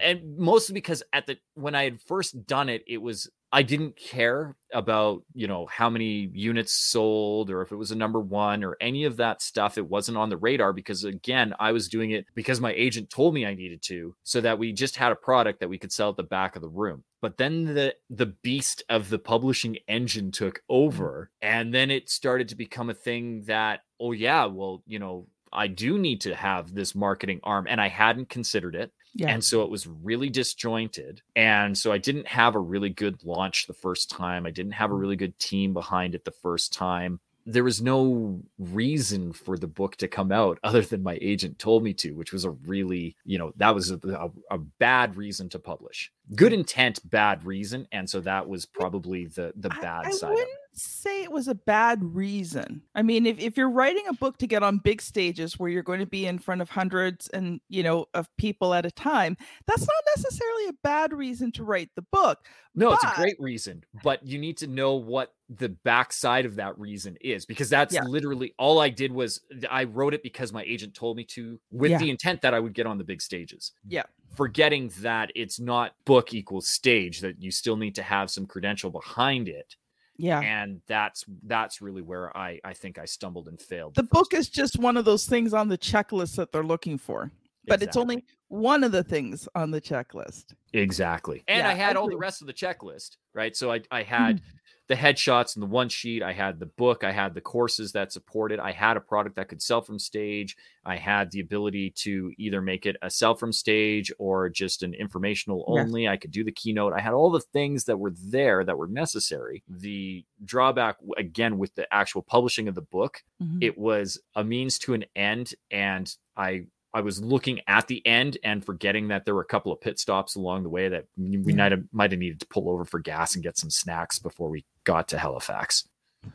And 0.00 0.36
mostly 0.38 0.72
because 0.72 1.02
at 1.12 1.26
the 1.26 1.36
when 1.54 1.74
I 1.74 1.84
had 1.84 2.00
first 2.00 2.46
done 2.46 2.68
it, 2.68 2.82
it 2.86 2.98
was 2.98 3.30
I 3.54 3.62
didn't 3.62 3.94
care 3.94 4.56
about, 4.72 5.22
you 5.32 5.46
know, 5.46 5.66
how 5.66 5.88
many 5.88 6.28
units 6.32 6.72
sold 6.72 7.50
or 7.50 7.62
if 7.62 7.70
it 7.70 7.76
was 7.76 7.92
a 7.92 7.96
number 7.96 8.18
1 8.18 8.64
or 8.64 8.76
any 8.80 9.04
of 9.04 9.18
that 9.18 9.40
stuff. 9.40 9.78
It 9.78 9.88
wasn't 9.88 10.18
on 10.18 10.28
the 10.28 10.36
radar 10.36 10.72
because 10.72 11.04
again, 11.04 11.54
I 11.60 11.70
was 11.70 11.88
doing 11.88 12.10
it 12.10 12.26
because 12.34 12.60
my 12.60 12.72
agent 12.72 13.10
told 13.10 13.32
me 13.32 13.46
I 13.46 13.54
needed 13.54 13.80
to 13.82 14.16
so 14.24 14.40
that 14.40 14.58
we 14.58 14.72
just 14.72 14.96
had 14.96 15.12
a 15.12 15.16
product 15.16 15.60
that 15.60 15.68
we 15.68 15.78
could 15.78 15.92
sell 15.92 16.10
at 16.10 16.16
the 16.16 16.24
back 16.24 16.56
of 16.56 16.62
the 16.62 16.68
room. 16.68 17.04
But 17.22 17.36
then 17.36 17.64
the 17.64 17.94
the 18.10 18.26
beast 18.26 18.82
of 18.88 19.08
the 19.08 19.20
publishing 19.20 19.76
engine 19.86 20.32
took 20.32 20.56
mm-hmm. 20.56 20.74
over 20.74 21.30
and 21.40 21.72
then 21.72 21.92
it 21.92 22.10
started 22.10 22.48
to 22.48 22.56
become 22.56 22.90
a 22.90 22.94
thing 22.94 23.42
that 23.42 23.82
oh 24.00 24.10
yeah, 24.10 24.46
well, 24.46 24.82
you 24.84 24.98
know, 24.98 25.28
I 25.54 25.68
do 25.68 25.98
need 25.98 26.20
to 26.22 26.34
have 26.34 26.74
this 26.74 26.94
marketing 26.94 27.40
arm 27.42 27.66
and 27.68 27.80
I 27.80 27.88
hadn't 27.88 28.28
considered 28.28 28.74
it. 28.74 28.92
Yeah. 29.14 29.28
And 29.28 29.44
so 29.44 29.62
it 29.62 29.70
was 29.70 29.86
really 29.86 30.28
disjointed. 30.28 31.22
And 31.36 31.76
so 31.78 31.92
I 31.92 31.98
didn't 31.98 32.26
have 32.26 32.56
a 32.56 32.60
really 32.60 32.90
good 32.90 33.22
launch 33.24 33.66
the 33.66 33.74
first 33.74 34.10
time. 34.10 34.44
I 34.44 34.50
didn't 34.50 34.72
have 34.72 34.90
a 34.90 34.94
mm. 34.94 35.00
really 35.00 35.16
good 35.16 35.38
team 35.38 35.72
behind 35.72 36.14
it 36.14 36.24
the 36.24 36.32
first 36.32 36.72
time. 36.72 37.20
There 37.46 37.62
was 37.62 37.82
no 37.82 38.40
reason 38.58 39.32
for 39.32 39.58
the 39.58 39.66
book 39.66 39.96
to 39.96 40.08
come 40.08 40.32
out 40.32 40.58
other 40.64 40.82
than 40.82 41.02
my 41.02 41.18
agent 41.20 41.58
told 41.58 41.84
me 41.84 41.92
to, 41.94 42.12
which 42.12 42.32
was 42.32 42.44
a 42.44 42.50
really, 42.50 43.16
you 43.24 43.38
know, 43.38 43.52
that 43.56 43.74
was 43.74 43.90
a, 43.90 44.00
a, 44.08 44.30
a 44.50 44.58
bad 44.58 45.16
reason 45.16 45.48
to 45.50 45.58
publish. 45.58 46.10
Good 46.34 46.52
intent, 46.52 47.08
bad 47.08 47.44
reason. 47.44 47.86
And 47.92 48.08
so 48.10 48.20
that 48.20 48.48
was 48.48 48.66
probably 48.66 49.26
the 49.26 49.52
the 49.56 49.68
bad 49.68 50.06
I, 50.06 50.10
side 50.10 50.32
of 50.32 50.38
it. 50.38 50.40
wouldn't 50.40 50.58
say 50.76 51.22
it 51.22 51.30
was 51.32 51.48
a 51.48 51.54
bad 51.54 52.02
reason. 52.02 52.82
I 52.94 53.02
mean, 53.02 53.26
if, 53.26 53.38
if 53.38 53.56
you're 53.56 53.70
writing 53.70 54.04
a 54.08 54.12
book 54.12 54.38
to 54.38 54.46
get 54.46 54.62
on 54.62 54.78
big 54.78 55.00
stages 55.02 55.58
where 55.58 55.70
you're 55.70 55.82
going 55.82 56.00
to 56.00 56.06
be 56.06 56.26
in 56.26 56.38
front 56.38 56.60
of 56.60 56.70
hundreds 56.70 57.28
and 57.28 57.60
you 57.68 57.82
know 57.82 58.06
of 58.14 58.28
people 58.36 58.74
at 58.74 58.86
a 58.86 58.90
time, 58.90 59.36
that's 59.66 59.82
not 59.86 60.04
necessarily 60.16 60.68
a 60.68 60.72
bad 60.82 61.12
reason 61.12 61.52
to 61.52 61.64
write 61.64 61.90
the 61.96 62.02
book. 62.02 62.46
No, 62.74 62.92
it's 62.92 63.04
a 63.04 63.12
great 63.14 63.36
reason, 63.38 63.84
but 64.02 64.26
you 64.26 64.38
need 64.38 64.56
to 64.58 64.66
know 64.66 64.94
what 64.94 65.32
the 65.48 65.68
backside 65.68 66.46
of 66.46 66.56
that 66.56 66.76
reason 66.78 67.16
is 67.20 67.44
because 67.46 67.68
that's 67.68 67.94
Yeah. 67.94 68.02
literally 68.04 68.54
all 68.58 68.80
I 68.80 68.88
did 68.88 69.12
was 69.12 69.40
I 69.70 69.84
wrote 69.84 70.14
it 70.14 70.22
because 70.22 70.52
my 70.52 70.62
agent 70.64 70.94
told 70.94 71.16
me 71.16 71.24
to 71.24 71.60
with 71.70 71.90
Yeah. 71.92 71.98
the 71.98 72.10
intent 72.10 72.42
that 72.42 72.54
I 72.54 72.60
would 72.60 72.72
get 72.74 72.86
on 72.86 72.98
the 72.98 73.04
big 73.04 73.20
stages. 73.22 73.72
Yeah. 73.86 74.04
Forgetting 74.34 74.90
that 75.00 75.30
it's 75.36 75.60
not 75.60 75.92
book 76.04 76.34
equals 76.34 76.66
stage, 76.66 77.20
that 77.20 77.40
you 77.40 77.50
still 77.52 77.76
need 77.76 77.94
to 77.96 78.02
have 78.02 78.30
some 78.30 78.46
credential 78.46 78.90
behind 78.90 79.48
it. 79.48 79.76
Yeah. 80.16 80.40
And 80.40 80.80
that's 80.86 81.24
that's 81.44 81.82
really 81.82 82.02
where 82.02 82.36
I 82.36 82.60
I 82.64 82.72
think 82.72 82.98
I 82.98 83.04
stumbled 83.04 83.48
and 83.48 83.60
failed. 83.60 83.94
The 83.94 84.02
first 84.02 84.12
book 84.12 84.30
time. 84.30 84.40
is 84.40 84.48
just 84.48 84.78
one 84.78 84.96
of 84.96 85.04
those 85.04 85.26
things 85.26 85.52
on 85.52 85.68
the 85.68 85.78
checklist 85.78 86.36
that 86.36 86.52
they're 86.52 86.64
looking 86.64 86.98
for. 86.98 87.30
But 87.66 87.82
it's 87.82 87.96
only 87.96 88.24
one 88.48 88.84
of 88.84 88.92
the 88.92 89.02
things 89.02 89.48
on 89.54 89.70
the 89.70 89.80
checklist. 89.80 90.54
Exactly. 90.74 91.42
And 91.48 91.60
Yeah, 91.60 91.70
I 91.70 91.74
had 91.74 91.96
all 91.96 92.08
the 92.08 92.16
rest 92.16 92.42
of 92.42 92.46
the 92.46 92.52
checklist, 92.52 93.16
right? 93.32 93.56
So 93.56 93.72
I, 93.72 93.80
I 93.90 94.02
hmm. 94.02 94.08
had 94.08 94.42
the 94.86 94.94
headshots 94.94 95.56
and 95.56 95.62
the 95.62 95.66
one 95.66 95.88
sheet. 95.88 96.22
I 96.22 96.32
had 96.32 96.60
the 96.60 96.66
book. 96.66 97.04
I 97.04 97.12
had 97.12 97.32
the 97.34 97.40
courses 97.40 97.92
that 97.92 98.12
supported. 98.12 98.60
I 98.60 98.72
had 98.72 98.96
a 98.96 99.00
product 99.00 99.36
that 99.36 99.48
could 99.48 99.62
sell 99.62 99.80
from 99.80 99.98
stage. 99.98 100.56
I 100.84 100.96
had 100.96 101.30
the 101.30 101.40
ability 101.40 101.90
to 101.96 102.32
either 102.36 102.60
make 102.60 102.84
it 102.84 102.96
a 103.00 103.08
sell 103.08 103.34
from 103.34 103.52
stage 103.52 104.12
or 104.18 104.50
just 104.50 104.82
an 104.82 104.92
informational 104.92 105.64
only. 105.66 106.06
I 106.06 106.18
could 106.18 106.32
do 106.32 106.44
the 106.44 106.52
keynote. 106.52 106.92
I 106.92 107.00
had 107.00 107.14
all 107.14 107.30
the 107.30 107.40
things 107.40 107.84
that 107.84 107.96
were 107.98 108.12
there 108.14 108.62
that 108.64 108.76
were 108.76 108.86
necessary. 108.88 109.62
The 109.68 110.24
drawback, 110.44 110.96
again, 111.16 111.56
with 111.56 111.74
the 111.74 111.92
actual 111.92 112.22
publishing 112.22 112.68
of 112.68 112.74
the 112.74 112.82
book, 112.82 113.22
Mhm. 113.42 113.58
it 113.62 113.78
was 113.78 114.20
a 114.34 114.44
means 114.44 114.78
to 114.80 114.92
an 114.94 115.04
end 115.16 115.54
and 115.70 116.14
i 116.36 116.66
i 116.94 117.00
was 117.00 117.22
looking 117.22 117.60
at 117.66 117.86
the 117.88 118.04
end 118.06 118.38
and 118.44 118.64
forgetting 118.64 119.08
that 119.08 119.24
there 119.26 119.34
were 119.34 119.42
a 119.42 119.46
couple 119.46 119.70
of 119.72 119.80
pit 119.80 119.98
stops 119.98 120.36
along 120.36 120.62
the 120.62 120.68
way 120.70 120.88
that 120.88 121.04
we 121.16 121.52
Yeah. 121.52 121.56
might 121.56 121.72
have 121.72 121.84
might 121.92 122.10
have 122.12 122.20
needed 122.20 122.40
to 122.40 122.46
pull 122.46 122.70
over 122.70 122.84
for 122.84 123.00
gas 123.00 123.34
and 123.34 123.42
get 123.44 123.58
some 123.58 123.70
snacks 123.70 124.18
before 124.18 124.48
we 124.48 124.64
got 124.84 125.08
to 125.08 125.18
halifax 125.18 125.86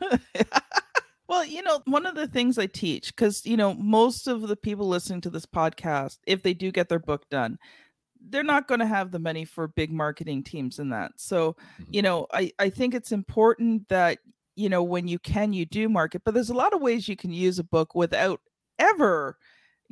well, 1.28 1.44
you 1.44 1.62
know, 1.62 1.80
one 1.86 2.06
of 2.06 2.14
the 2.14 2.26
things 2.26 2.58
I 2.58 2.66
teach, 2.66 3.08
because, 3.14 3.44
you 3.46 3.56
know, 3.56 3.74
most 3.74 4.26
of 4.26 4.42
the 4.48 4.56
people 4.56 4.88
listening 4.88 5.20
to 5.22 5.30
this 5.30 5.46
podcast, 5.46 6.18
if 6.26 6.42
they 6.42 6.54
do 6.54 6.72
get 6.72 6.88
their 6.88 6.98
book 6.98 7.28
done, 7.30 7.58
they're 8.28 8.42
not 8.42 8.68
going 8.68 8.80
to 8.80 8.86
have 8.86 9.10
the 9.10 9.18
money 9.18 9.44
for 9.44 9.68
big 9.68 9.90
marketing 9.92 10.42
teams 10.44 10.78
and 10.78 10.92
that. 10.92 11.12
So, 11.16 11.56
Mhm. 11.80 11.86
you 11.90 12.02
know, 12.02 12.26
I, 12.32 12.52
I 12.58 12.70
think 12.70 12.94
it's 12.94 13.12
important 13.12 13.88
that, 13.88 14.18
you 14.56 14.68
know, 14.68 14.82
when 14.82 15.08
you 15.08 15.18
can, 15.18 15.52
you 15.52 15.66
do 15.66 15.88
market, 15.88 16.22
but 16.24 16.34
there's 16.34 16.50
a 16.50 16.54
lot 16.54 16.72
of 16.74 16.80
ways 16.82 17.08
you 17.08 17.16
can 17.16 17.32
use 17.32 17.58
a 17.58 17.64
book 17.64 17.94
without 17.94 18.40
ever 18.78 19.36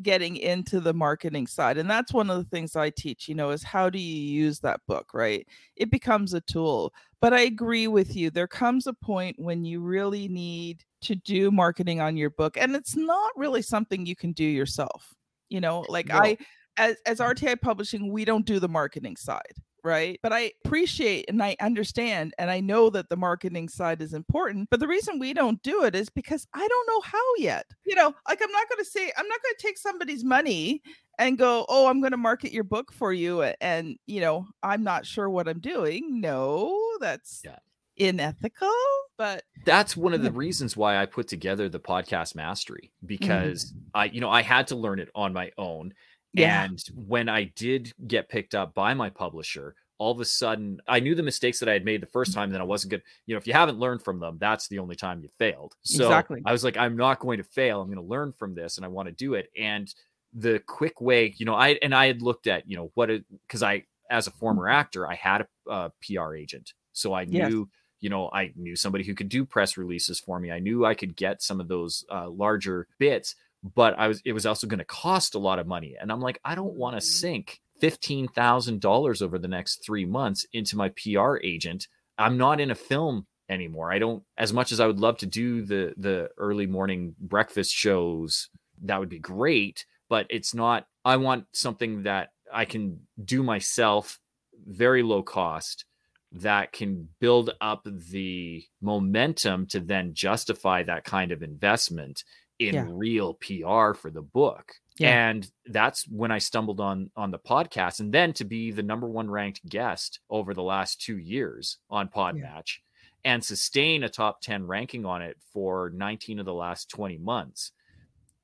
getting 0.03 0.37
into 0.37 0.81
the 0.81 0.93
marketing 0.95 1.47
side 1.47 1.77
and 1.77 1.91
that's 1.91 2.13
one 2.13 2.31
of 2.31 2.37
the 2.37 2.49
things 2.51 2.77
i 2.77 2.89
teach 2.91 3.29
you 3.29 3.35
know 3.35 3.51
is 3.51 3.63
how 3.63 3.91
do 3.91 3.99
you 3.99 4.21
use 4.31 4.61
that 4.61 4.81
book 4.87 5.13
right 5.13 5.47
it 5.77 5.91
becomes 5.91 6.35
a 6.35 6.41
tool 6.43 6.93
but 7.21 7.33
i 7.33 7.41
agree 7.41 7.89
with 7.89 8.15
you 8.15 8.31
there 8.31 8.47
comes 8.47 8.87
a 8.87 8.93
point 8.93 9.37
when 9.39 9.65
you 9.65 9.81
really 9.81 10.29
need 10.29 10.85
to 11.01 11.15
do 11.17 11.51
marketing 11.51 12.01
on 12.01 12.17
your 12.17 12.31
book 12.31 12.57
and 12.57 12.77
it's 12.77 12.97
not 12.97 13.31
really 13.37 13.63
something 13.63 14.07
you 14.07 14.17
can 14.17 14.33
do 14.33 14.45
yourself 14.45 15.15
you 15.49 15.61
know 15.61 15.85
like 15.89 16.07
No. 16.07 16.17
i 16.17 16.39
as, 16.77 16.97
as 17.07 17.19
rti 17.19 17.61
publishing 17.61 18.13
we 18.13 18.25
don't 18.25 18.47
do 18.47 18.61
the 18.61 18.69
marketing 18.69 19.17
side 19.17 19.55
right? 19.85 20.19
But 20.23 20.33
I 20.33 20.53
appreciate 20.65 21.27
and 21.29 21.43
I 21.43 21.57
understand 21.61 22.35
and 22.39 22.51
I 22.51 22.61
know 22.61 22.91
that 22.91 23.09
the 23.09 23.17
marketing 23.17 23.69
side 23.69 24.03
is 24.03 24.15
important. 24.15 24.69
But 24.71 24.81
the 24.81 24.89
reason 24.89 25.19
we 25.19 25.33
don't 25.33 25.63
do 25.63 25.85
it 25.85 25.95
is 25.95 26.09
because 26.09 26.47
I 26.55 26.67
don't 26.67 26.87
know 26.89 27.01
how 27.01 27.35
yet. 27.39 27.67
You 27.85 27.95
know, 27.95 28.15
like 28.29 28.41
I'm 28.43 28.53
not 28.53 28.69
going 28.69 28.85
to 28.85 28.91
say, 28.91 29.13
I'm 29.17 29.29
not 29.29 29.43
going 29.43 29.55
to 29.57 29.67
take 29.67 29.79
somebody's 29.79 30.25
money 30.25 30.83
and 31.19 31.37
go, 31.37 31.67
oh, 31.69 31.89
I'm 31.89 32.01
going 32.01 32.13
to 32.13 32.17
market 32.17 32.53
your 32.53 32.65
book 32.65 32.93
for 32.93 33.13
you. 33.13 33.43
And, 33.61 33.97
you 34.07 34.21
know, 34.21 34.47
I'm 34.63 34.85
not 34.85 35.05
sure 35.05 35.29
what 35.29 35.49
I'm 35.49 35.61
doing. 35.61 36.21
No, 36.21 36.79
that's 37.01 37.43
yeah. 37.45 37.59
unethical. 37.99 38.73
But 39.17 39.43
that's 39.65 39.97
one 39.97 40.15
of 40.15 40.23
the 40.23 40.31
reasons 40.31 40.77
why 40.77 40.97
I 40.97 41.07
put 41.07 41.27
together 41.27 41.69
the 41.69 41.81
podcast 41.81 42.37
mastery 42.37 42.93
because 43.05 43.73
mm-hmm. 43.73 43.79
I, 43.95 44.05
you 44.05 44.21
know, 44.21 44.31
I 44.31 44.43
had 44.43 44.69
to 44.69 44.77
learn 44.77 45.01
it 45.01 45.09
on 45.13 45.33
my 45.33 45.51
own 45.59 45.93
yeah. 46.33 46.65
And 46.65 46.83
when 46.95 47.29
I 47.29 47.45
did 47.57 47.93
get 48.07 48.29
picked 48.29 48.55
up 48.55 48.75
by 48.75 48.95
my 48.95 49.11
publisher, 49.11 49.75
all 49.99 50.13
of 50.13 50.21
a 50.21 50.25
sudden 50.25 50.81
I 50.87 51.01
knew 51.01 51.15
the 51.15 51.23
mistakes 51.23 51.59
that 51.61 51.69
I 51.69 51.73
had 51.73 51.85
made 51.85 52.01
the 52.01 52.07
first 52.07 52.33
time, 52.33 52.51
then 52.51 52.61
I 52.61 52.65
wasn't 52.65 52.91
good. 52.91 53.03
You 53.27 53.35
know, 53.35 53.39
if 53.39 53.47
you 53.47 53.53
haven't 53.53 53.79
learned 53.79 54.03
from 54.03 54.21
them, 54.21 54.39
that's 54.41 54.69
the 54.69 54.79
only 54.79 54.95
time 54.95 55.21
you 55.21 55.29
failed. 55.39 55.75
So 55.83 56.05
exactly. 56.05 56.43
I 56.45 56.53
was 56.53 56.65
like, 56.65 56.77
I'm 56.77 56.97
not 56.97 57.19
going 57.19 57.39
to 57.39 57.45
fail. 57.45 57.81
I'm 57.81 57.89
going 57.89 57.99
to 57.99 58.03
learn 58.03 58.33
from 58.33 58.55
this 58.55 58.77
and 58.77 58.85
I 58.85 58.89
want 58.89 59.09
to 59.09 59.13
do 59.13 59.35
it. 59.35 59.51
And 59.59 59.93
the 60.33 60.61
quick 60.67 61.01
way, 61.01 61.35
you 61.37 61.47
know, 61.47 61.55
I 61.55 61.79
and 61.83 61.95
I 61.95 62.07
had 62.07 62.23
looked 62.23 62.47
at, 62.47 62.69
you 62.69 62.77
know, 62.77 62.91
what 62.95 63.11
it 63.11 63.25
because 63.47 63.63
I 63.63 63.85
as 64.11 64.27
a 64.27 64.33
former 64.33 64.69
actor, 64.69 65.09
I 65.09 65.15
had 65.15 65.43
a, 65.67 65.71
a 65.71 65.93
PR 66.03 66.35
agent. 66.35 66.75
So 66.93 67.15
I 67.15 67.25
knew 67.25 67.61
yes 67.61 67.69
you 68.01 68.11
know, 68.11 68.31
I 68.33 68.53
knew 68.57 68.77
somebody 68.77 69.05
who 69.05 69.15
could 69.15 69.29
do 69.29 69.45
press 69.45 69.77
releases 69.77 70.21
for 70.21 70.39
me. 70.39 70.53
I 70.53 70.61
knew 70.61 70.85
I 70.85 70.95
could 70.95 71.17
get 71.17 71.43
some 71.43 71.61
of 71.61 71.69
those 71.69 72.05
uh, 72.11 72.29
larger 72.29 72.87
bits 72.99 73.35
but 73.63 73.99
I 73.99 74.09
was 74.09 74.23
it 74.25 74.33
was 74.33 74.47
also 74.47 74.67
going 74.67 74.79
to 74.79 74.85
cost 74.85 75.35
a 75.35 75.39
lot 75.39 75.59
of 75.59 75.67
money. 75.67 75.97
And 76.01 76.13
I'm 76.13 76.21
like, 76.21 76.41
I 76.45 76.55
don't 76.55 76.75
want 76.75 76.95
to 77.01 77.05
mm-hmm. 77.05 77.19
sink 77.19 77.61
$15,000 77.83 79.23
over 79.23 79.39
the 79.39 79.49
next 79.49 79.85
3 79.85 80.05
months 80.05 80.47
into 80.53 80.77
my 80.77 80.91
PR 80.91 81.37
agent. 81.43 81.87
I'm 82.19 82.37
not 82.37 82.61
in 82.61 82.71
a 82.71 82.75
film 82.75 83.27
anymore. 83.49 83.93
I 83.93 83.99
don't 83.99 84.23
as 84.37 84.53
much 84.53 84.73
as 84.73 84.81
I 84.81 84.87
would 84.87 85.01
love 85.01 85.19
to 85.19 85.27
do 85.27 85.63
the 85.63 85.95
the 85.97 86.29
early 86.37 86.67
morning 86.67 87.15
breakfast 87.21 87.75
shows, 87.75 88.49
that 88.83 89.01
would 89.01 89.09
be 89.09 89.19
great, 89.19 89.87
but 90.09 90.27
it's 90.31 90.55
not 90.55 90.87
I 91.05 91.17
want 91.17 91.47
something 91.53 92.03
that 92.03 92.31
I 92.53 92.65
can 92.65 93.01
do 93.25 93.43
myself 93.43 94.19
very 94.67 95.03
low 95.03 95.23
cost 95.23 95.85
that 96.31 96.73
can 96.73 97.09
build 97.21 97.51
up 97.61 97.87
the 98.11 98.63
momentum 98.83 99.67
to 99.67 99.81
then 99.81 100.13
justify 100.13 100.83
that 100.83 101.05
kind 101.05 101.33
of 101.33 101.43
investment 101.43 102.23
in 102.59 102.75
yeah. 102.75 102.87
real 102.89 103.35
PR 103.35 103.95
for 103.95 104.11
the 104.11 104.23
book. 104.23 104.73
Yeah. 104.99 105.29
And 105.29 105.49
that's 105.67 106.09
when 106.09 106.33
I 106.33 106.39
stumbled 106.39 106.81
on 106.81 107.11
on 107.17 107.31
the 107.31 107.39
podcast 107.39 108.01
and 108.01 108.13
then 108.13 108.33
to 108.35 108.45
be 108.45 108.73
the 108.73 108.83
number 108.83 109.09
1 109.09 109.31
ranked 109.31 109.67
guest 109.69 110.21
over 110.29 110.55
the 110.55 110.63
last 110.63 111.01
2 111.03 111.19
years 111.19 111.79
on 111.89 112.09
Podmatch 112.09 112.79
yeah. 113.23 113.33
and 113.33 113.45
sustain 113.45 114.03
a 114.03 114.09
top 114.09 114.41
10 114.41 114.67
ranking 114.67 115.07
on 115.07 115.23
it 115.23 115.37
for 115.53 115.93
19 115.95 116.41
of 116.41 116.47
the 116.47 116.55
last 116.55 116.91
20 116.91 117.19
months. 117.19 117.73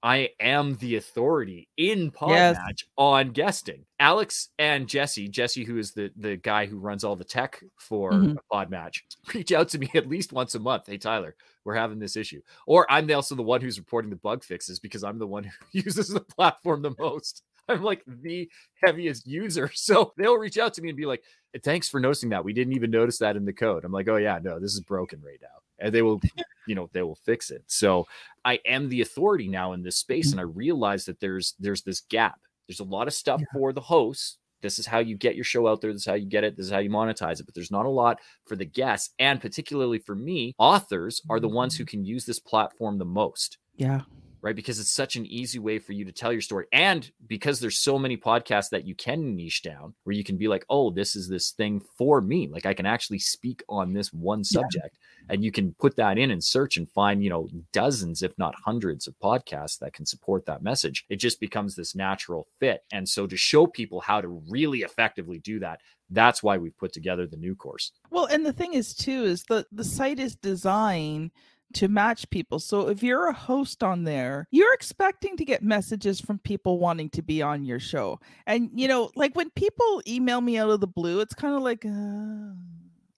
I 0.05 0.29
am 0.39 0.77
the 0.77 0.97
authority 0.97 1.71
in 1.79 2.11
Podmatch 2.11 2.63
yes. 2.67 2.85
on 2.99 3.31
guesting. 3.31 3.87
Alex 3.99 4.51
and 4.59 4.87
Jesse, 4.87 5.29
Jesse, 5.29 5.65
who 5.65 5.79
is 5.79 5.93
the 5.93 6.11
the 6.15 6.37
guy 6.37 6.67
who 6.67 6.79
runs 6.79 7.05
all 7.05 7.17
the 7.17 7.25
tech 7.25 7.65
for 7.79 8.13
mm-hmm. 8.13 8.35
Podmatch, 8.53 8.99
reach 9.35 9.51
out 9.51 9.71
to 9.71 9.79
me 9.79 9.91
at 9.95 10.07
least 10.07 10.35
once 10.35 10.55
a 10.55 10.61
month. 10.61 10.85
Hey 10.89 10.99
Tyler, 10.99 11.35
we're 11.65 11.75
having 11.75 11.99
this 11.99 12.17
issue. 12.17 12.43
Or 12.67 12.87
I'm 12.93 13.11
also 13.11 13.35
the 13.35 13.43
one 13.43 13.63
who's 13.63 13.79
reporting 13.79 14.11
the 14.11 14.17
bug 14.17 14.45
fixes 14.45 14.79
because 14.79 15.03
I'm 15.03 15.19
the 15.19 15.27
one 15.27 15.45
who 15.73 15.79
uses 15.81 16.09
the 16.09 16.21
platform 16.21 16.83
the 16.83 16.95
most. 16.99 17.43
I'm 17.67 17.83
like 17.83 18.03
the 18.07 18.51
heaviest 18.85 19.27
user. 19.27 19.71
So 19.75 20.13
they'll 20.19 20.37
reach 20.37 20.59
out 20.59 20.75
to 20.75 20.83
me 20.83 20.91
and 20.91 20.99
be 20.99 21.07
like, 21.07 21.23
thanks 21.63 21.89
for 21.89 21.99
noticing 21.99 22.29
that. 22.29 22.45
We 22.45 22.53
didn't 22.53 22.75
even 22.75 22.91
notice 22.91 23.19
that 23.19 23.37
in 23.37 23.47
the 23.47 23.55
code. 23.55 23.85
I'm 23.85 23.93
like, 23.93 24.09
oh 24.09 24.17
yeah, 24.17 24.39
no, 24.43 24.61
this 24.61 24.75
is 24.75 24.81
broken 24.81 25.23
right 25.25 25.41
now. 25.41 25.64
And 25.85 25.95
they 25.95 26.03
will, 26.03 26.21
you 26.67 26.75
know, 26.75 26.89
they 26.93 27.03
will 27.03 27.15
fix 27.15 27.51
it. 27.51 27.63
So 27.67 28.07
I 28.45 28.59
am 28.67 28.89
the 28.89 29.03
authority 29.03 29.49
now 29.49 29.73
in 29.73 29.83
this 29.83 29.97
space. 29.97 30.33
And 30.33 30.41
I 30.41 30.45
realize 30.45 31.05
that 31.05 31.21
there's 31.21 31.55
there's 31.61 31.83
this 31.83 32.01
gap. 32.01 32.41
There's 32.67 32.81
a 32.81 32.85
lot 32.85 33.07
of 33.07 33.15
stuff 33.15 33.41
yeah. 33.41 33.47
for 33.53 33.73
the 33.73 33.81
hosts 33.81 34.39
this 34.65 34.79
is 34.79 34.87
how 34.87 34.99
you 34.99 35.15
get 35.15 35.35
your 35.35 35.45
show 35.45 35.69
out 35.69 35.83
there. 35.83 35.93
This 35.93 36.03
is 36.03 36.07
how 36.07 36.15
you 36.15 36.25
get 36.25 36.43
it. 36.43 36.57
This 36.57 36.65
is 36.65 36.73
how 36.73 36.79
you 36.79 36.89
monetize 36.89 37.39
it. 37.39 37.45
But 37.45 37.55
there's 37.55 37.71
not 37.71 37.85
a 37.85 37.91
lot 37.91 38.19
for 38.47 38.57
the 38.57 38.65
guests. 38.65 39.11
And 39.19 39.39
particularly 39.39 39.99
for 39.99 40.15
me, 40.15 40.55
authors 40.57 41.21
are 41.29 41.39
the 41.39 41.51
ones 41.51 41.77
who 41.77 41.85
mm-hmm. 41.85 41.91
can 41.91 42.05
use 42.07 42.25
this 42.25 42.41
platform 42.41 42.97
the 42.97 43.05
most. 43.05 43.59
Yeah 43.77 44.01
right? 44.45 44.55
Because 44.55 44.79
it's 44.79 44.91
such 44.91 45.17
an 45.17 45.25
easy 45.25 45.59
way 45.59 45.79
for 45.79 45.95
you 45.95 46.05
to 46.05 46.13
tell 46.13 46.31
your 46.31 46.43
story. 46.43 46.67
And 46.71 47.11
because 47.27 47.61
there's 47.61 47.79
so 47.79 47.99
many 47.99 48.19
podcasts 48.19 48.69
that 48.71 48.87
you 48.87 48.95
can 48.95 49.35
niche 49.35 49.63
down 49.63 49.95
where 50.05 50.15
you 50.15 50.23
can 50.23 50.37
be 50.37 50.49
like, 50.49 50.67
oh, 50.69 50.91
this 50.91 51.17
is 51.17 51.31
this 51.31 51.53
thing 51.53 51.81
for 51.81 52.21
me. 52.21 52.47
Like 52.49 52.67
I 52.67 52.75
can 52.75 52.85
actually 52.85 53.21
speak 53.21 53.63
on 53.71 53.95
this 53.95 54.13
one 54.13 54.45
subject. 54.45 54.99
Yeah. 54.99 55.33
And 55.33 55.43
you 55.43 55.51
can 55.51 55.75
put 55.81 55.97
that 55.97 56.19
in 56.19 56.31
and 56.31 56.45
search 56.45 56.77
and 56.77 56.91
find, 56.91 57.25
you 57.25 57.31
know, 57.31 57.49
dozens, 57.73 58.23
if 58.23 58.37
not 58.37 58.55
hundreds 58.67 59.09
of 59.09 59.19
podcasts 59.19 59.79
that 59.79 59.95
can 59.95 60.05
support 60.05 60.45
that 60.45 60.63
message. 60.63 61.07
It 61.09 61.17
just 61.17 61.41
becomes 61.41 61.75
this 61.75 61.95
natural 61.95 62.47
fit. 62.61 62.85
And 62.93 63.09
so 63.09 63.27
to 63.27 63.39
show 63.39 63.67
people 63.67 64.03
how 64.03 64.21
to 64.21 64.29
really 64.29 64.81
effectively 64.81 65.39
do 65.39 65.59
that, 65.61 65.81
that's 66.11 66.43
why 66.43 66.59
we've 66.59 66.77
put 66.77 66.93
together 66.93 67.27
the 67.27 67.39
new 67.39 67.57
course. 67.57 67.93
Well, 68.11 68.27
and 68.27 68.45
the 68.45 68.53
thing 68.53 68.75
is 68.75 68.95
too, 68.95 69.25
is 69.25 69.45
the 69.45 69.67
the 69.73 69.85
site 69.85 70.19
is 70.19 70.37
designed 70.37 71.31
to 71.75 71.89
match 71.89 72.29
people. 72.31 72.59
So 72.59 72.89
if 72.89 73.03
you're 73.03 73.29
a 73.29 73.33
host 73.33 73.83
on 73.83 74.05
there, 74.05 74.47
you're 74.51 74.75
expecting 74.75 75.37
to 75.37 75.45
get 75.45 75.63
messages 75.63 76.21
from 76.21 76.39
people 76.39 76.79
wanting 76.79 77.11
to 77.11 77.23
be 77.23 77.43
on 77.43 77.65
your 77.65 77.81
show. 77.81 78.21
And 78.47 78.71
you 78.75 78.89
know, 78.89 79.11
like 79.17 79.35
when 79.37 79.51
people 79.51 80.03
email 80.07 80.41
me 80.41 80.59
out 80.59 80.71
of 80.71 80.81
the 80.81 80.87
blue, 80.87 81.21
it's 81.21 81.35
kind 81.35 81.55
of 81.55 81.63
like 81.63 81.85
uh, 81.85 82.55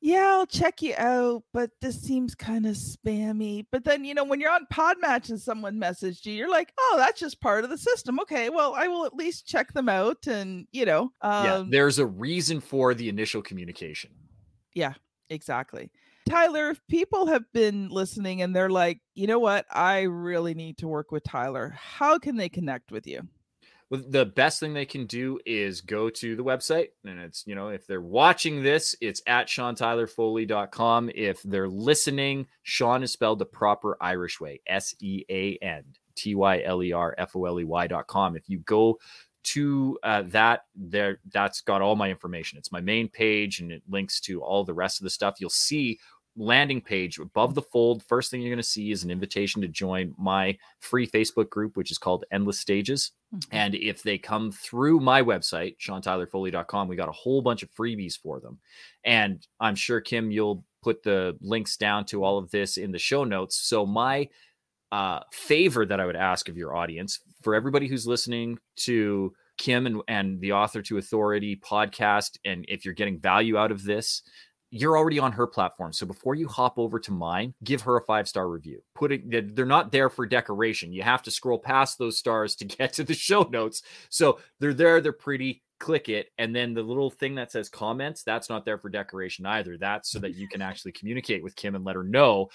yeah, 0.07 0.37
I'll 0.37 0.47
check 0.47 0.83
you 0.83 0.95
out, 0.97 1.43
but 1.53 1.71
this 1.81 2.01
seems 2.01 2.37
kind 2.37 2.65
of 2.65 2.77
spammy. 2.77 3.67
But 3.73 3.83
then, 3.83 4.05
you 4.05 4.15
know, 4.15 4.23
when 4.23 4.39
you're 4.39 4.53
on 4.53 4.67
Podmatch 4.73 5.31
and 5.31 5.41
someone 5.41 5.81
messaged 5.81 6.25
you, 6.27 6.33
you're 6.33 6.49
like, 6.49 6.73
oh, 6.79 6.95
that's 6.97 7.19
just 7.19 7.41
part 7.41 7.65
of 7.65 7.71
the 7.71 7.79
system. 7.79 8.21
Okay, 8.21 8.49
well, 8.49 8.75
I 8.77 8.87
will 8.87 9.05
at 9.05 9.15
least 9.15 9.49
check 9.49 9.73
them 9.73 9.89
out. 9.89 10.29
And, 10.29 10.69
you 10.71 10.85
know, 10.85 11.11
um, 11.23 11.45
yeah, 11.45 11.65
there's 11.69 11.99
a 11.99 12.07
reason 12.07 12.61
for 12.61 12.95
the 12.95 13.09
initial 13.09 13.43
communication. 13.43 14.11
Yeah, 14.75 14.95
exactly. 15.29 15.91
Tyler, 16.29 16.71
if 16.71 16.81
people 16.89 17.27
have 17.27 17.45
been 17.53 17.89
listening 17.89 18.43
and 18.43 18.55
they're 18.55 18.71
like, 18.71 19.01
you 19.15 19.27
know 19.27 19.39
what, 19.39 19.65
I 19.71 20.03
really 20.03 20.55
need 20.55 20.79
to 20.79 20.89
work 20.89 21.13
with 21.13 21.25
Tyler, 21.25 21.75
how 21.79 22.19
can 22.19 22.37
they 22.37 22.49
connect 22.49 22.91
with 22.91 23.07
you? 23.07 23.23
Well, 23.89 24.03
the 24.09 24.27
best 24.27 24.59
thing 24.59 24.75
they 24.75 24.85
can 24.85 25.07
do 25.07 25.39
is 25.47 25.81
go 25.81 26.11
to 26.11 26.35
the 26.35 26.43
website. 26.43 26.89
And 27.05 27.21
it's, 27.21 27.47
you 27.47 27.55
know, 27.55 27.69
if 27.69 27.87
they're 27.87 28.01
watching 28.01 28.63
this, 28.63 28.97
it's 29.01 29.23
at 29.29 29.47
SeanTylerFoley.com. 29.47 31.11
If 31.15 31.43
they're 31.45 31.69
listening, 31.69 32.49
Sean 32.65 33.05
is 33.05 33.13
spelled 33.13 33.39
the 33.39 33.47
proper 33.47 33.97
Irish 34.01 34.41
way 34.41 34.61
S 34.67 34.93
E 35.01 35.25
A 35.31 35.57
N 35.63 35.85
T 36.17 36.35
Y 36.35 36.63
L 36.63 36.83
E 36.83 36.93
R 36.93 37.15
F 37.17 37.37
O 37.37 37.45
L 37.45 37.61
E 37.61 37.65
Y.com. 37.65 38.37
If 38.37 38.49
you 38.49 38.59
go 38.61 38.99
to 39.47 39.97
uh, 40.03 40.23
that 40.23 40.63
there 40.75 41.21
that's 41.33 41.61
got 41.61 41.81
all 41.81 41.95
my 41.95 42.11
information 42.11 42.59
it's 42.59 42.73
my 42.73 42.81
main 42.81 43.09
page 43.09 43.61
and 43.61 43.71
it 43.71 43.81
links 43.89 44.21
to 44.21 44.43
all 44.43 44.65
the 44.65 44.75
rest 44.75 44.99
of 44.99 45.05
the 45.05 45.11
stuff 45.11 45.37
you'll 45.39 45.49
see 45.49 46.01
landing 46.37 46.81
page 46.81 47.19
above 47.19 47.55
the 47.55 47.63
fold, 47.63 48.03
first 48.03 48.31
thing 48.31 48.41
you're 48.41 48.51
going 48.51 48.59
to 48.59 48.63
see 48.63 48.91
is 48.91 49.05
an 49.05 49.11
invitation 49.11 49.63
to 49.63 49.69
join 49.69 50.15
my 50.19 50.57
free 50.81 51.07
Facebook 51.07 51.49
group, 51.49 51.77
which 51.77 51.91
is 51.91 51.99
called 51.99 52.25
Endless 52.31 52.61
Stages. 52.61 53.13
Mm-hmm. 53.35 53.57
And 53.57 53.75
if 53.75 54.03
they 54.03 54.19
come 54.19 54.53
through 54.53 55.01
my 55.01 55.23
website, 55.23 55.77
SeanTylerFoley.com, 55.79 56.89
we 56.89 56.97
got 56.97 57.09
a 57.09 57.13
whole 57.13 57.43
bunch 57.43 57.63
of 57.63 57.71
freebies 57.71 58.19
for 58.19 58.41
them. 58.41 58.59
And 59.05 59.47
I'm 59.61 59.75
sure, 59.75 60.01
Kim, 60.01 60.31
you'll 60.31 60.65
put 60.83 61.03
the 61.03 61.37
links 61.41 61.77
down 61.77 62.05
to 62.07 62.23
all 62.23 62.39
of 62.39 62.51
this 62.51 62.77
in 62.77 62.93
the 62.93 62.99
show 62.99 63.25
notes. 63.25 63.57
So, 63.57 63.87
my 63.87 64.29
uh, 64.93 65.21
favor 65.33 65.85
that 65.85 66.01
I 66.01 66.07
would 66.07 66.17
ask 66.17 66.49
of 66.49 66.57
your 66.57 66.77
audience 66.77 67.21
for 67.43 67.55
everybody 67.55 67.89
who's 67.89 68.07
listening 68.07 68.59
to 68.77 69.33
Kim 69.59 69.87
and, 69.87 70.03
and 70.09 70.41
the 70.41 70.53
Author 70.53 70.83
to 70.83 70.99
Authority 70.99 71.57
podcast, 71.57 72.39
and 72.45 72.65
if 72.69 72.85
you're 72.85 72.95
getting 72.95 73.19
value 73.19 73.57
out 73.57 73.73
of 73.73 73.83
this, 73.83 74.23
you're 74.71 74.97
already 74.97 75.19
on 75.19 75.33
her 75.33 75.47
platform. 75.47 75.93
So 75.93 76.07
before 76.07 76.35
you 76.35 76.49
hop 76.49 76.79
over 76.79 76.99
to 77.01 77.13
mine, 77.13 77.55
give 77.65 77.83
her 77.83 77.97
a 77.97 78.03
five 78.03 78.29
star 78.29 78.49
review. 78.49 78.83
Put 78.95 79.13
it, 79.13 79.57
they're 79.57 79.67
not 79.67 79.93
there 79.93 80.11
for 80.11 80.27
decoration. 80.27 80.93
You 80.93 81.03
have 81.03 81.23
to 81.25 81.31
scroll 81.31 81.59
past 81.59 81.99
those 81.99 82.19
stars 82.19 82.57
to 82.57 82.65
get 82.65 82.93
to 82.95 83.05
the 83.05 83.15
show 83.15 83.49
notes. 83.51 83.83
So 84.09 84.41
they're 84.61 84.75
there, 84.75 85.01
they're 85.01 85.13
pretty. 85.13 85.63
Click 85.79 86.09
it, 86.09 86.31
and 86.39 86.57
then 86.57 86.73
the 86.73 86.83
little 86.83 87.11
thing 87.11 87.35
that 87.35 87.53
says 87.53 87.69
comments, 87.69 88.23
that's 88.23 88.49
not 88.49 88.65
there 88.65 88.79
for 88.79 88.89
decoration 88.89 89.45
either. 89.45 89.77
That's 89.77 90.11
so 90.11 90.19
that 90.21 90.35
you 90.35 90.49
can 90.49 90.63
actually 90.63 90.93
communicate 90.93 91.43
with 91.43 91.55
Kim 91.55 91.75
and 91.75 91.85
let 91.85 91.97
her 91.97 92.03
know 92.03 92.49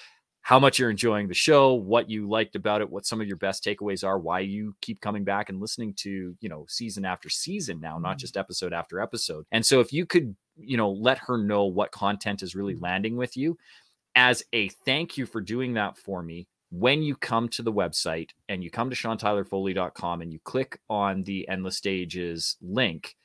how 0.44 0.60
much 0.60 0.80
you're 0.80 0.90
enjoying 0.90 1.28
the 1.28 1.34
show, 1.34 1.74
what 1.74 2.10
you 2.10 2.28
liked 2.28 2.56
about 2.56 2.82
it, 2.82 2.90
what 2.90 3.06
some 3.06 3.22
of 3.22 3.28
your 3.28 3.38
best 3.38 3.64
takeaways 3.64 4.06
are, 4.06 4.18
why 4.18 4.40
you 4.40 4.76
keep 4.82 5.00
coming 5.00 5.24
back 5.24 5.50
and 5.50 5.62
listening 5.62 5.94
to, 5.94 6.36
you 6.40 6.50
know, 6.50 6.66
season 6.68 7.06
after 7.06 7.30
season 7.30 7.80
now, 7.80 8.00
not 8.00 8.12
mm-hmm. 8.12 8.18
just 8.18 8.38
episode 8.38 8.74
after 8.74 9.00
episode. 9.00 9.46
And 9.52 9.66
so 9.66 9.80
if 9.80 9.94
you 9.94 10.06
could, 10.06 10.36
you 10.58 10.78
know, 10.78 10.92
let 10.92 11.20
her 11.20 11.38
know 11.38 11.66
what 11.66 11.92
content 11.92 12.42
is 12.42 12.56
really 12.56 12.74
mm-hmm. 12.74 12.84
landing 12.84 13.18
with 13.18 13.38
you 13.38 13.58
as 14.16 14.44
a 14.54 14.70
thank 14.86 15.18
you 15.18 15.26
for 15.26 15.42
doing 15.42 15.74
that 15.76 15.98
for 15.98 16.22
me, 16.22 16.48
when 16.72 17.04
you 17.04 17.16
come 17.16 17.50
to 17.50 17.62
the 17.62 17.72
website 17.72 18.30
and 18.50 18.64
you 18.64 18.72
come 18.72 18.90
to 18.90 18.96
SeanTylerFoley.com 18.96 20.22
and 20.22 20.32
you 20.32 20.40
click 20.44 20.80
on 20.90 21.24
the 21.24 21.48
Endless 21.50 21.78
Stages 21.78 22.58
link, 22.62 23.16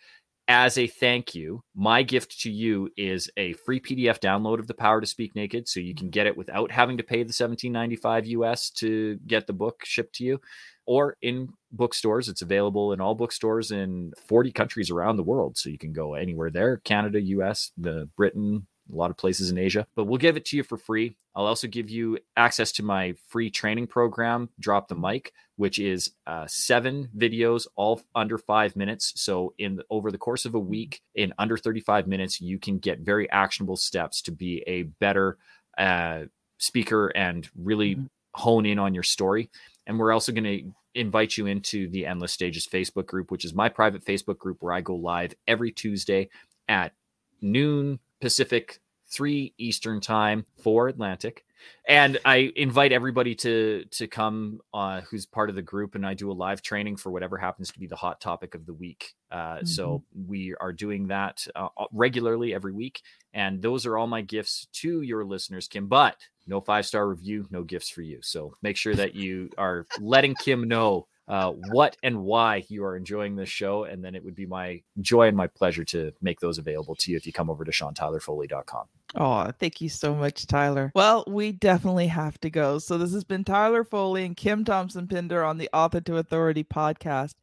as 0.49 0.78
a 0.78 0.86
thank 0.86 1.34
you, 1.34 1.62
my 1.74 2.03
gift 2.03 2.40
to 2.42 2.51
you 2.51 2.88
is 2.97 3.28
a 3.36 3.55
free 3.55 3.80
PDF 3.80 4.20
download 4.20 4.61
of 4.61 4.68
The 4.68 4.74
Power 4.74 5.01
to 5.01 5.07
Speak 5.07 5.34
Naked. 5.34 5.68
So 5.68 5.80
you 5.80 5.94
can 5.94 6.09
get 6.09 6.26
it 6.26 6.36
without 6.36 6.70
having 6.70 6.97
to 6.99 7.03
pay 7.03 7.24
the 7.24 7.32
17.95 7.32 8.26
US 8.26 8.70
to 8.70 9.18
get 9.26 9.47
the 9.47 9.53
book 9.53 9.84
shipped 9.84 10.14
to 10.16 10.24
you 10.24 10.40
or 10.86 11.16
in 11.20 11.49
bookstores. 11.72 12.28
It's 12.28 12.42
available 12.42 12.92
in 12.92 13.01
all 13.01 13.16
bookstores 13.16 13.72
in 13.72 14.12
40 14.28 14.53
countries 14.53 14.90
around 14.90 15.16
the 15.16 15.24
world. 15.24 15.59
So 15.59 15.68
you 15.68 15.78
can 15.78 15.92
go 15.92 16.14
anywhere 16.14 16.51
there 16.51 16.76
Canada, 16.78 17.20
US, 17.20 17.72
the 17.76 18.09
Britain, 18.16 18.68
a 18.93 18.97
lot 18.97 19.11
of 19.11 19.16
places 19.16 19.51
in 19.51 19.59
Asia, 19.59 19.87
but 19.95 20.05
we'll 20.05 20.18
give 20.18 20.37
it 20.37 20.45
to 20.47 20.57
you 20.57 20.62
for 20.62 20.76
free. 20.76 21.16
I'll 21.34 21.47
also 21.47 21.68
give 21.68 21.91
you 21.91 22.18
access 22.37 22.72
to 22.72 22.82
my 22.82 23.14
free 23.28 23.51
training 23.51 23.89
program, 23.89 24.49
Drop 24.59 24.89
the 24.89 24.95
Mic, 24.95 25.32
which 25.57 25.78
is 25.78 26.12
uh, 26.26 26.47
seven 26.47 27.09
videos, 27.16 27.66
all 27.76 28.01
under 28.14 28.39
five 28.39 28.76
minutes. 28.76 29.12
So, 29.16 29.55
in 29.59 29.80
over 29.91 30.11
the 30.11 30.18
course 30.18 30.45
of 30.45 30.55
a 30.55 30.59
week, 30.61 31.03
in 31.14 31.32
under 31.39 31.57
35 31.57 32.07
minutes, 32.07 32.41
you 32.41 32.59
can 32.59 32.78
get 32.78 33.01
very 33.01 33.30
actionable 33.30 33.76
steps 33.76 34.22
to 34.22 34.32
be 34.32 34.62
a 34.66 34.84
better 34.84 35.37
uh, 35.76 36.22
speaker 36.59 37.09
and 37.09 37.49
really 37.55 37.97
mm-hmm. 37.97 38.07
hone 38.34 38.66
in 38.66 38.78
on 38.78 38.95
your 38.95 39.03
story. 39.03 39.51
And 39.87 39.99
we're 39.99 40.12
also 40.12 40.32
going 40.32 40.45
to 40.45 40.72
invite 40.95 41.37
you 41.37 41.47
into 41.47 41.89
the 41.91 42.07
Endless 42.07 42.32
Stages 42.32 42.66
Facebook 42.66 43.07
group, 43.07 43.30
which 43.30 43.45
is 43.45 43.55
my 43.55 43.68
private 43.68 44.05
Facebook 44.05 44.39
group 44.39 44.59
where 44.61 44.72
I 44.72 44.80
go 44.80 44.97
live 44.97 45.34
every 45.47 45.70
Tuesday 45.70 46.28
at 46.68 46.93
noon 47.41 48.01
Pacific, 48.21 48.81
3 49.09 49.55
Eastern 49.59 50.01
time, 50.01 50.45
4 50.62 50.89
Atlantic. 50.89 51.45
And 51.89 52.19
I 52.25 52.53
invite 52.57 52.93
everybody 52.93 53.35
to 53.37 53.85
to 53.93 54.07
come 54.07 54.61
uh, 54.75 55.01
who's 55.03 55.27
part 55.27 55.49
of 55.51 55.57
the 55.57 55.62
group, 55.62 55.95
and 55.95 56.07
I 56.07 56.14
do 56.14 56.31
a 56.31 56.33
live 56.33 56.62
training 56.62 56.97
for 56.97 57.11
whatever 57.11 57.39
happens 57.39 57.73
to 57.73 57.79
be 57.79 57.87
the 57.87 57.97
hot 57.97 58.21
topic 58.21 58.55
of 58.55 58.67
the 58.67 58.75
week. 58.75 59.14
Uh, 59.31 59.37
mm-hmm. 59.37 59.67
So 59.67 60.05
we 60.27 60.55
are 60.61 60.73
doing 60.73 61.09
that 61.09 61.47
uh, 61.55 61.69
regularly 61.93 62.55
every 62.55 62.73
week, 62.73 63.03
and 63.33 63.62
those 63.62 63.87
are 63.87 63.97
all 63.97 64.07
my 64.07 64.21
gifts 64.21 64.69
to 64.75 65.01
your 65.03 65.25
listeners, 65.25 65.67
Kim. 65.67 65.87
But 65.87 66.17
no 66.47 66.61
five 66.61 66.87
star 66.87 67.09
review, 67.09 67.47
no 67.51 67.62
gifts 67.62 67.89
for 67.89 68.03
you. 68.03 68.21
So 68.23 68.55
make 68.62 68.77
sure 68.77 68.95
that 68.95 69.14
you 69.14 69.51
are 69.59 69.87
letting 70.01 70.35
Kim 70.35 70.69
know 70.69 71.07
uh, 71.29 71.53
what 71.70 71.97
and 72.03 72.22
why 72.22 72.64
you 72.68 72.85
are 72.85 72.97
enjoying 72.97 73.37
this 73.37 73.49
show. 73.49 73.85
And 73.85 74.05
then 74.05 74.14
it 74.14 74.24
would 74.24 74.35
be 74.35 74.47
my 74.47 74.83
joy 75.01 75.29
and 75.29 75.37
my 75.37 75.47
pleasure 75.47 75.85
to 75.85 76.12
make 76.22 76.41
those 76.41 76.59
available 76.59 76.95
to 76.97 77.11
you 77.11 77.16
if 77.16 77.27
you 77.27 77.33
come 77.33 77.51
over 77.51 77.64
to 77.64 77.70
SeanTylerFoley.com. 77.70 78.87
Oh, 79.14 79.51
thank 79.59 79.81
you 79.81 79.89
so 79.89 80.14
much, 80.14 80.47
Tyler. 80.47 80.93
Well, 80.95 81.24
we 81.27 81.53
definitely 81.53 82.09
have 82.09 82.39
to 82.41 82.51
go. 82.51 82.79
So 82.79 82.99
this 82.99 83.12
has 83.12 83.24
been 83.24 83.45
Tyler 83.45 83.85
Foley 83.85 84.24
and 84.24 84.37
Kim 84.37 84.64
Thompson 84.64 85.07
Pinder 85.09 85.45
on 85.45 85.59
the 85.59 85.70
Author 85.72 86.01
to 86.03 86.18
Authority 86.18 86.64
podcast. 86.64 87.35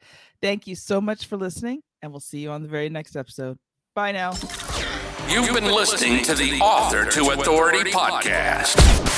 Thank 0.42 0.68
you 0.68 0.76
so 0.76 1.00
much 1.00 1.26
for 1.26 1.38
listening, 1.38 1.82
and 2.02 2.12
we'll 2.12 2.20
see 2.20 2.40
you 2.40 2.52
on 2.52 2.64
the 2.64 2.70
very 2.70 2.90
next 2.90 3.16
episode. 3.16 3.58
Bye 3.96 4.12
now. 4.12 4.34
You've 5.30 5.54
been 5.54 5.72
listening 5.72 6.22
to 6.26 6.36
the 6.36 6.60
Author 6.60 7.06
to 7.06 7.32
Authority 7.32 7.92
podcast. 7.92 8.76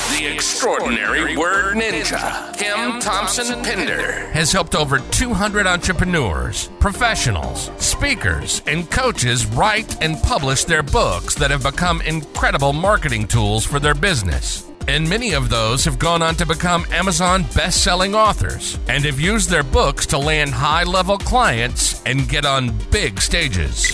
The 0.10 0.28
extraordinary 0.28 1.36
word 1.36 1.76
ninja, 1.78 2.56
Kim 2.58 2.99
Thompson 2.99 3.64
Pinder, 3.64 4.28
has 4.28 4.51
helped 4.51 4.76
over 4.76 4.99
200 4.99 5.66
entrepreneurs, 5.66 6.70
professionals, 6.80 7.72
speakers, 7.78 8.62
and 8.68 8.89
coaches 8.91 9.47
write 9.47 10.01
and 10.03 10.22
publish 10.22 10.64
their 10.64 10.84
books 10.84 11.34
that 11.36 11.49
have 11.49 11.64
become 11.64 12.01
incredible 12.01 12.72
marketing 12.72 13.28
tools 13.28 13.66
for 13.66 13.80
their 13.80 13.95
business. 13.95 14.70
And 14.88 15.10
many 15.10 15.34
of 15.34 15.49
those 15.49 15.84
have 15.86 15.97
gone 15.97 16.22
on 16.22 16.36
to 16.36 16.45
become 16.45 16.86
Amazon 16.91 17.43
best 17.56 17.84
selling 17.84 18.14
authors 18.14 18.78
and 18.88 19.03
have 19.06 19.20
used 19.20 19.49
their 19.49 19.64
books 19.64 20.06
to 20.08 20.20
land 20.20 20.51
high 20.51 20.84
level 20.84 21.18
clients 21.18 22.03
and 22.06 22.30
get 22.30 22.45
on 22.45 22.78
big 22.91 23.20
stages. 23.20 23.91